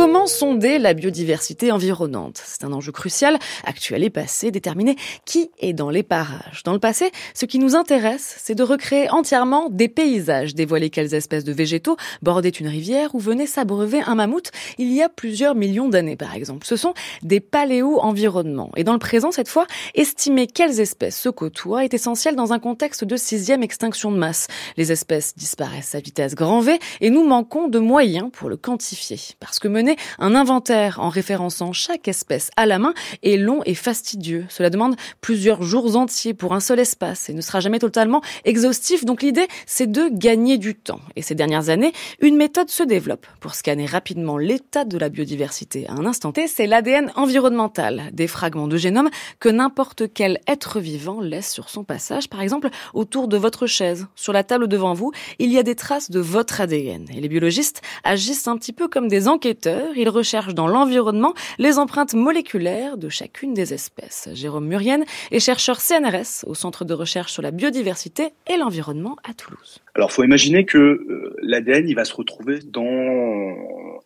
Comment 0.00 0.26
sonder 0.26 0.78
la 0.78 0.94
biodiversité 0.94 1.70
environnante? 1.70 2.40
C'est 2.42 2.64
un 2.64 2.72
enjeu 2.72 2.90
crucial, 2.90 3.38
actuel 3.66 4.02
et 4.02 4.08
passé, 4.08 4.50
déterminer 4.50 4.96
qui 5.26 5.50
est 5.58 5.74
dans 5.74 5.90
les 5.90 6.02
parages. 6.02 6.62
Dans 6.64 6.72
le 6.72 6.78
passé, 6.78 7.10
ce 7.34 7.44
qui 7.44 7.58
nous 7.58 7.76
intéresse, 7.76 8.36
c'est 8.38 8.54
de 8.54 8.62
recréer 8.62 9.10
entièrement 9.10 9.68
des 9.68 9.90
paysages, 9.90 10.54
dévoiler 10.54 10.88
quelles 10.88 11.12
espèces 11.12 11.44
de 11.44 11.52
végétaux 11.52 11.98
bordaient 12.22 12.48
une 12.48 12.68
rivière 12.68 13.14
ou 13.14 13.18
venaient 13.18 13.44
s'abreuver 13.44 14.00
un 14.00 14.14
mammouth 14.14 14.50
il 14.78 14.90
y 14.90 15.02
a 15.02 15.10
plusieurs 15.10 15.54
millions 15.54 15.90
d'années 15.90 16.16
par 16.16 16.34
exemple. 16.34 16.66
Ce 16.66 16.76
sont 16.76 16.94
des 17.22 17.40
paléo-environnements. 17.40 18.70
Et 18.76 18.84
dans 18.84 18.94
le 18.94 18.98
présent, 18.98 19.32
cette 19.32 19.48
fois, 19.48 19.66
estimer 19.94 20.46
quelles 20.46 20.80
espèces 20.80 21.20
se 21.20 21.28
côtoient 21.28 21.84
est 21.84 21.92
essentiel 21.92 22.36
dans 22.36 22.54
un 22.54 22.58
contexte 22.58 23.04
de 23.04 23.16
sixième 23.18 23.62
extinction 23.62 24.10
de 24.10 24.16
masse. 24.16 24.46
Les 24.78 24.92
espèces 24.92 25.34
disparaissent 25.36 25.94
à 25.94 26.00
vitesse 26.00 26.34
grand 26.34 26.60
V 26.60 26.78
et 27.02 27.10
nous 27.10 27.22
manquons 27.22 27.68
de 27.68 27.78
moyens 27.78 28.30
pour 28.32 28.48
le 28.48 28.56
quantifier. 28.56 29.18
Parce 29.40 29.58
que 29.58 29.68
mener 29.68 29.89
un 30.18 30.34
inventaire 30.34 31.00
en 31.00 31.08
référençant 31.08 31.72
chaque 31.72 32.08
espèce 32.08 32.50
à 32.56 32.66
la 32.66 32.78
main 32.78 32.94
est 33.22 33.36
long 33.36 33.62
et 33.64 33.74
fastidieux. 33.74 34.46
Cela 34.48 34.70
demande 34.70 34.96
plusieurs 35.20 35.62
jours 35.62 35.96
entiers 35.96 36.34
pour 36.34 36.54
un 36.54 36.60
seul 36.60 36.80
espace 36.80 37.28
et 37.28 37.34
ne 37.34 37.40
sera 37.40 37.60
jamais 37.60 37.78
totalement 37.78 38.22
exhaustif. 38.44 39.04
Donc 39.04 39.22
l'idée, 39.22 39.48
c'est 39.66 39.90
de 39.90 40.08
gagner 40.12 40.58
du 40.58 40.74
temps. 40.74 41.00
Et 41.16 41.22
ces 41.22 41.34
dernières 41.34 41.68
années, 41.68 41.92
une 42.20 42.36
méthode 42.36 42.70
se 42.70 42.82
développe 42.82 43.26
pour 43.40 43.54
scanner 43.54 43.86
rapidement 43.86 44.38
l'état 44.38 44.84
de 44.84 44.98
la 44.98 45.08
biodiversité 45.08 45.86
à 45.88 45.92
un 45.92 46.06
instant 46.06 46.32
T. 46.32 46.46
C'est 46.46 46.66
l'ADN 46.66 47.12
environnemental, 47.16 48.10
des 48.12 48.26
fragments 48.26 48.68
de 48.68 48.76
génome 48.76 49.10
que 49.38 49.48
n'importe 49.48 50.12
quel 50.12 50.40
être 50.46 50.80
vivant 50.80 51.20
laisse 51.20 51.52
sur 51.52 51.68
son 51.68 51.84
passage. 51.84 52.28
Par 52.28 52.40
exemple, 52.40 52.68
autour 52.94 53.28
de 53.28 53.36
votre 53.36 53.66
chaise, 53.66 54.06
sur 54.14 54.32
la 54.32 54.44
table 54.44 54.68
devant 54.68 54.94
vous, 54.94 55.12
il 55.38 55.52
y 55.52 55.58
a 55.58 55.62
des 55.62 55.74
traces 55.74 56.10
de 56.10 56.20
votre 56.20 56.60
ADN. 56.60 57.06
Et 57.14 57.20
les 57.20 57.28
biologistes 57.28 57.82
agissent 58.04 58.48
un 58.48 58.56
petit 58.56 58.72
peu 58.72 58.88
comme 58.88 59.08
des 59.08 59.28
enquêteurs 59.28 59.79
ils 59.96 60.08
recherchent 60.08 60.54
dans 60.54 60.66
l'environnement 60.66 61.34
les 61.58 61.78
empreintes 61.78 62.14
moléculaires 62.14 62.96
de 62.96 63.08
chacune 63.08 63.54
des 63.54 63.74
espèces. 63.74 64.28
Jérôme 64.32 64.66
Murienne 64.66 65.04
est 65.30 65.40
chercheur 65.40 65.80
CNRS 65.80 66.44
au 66.46 66.54
Centre 66.54 66.84
de 66.84 66.94
recherche 66.94 67.32
sur 67.32 67.42
la 67.42 67.50
biodiversité 67.50 68.32
et 68.48 68.56
l'environnement 68.56 69.16
à 69.28 69.34
Toulouse. 69.34 69.80
Alors, 69.94 70.12
faut 70.12 70.24
imaginer 70.24 70.64
que 70.64 70.78
euh, 70.78 71.36
l'ADN, 71.42 71.88
il 71.88 71.94
va 71.94 72.04
se 72.04 72.14
retrouver 72.14 72.60
dans 72.64 73.54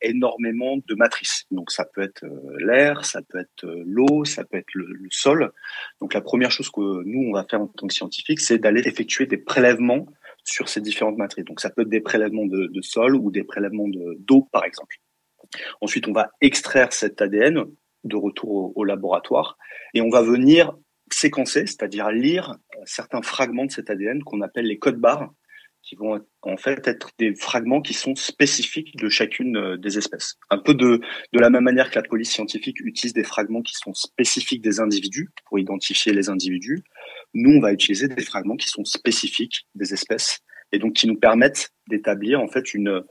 énormément 0.03 0.77
de 0.77 0.95
matrices. 0.95 1.45
Donc, 1.51 1.71
ça 1.71 1.85
peut 1.85 2.03
être 2.03 2.25
euh, 2.25 2.57
l'air, 2.59 3.05
ça 3.05 3.21
peut 3.23 3.39
être 3.39 3.65
euh, 3.65 3.83
l'eau, 3.87 4.25
ça 4.25 4.45
peut 4.45 4.59
être 4.59 4.73
le, 4.75 4.97
sol. 5.11 5.53
Donc, 6.01 6.15
la 6.15 6.21
première 6.21 6.51
chose 6.51 6.71
que 6.71 6.81
nous, 7.05 7.29
on 7.29 7.33
va 7.33 7.45
faire 7.49 7.61
en 7.61 7.67
tant 7.67 7.87
que 7.87 7.95
scientifique, 7.95 8.41
c'est 8.41 8.59
d'aller 8.59 8.83
effectuer 8.87 9.27
des 9.27 9.37
prélèvements 9.37 10.07
sur 10.45 10.69
ces 10.69 10.81
différentes 10.81 11.17
matrices. 11.17 11.45
Donc, 11.45 11.61
ça 11.61 11.71
peut 11.71 11.83
être 11.83 11.89
des 11.89 12.01
prélèvements 12.01 12.47
de 12.47 12.83
sol 12.83 13.15
ou 13.17 13.31
des 13.31 13.45
prélèvements 13.45 13.89
d'eau, 13.89 14.49
par 14.53 14.65
exemple. 14.65 14.97
Ensuite, 15.81 16.09
on 16.09 16.13
va 16.13 16.31
extraire 16.41 16.93
cet 16.93 17.23
ADN 17.23 17.65
de 18.05 18.17
retour 18.17 18.77
au, 18.77 18.85
laboratoire 18.85 19.57
et 19.95 20.01
on 20.01 20.11
va 20.11 20.23
venir 20.23 20.77
séquencer, 21.11 21.67
c'est-à-dire 21.67 22.11
lire 22.11 22.57
certains 22.85 23.23
fragments 23.23 23.67
de 23.67 23.71
cet 23.71 23.91
ADN 23.91 24.23
qu'on 24.23 24.41
appelle 24.43 24.67
les 24.67 24.79
codes 24.79 24.99
barres 24.99 25.31
qui 25.83 25.97
vont 25.97 26.19
en 26.43 26.57
fait 26.57 26.89
être 26.89 27.11
des 27.19 27.35
fragments 27.35 27.83
qui 27.83 27.93
sont 27.93 28.15
spécifiques 28.15 28.97
de 28.97 29.11
chacune 29.11 29.57
euh, 29.57 29.77
des 29.77 29.99
espèces. 29.99 30.37
Un 30.49 30.57
peu 30.57 30.73
de 30.73 31.01
la 31.35 31.51
même 31.51 31.65
manière 31.65 31.91
que 31.91 31.99
la 31.99 32.03
police 32.03 32.31
scientifique 32.31 32.81
utilise 32.81 33.13
des 33.13 33.23
fragments 33.23 33.61
qui 33.61 33.75
sont 33.75 33.93
spécifiques 33.93 34.63
des 34.63 34.81
individus 34.81 35.31
pour 35.45 35.59
identifier 35.59 36.15
les 36.15 36.31
individus, 36.31 36.83
nous, 37.35 37.57
on 37.57 37.61
va 37.61 37.73
utiliser 37.73 38.09
des 38.09 38.23
fragments 38.23 38.57
qui 38.57 38.69
sont 38.69 38.85
spécifiques 38.85 39.67
des 39.75 39.93
espèces 39.93 40.41
et 40.73 40.79
donc 40.79 40.95
qui 40.95 41.07
nous 41.07 41.19
permettent 41.19 41.71
d'établir 41.89 42.41
en 42.41 42.49
fait 42.49 42.73
une, 42.73 43.03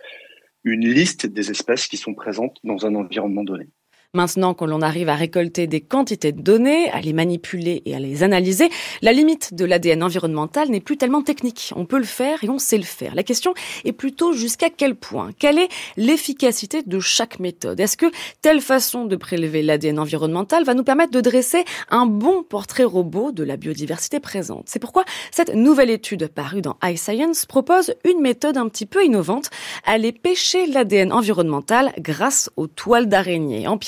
une 0.64 0.88
liste 0.88 1.26
des 1.26 1.51
espèces 1.51 1.88
qui 1.88 1.97
sont 1.97 2.14
présentes 2.14 2.57
dans 2.64 2.86
un 2.86 2.95
environnement 2.95 3.43
donné. 3.43 3.70
Maintenant 4.16 4.53
que 4.53 4.64
l'on 4.64 4.84
arrive 4.84 5.09
à 5.09 5.16
récolter 5.16 5.66
des 5.66 5.82
quantités 5.82 6.32
de 6.32 6.39
données, 6.39 6.88
à 6.91 7.01
les 7.01 7.14
manipuler 7.14 7.82
et 7.88 7.95
à 7.95 7.99
les 7.99 8.22
analyser, 8.22 8.70
la 9.01 9.11
limite 9.11 9.55
de 9.55 9.66
l'ADN 9.66 10.03
environnemental 10.03 10.70
n'est 10.70 10.82
plus 10.82 10.97
tellement 10.97 11.24
technique. 11.24 11.74
On 11.76 11.88
peut 11.88 11.97
le 11.97 12.03
faire 12.03 12.43
et 12.43 12.49
on 12.49 12.59
sait 12.59 12.78
le 12.78 12.84
faire. 12.84 13.16
La 13.16 13.24
question 13.24 13.55
est 13.86 13.91
plutôt 13.91 14.32
jusqu'à 14.32 14.70
quel 14.70 14.93
point? 14.93 15.32
Quelle 15.39 15.57
est 15.57 15.68
l'efficacité 15.97 16.84
de 16.84 16.99
chaque 16.99 17.39
méthode? 17.39 17.80
Est-ce 17.80 17.97
que 17.97 18.05
telle 18.43 18.61
façon 18.61 19.05
de 19.05 19.16
prélever 19.16 19.64
l'ADN 19.64 19.97
environnemental 19.97 20.64
va 20.64 20.76
nous 20.76 20.84
permettre 20.84 21.11
de 21.11 21.20
dresser 21.20 21.66
un 21.89 22.05
bon 22.05 22.43
portrait 22.43 22.84
robot 22.84 23.32
de 23.32 23.43
la 23.43 23.57
biodiversité 23.57 24.20
présente? 24.20 24.66
C'est 24.68 24.78
pourquoi 24.78 25.05
cette 25.32 25.55
nouvelle 25.55 25.89
étude 25.89 26.28
parue 26.28 26.61
dans 26.61 26.78
iScience 26.84 27.47
propose 27.47 27.95
une 28.05 28.22
méthode 28.22 28.57
un 28.57 28.70
petit 28.70 28.86
peu 28.86 29.03
innovante, 29.03 29.49
aller 29.86 30.11
pêcher 30.11 30.68
l'ADN 30.68 31.11
environnemental 31.11 31.93
grâce 31.97 32.51
aux 32.57 32.68
toiles 32.68 33.09
d'araignée, 33.09 33.68
en 33.68 33.80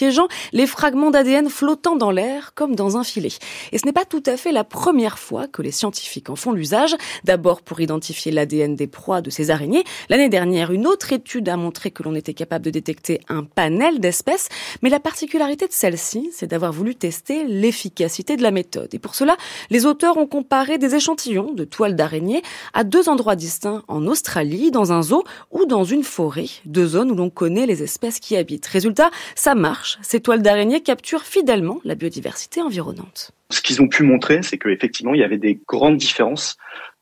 les 0.53 0.67
fragments 0.67 1.11
d'ADN 1.11 1.49
flottant 1.49 1.95
dans 1.95 2.11
l'air 2.11 2.53
comme 2.55 2.75
dans 2.75 2.97
un 2.97 3.03
filet. 3.03 3.29
Et 3.71 3.77
ce 3.77 3.85
n'est 3.85 3.93
pas 3.93 4.05
tout 4.05 4.23
à 4.25 4.37
fait 4.37 4.51
la 4.51 4.63
première 4.63 5.19
fois 5.19 5.47
que 5.47 5.61
les 5.61 5.71
scientifiques 5.71 6.29
en 6.29 6.35
font 6.35 6.51
l'usage, 6.51 6.95
d'abord 7.23 7.61
pour 7.61 7.79
identifier 7.79 8.31
l'ADN 8.31 8.75
des 8.75 8.87
proies 8.87 9.21
de 9.21 9.29
ces 9.29 9.51
araignées. 9.51 9.83
L'année 10.09 10.29
dernière, 10.29 10.71
une 10.71 10.87
autre 10.87 11.13
étude 11.13 11.49
a 11.49 11.57
montré 11.57 11.91
que 11.91 12.03
l'on 12.03 12.15
était 12.15 12.33
capable 12.33 12.65
de 12.65 12.69
détecter 12.69 13.21
un 13.29 13.43
panel 13.43 13.99
d'espèces, 13.99 14.49
mais 14.81 14.89
la 14.89 14.99
particularité 14.99 15.67
de 15.67 15.73
celle-ci, 15.73 16.29
c'est 16.31 16.47
d'avoir 16.47 16.71
voulu 16.71 16.95
tester 16.95 17.43
l'efficacité 17.45 18.37
de 18.37 18.43
la 18.43 18.51
méthode. 18.51 18.93
Et 18.93 18.99
pour 18.99 19.15
cela, 19.15 19.37
les 19.69 19.85
auteurs 19.85 20.17
ont 20.17 20.27
comparé 20.27 20.77
des 20.77 20.95
échantillons 20.95 21.53
de 21.53 21.63
toiles 21.63 21.95
d'araignée 21.95 22.41
à 22.73 22.83
deux 22.83 23.09
endroits 23.09 23.35
distincts 23.35 23.83
en 23.87 24.07
Australie, 24.07 24.71
dans 24.71 24.91
un 24.91 25.01
zoo 25.01 25.23
ou 25.51 25.65
dans 25.65 25.83
une 25.83 26.03
forêt, 26.03 26.49
deux 26.65 26.87
zones 26.87 27.11
où 27.11 27.15
l'on 27.15 27.29
connaît 27.29 27.65
les 27.65 27.83
espèces 27.83 28.19
qui 28.19 28.35
habitent. 28.35 28.65
Résultat, 28.65 29.09
ça 29.35 29.55
marche, 29.55 29.97
ces 30.05 30.21
toiles 30.21 30.41
d'araignée 30.41 30.81
capturent 30.81 31.23
fidèlement 31.23 31.79
la 31.83 31.95
biodiversité 31.95 32.61
environnante. 32.61 33.31
Ce 33.49 33.61
qu'ils 33.61 33.81
ont 33.81 33.87
pu 33.87 34.03
montrer, 34.03 34.41
c'est 34.43 34.57
qu'effectivement, 34.57 35.13
il 35.13 35.19
y 35.19 35.23
avait 35.23 35.37
des 35.37 35.59
grandes 35.67 35.97
différences 35.97 36.57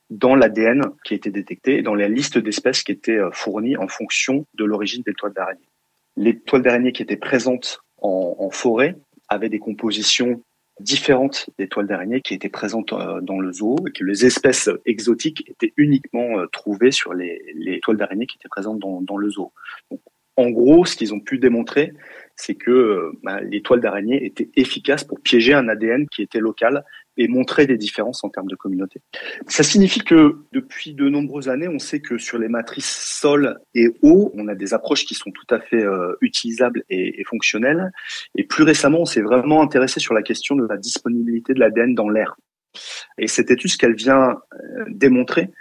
dans 0.09 0.35
l'ADN 0.35 0.83
qui 1.03 1.13
était 1.13 1.31
détecté 1.31 1.77
et 1.77 1.81
dans 1.81 1.95
la 1.95 2.07
liste 2.07 2.37
d'espèces 2.37 2.83
qui 2.83 2.91
étaient 2.91 3.17
euh, 3.17 3.31
fournies 3.31 3.77
en 3.77 3.87
fonction 3.87 4.45
de 4.53 4.63
l'origine 4.63 5.03
des 5.05 5.13
toiles 5.13 5.33
d'araignée. 5.33 5.67
Les 6.15 6.39
toiles 6.39 6.61
d'araignée 6.61 6.91
qui 6.91 7.01
étaient 7.01 7.17
présentes 7.17 7.81
en, 7.97 8.49
forêt 8.51 8.95
avaient 9.29 9.49
des 9.49 9.59
compositions 9.59 10.43
différentes 10.79 11.49
des 11.57 11.67
toiles 11.67 11.87
d'araignée 11.87 12.21
qui 12.21 12.33
étaient 12.33 12.49
présentes 12.49 12.93
euh, 12.93 13.21
dans 13.21 13.39
le 13.39 13.51
zoo 13.53 13.77
et 13.87 13.91
que 13.91 14.03
les 14.03 14.25
espèces 14.25 14.69
exotiques 14.85 15.43
étaient 15.47 15.73
uniquement 15.77 16.39
euh, 16.39 16.47
trouvées 16.47 16.91
sur 16.91 17.13
les, 17.13 17.41
les 17.55 17.79
toiles 17.79 17.97
d'araignée 17.97 18.27
qui 18.27 18.37
étaient 18.37 18.49
présentes 18.49 18.79
dans, 18.79 19.17
le 19.17 19.29
zoo. 19.29 19.53
En 20.35 20.49
gros, 20.49 20.85
ce 20.85 20.95
qu'ils 20.95 21.13
ont 21.13 21.19
pu 21.19 21.37
démontrer, 21.37 21.93
c'est 22.35 22.55
que 22.55 23.11
bah, 23.23 23.41
les 23.41 23.61
toiles 23.61 23.81
d'araignée 23.81 24.25
étaient 24.25 24.49
efficaces 24.55 25.03
pour 25.03 25.19
piéger 25.19 25.53
un 25.53 25.67
ADN 25.67 26.07
qui 26.09 26.21
était 26.21 26.39
local 26.39 26.83
et 27.15 27.27
montrer 27.27 27.67
des 27.67 27.77
différences 27.77 28.23
en 28.23 28.29
termes 28.29 28.47
de 28.47 28.55
communauté. 28.55 29.01
Ça 29.47 29.61
signifie 29.63 29.99
que 29.99 30.37
depuis 30.51 30.93
de 30.95 31.09
nombreuses 31.09 31.47
années, 31.47 31.67
on 31.67 31.77
sait 31.77 31.99
que 31.99 32.17
sur 32.17 32.39
les 32.39 32.47
matrices 32.47 32.89
sol 32.89 33.59
et 33.75 33.89
eau, 34.01 34.31
on 34.35 34.47
a 34.47 34.55
des 34.55 34.73
approches 34.73 35.05
qui 35.05 35.13
sont 35.13 35.31
tout 35.31 35.45
à 35.53 35.59
fait 35.59 35.83
euh, 35.83 36.15
utilisables 36.21 36.83
et, 36.89 37.23
fonctionnelles. 37.25 37.91
Et 38.35 38.43
plus 38.43 38.63
récemment, 38.63 39.01
on 39.01 39.05
s'est 39.05 39.21
vraiment 39.21 39.61
intéressé 39.61 39.99
sur 39.99 40.13
la 40.13 40.23
question 40.23 40.55
de 40.55 40.65
la 40.65 40.77
disponibilité 40.77 41.53
de 41.53 41.59
l'ADN 41.59 41.93
dans 41.93 42.09
l'air. 42.09 42.35
Et 43.19 43.27
cette 43.27 43.51
étude, 43.51 43.69
ce 43.69 43.77
qu'elle 43.77 43.95
vient 43.95 44.39
euh, 44.53 44.85
démontrer, 44.89 45.51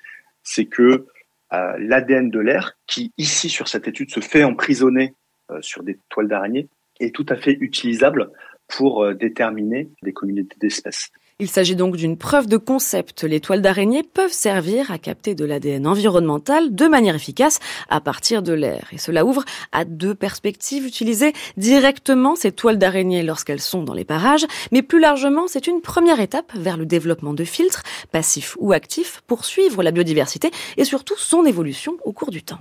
c'est 0.42 0.64
que 0.66 1.06
euh, 1.52 1.76
l'ADN 1.78 2.30
de 2.30 2.40
l'air, 2.40 2.78
qui 2.86 3.12
ici 3.18 3.50
sur 3.50 3.68
cette 3.68 3.86
étude 3.86 4.10
se 4.10 4.20
fait 4.20 4.42
emprisonner 4.42 5.02
euh, 5.04 5.21
sur 5.61 5.82
des 5.82 5.98
toiles 6.09 6.28
d'araignée, 6.28 6.68
est 7.00 7.14
tout 7.14 7.26
à 7.28 7.36
fait 7.36 7.57
utilisable 7.61 8.30
pour 8.68 9.03
euh, 9.03 9.14
déterminer 9.14 9.90
des 10.03 10.12
communautés 10.12 10.57
d'espèces. 10.61 11.11
Il 11.38 11.48
s'agit 11.48 11.74
donc 11.74 11.96
d'une 11.96 12.16
preuve 12.16 12.46
de 12.46 12.57
concept. 12.57 13.24
Les 13.24 13.40
toiles 13.40 13.62
d'araignée 13.62 14.05
peuvent 14.05 14.32
servir 14.32 14.92
à 14.92 14.98
capter 14.98 15.34
de 15.34 15.44
l'ADN 15.44 15.88
environnemental 15.88 16.72
de 16.72 16.86
manière 16.86 17.16
efficace 17.16 17.59
à 17.88 18.00
partir 18.00 18.42
de 18.42 18.53
l'air. 18.53 18.88
Et 18.92 18.98
cela 18.98 19.24
ouvre 19.24 19.44
à 19.72 19.84
deux 19.84 20.14
perspectives. 20.14 20.86
Utiliser 20.86 21.32
directement 21.57 22.36
ces 22.36 22.53
toiles 22.53 22.78
d'araignée 22.78 23.24
lorsqu'elles 23.24 23.61
sont 23.61 23.82
dans 23.82 23.94
les 23.94 24.05
parages, 24.05 24.46
mais 24.70 24.82
plus 24.82 25.00
largement, 25.00 25.48
c'est 25.48 25.66
une 25.66 25.80
première 25.80 26.20
étape 26.20 26.53
vers 26.55 26.76
le 26.76 26.86
développement 26.86 27.34
de 27.34 27.44
filtres, 27.44 27.82
passifs 28.12 28.57
ou 28.61 28.72
actifs, 28.72 29.22
pour 29.26 29.44
suivre 29.44 29.82
la 29.82 29.90
biodiversité 29.90 30.50
et 30.76 30.84
surtout 30.84 31.16
son 31.16 31.44
évolution 31.44 31.96
au 32.05 32.12
cours 32.12 32.30
du 32.30 32.44
temps. 32.44 32.61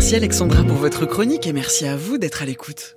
Merci 0.00 0.16
Alexandra 0.16 0.64
pour 0.64 0.78
votre 0.78 1.04
chronique 1.04 1.46
et 1.46 1.52
merci 1.52 1.84
à 1.84 1.94
vous 1.94 2.16
d'être 2.16 2.40
à 2.40 2.46
l'écoute. 2.46 2.96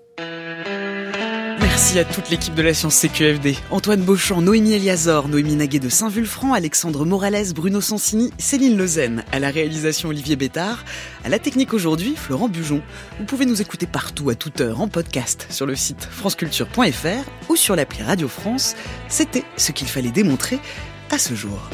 Merci 1.59 1.99
à 1.99 2.05
toute 2.05 2.29
l'équipe 2.29 2.55
de 2.55 2.61
la 2.61 2.73
science 2.73 2.95
CQFD. 2.95 3.57
Antoine 3.71 4.01
Beauchamp, 4.03 4.41
Noémie 4.41 4.71
Eliazor, 4.71 5.27
Noémie 5.27 5.57
Naguet 5.57 5.79
de 5.79 5.89
Saint-Vulfranc, 5.89 6.53
Alexandre 6.53 7.03
Morales, 7.03 7.51
Bruno 7.53 7.81
Sansini, 7.81 8.31
Céline 8.37 8.77
Lezen. 8.77 9.25
À 9.33 9.39
la 9.39 9.49
réalisation 9.49 10.07
Olivier 10.07 10.37
Bétard. 10.37 10.85
À 11.25 11.29
la 11.29 11.39
technique 11.39 11.73
aujourd'hui, 11.73 12.15
Florent 12.15 12.47
Bujon. 12.47 12.81
Vous 13.19 13.25
pouvez 13.25 13.45
nous 13.45 13.61
écouter 13.61 13.85
partout, 13.85 14.29
à 14.29 14.35
toute 14.35 14.61
heure, 14.61 14.79
en 14.79 14.87
podcast, 14.87 15.47
sur 15.49 15.65
le 15.65 15.75
site 15.75 16.05
franceculture.fr 16.09 17.49
ou 17.49 17.57
sur 17.57 17.75
l'appli 17.75 18.01
Radio 18.01 18.29
France. 18.29 18.77
C'était 19.09 19.43
ce 19.57 19.73
qu'il 19.73 19.89
fallait 19.89 20.11
démontrer 20.11 20.57
à 21.11 21.17
ce 21.17 21.35
jour. 21.35 21.69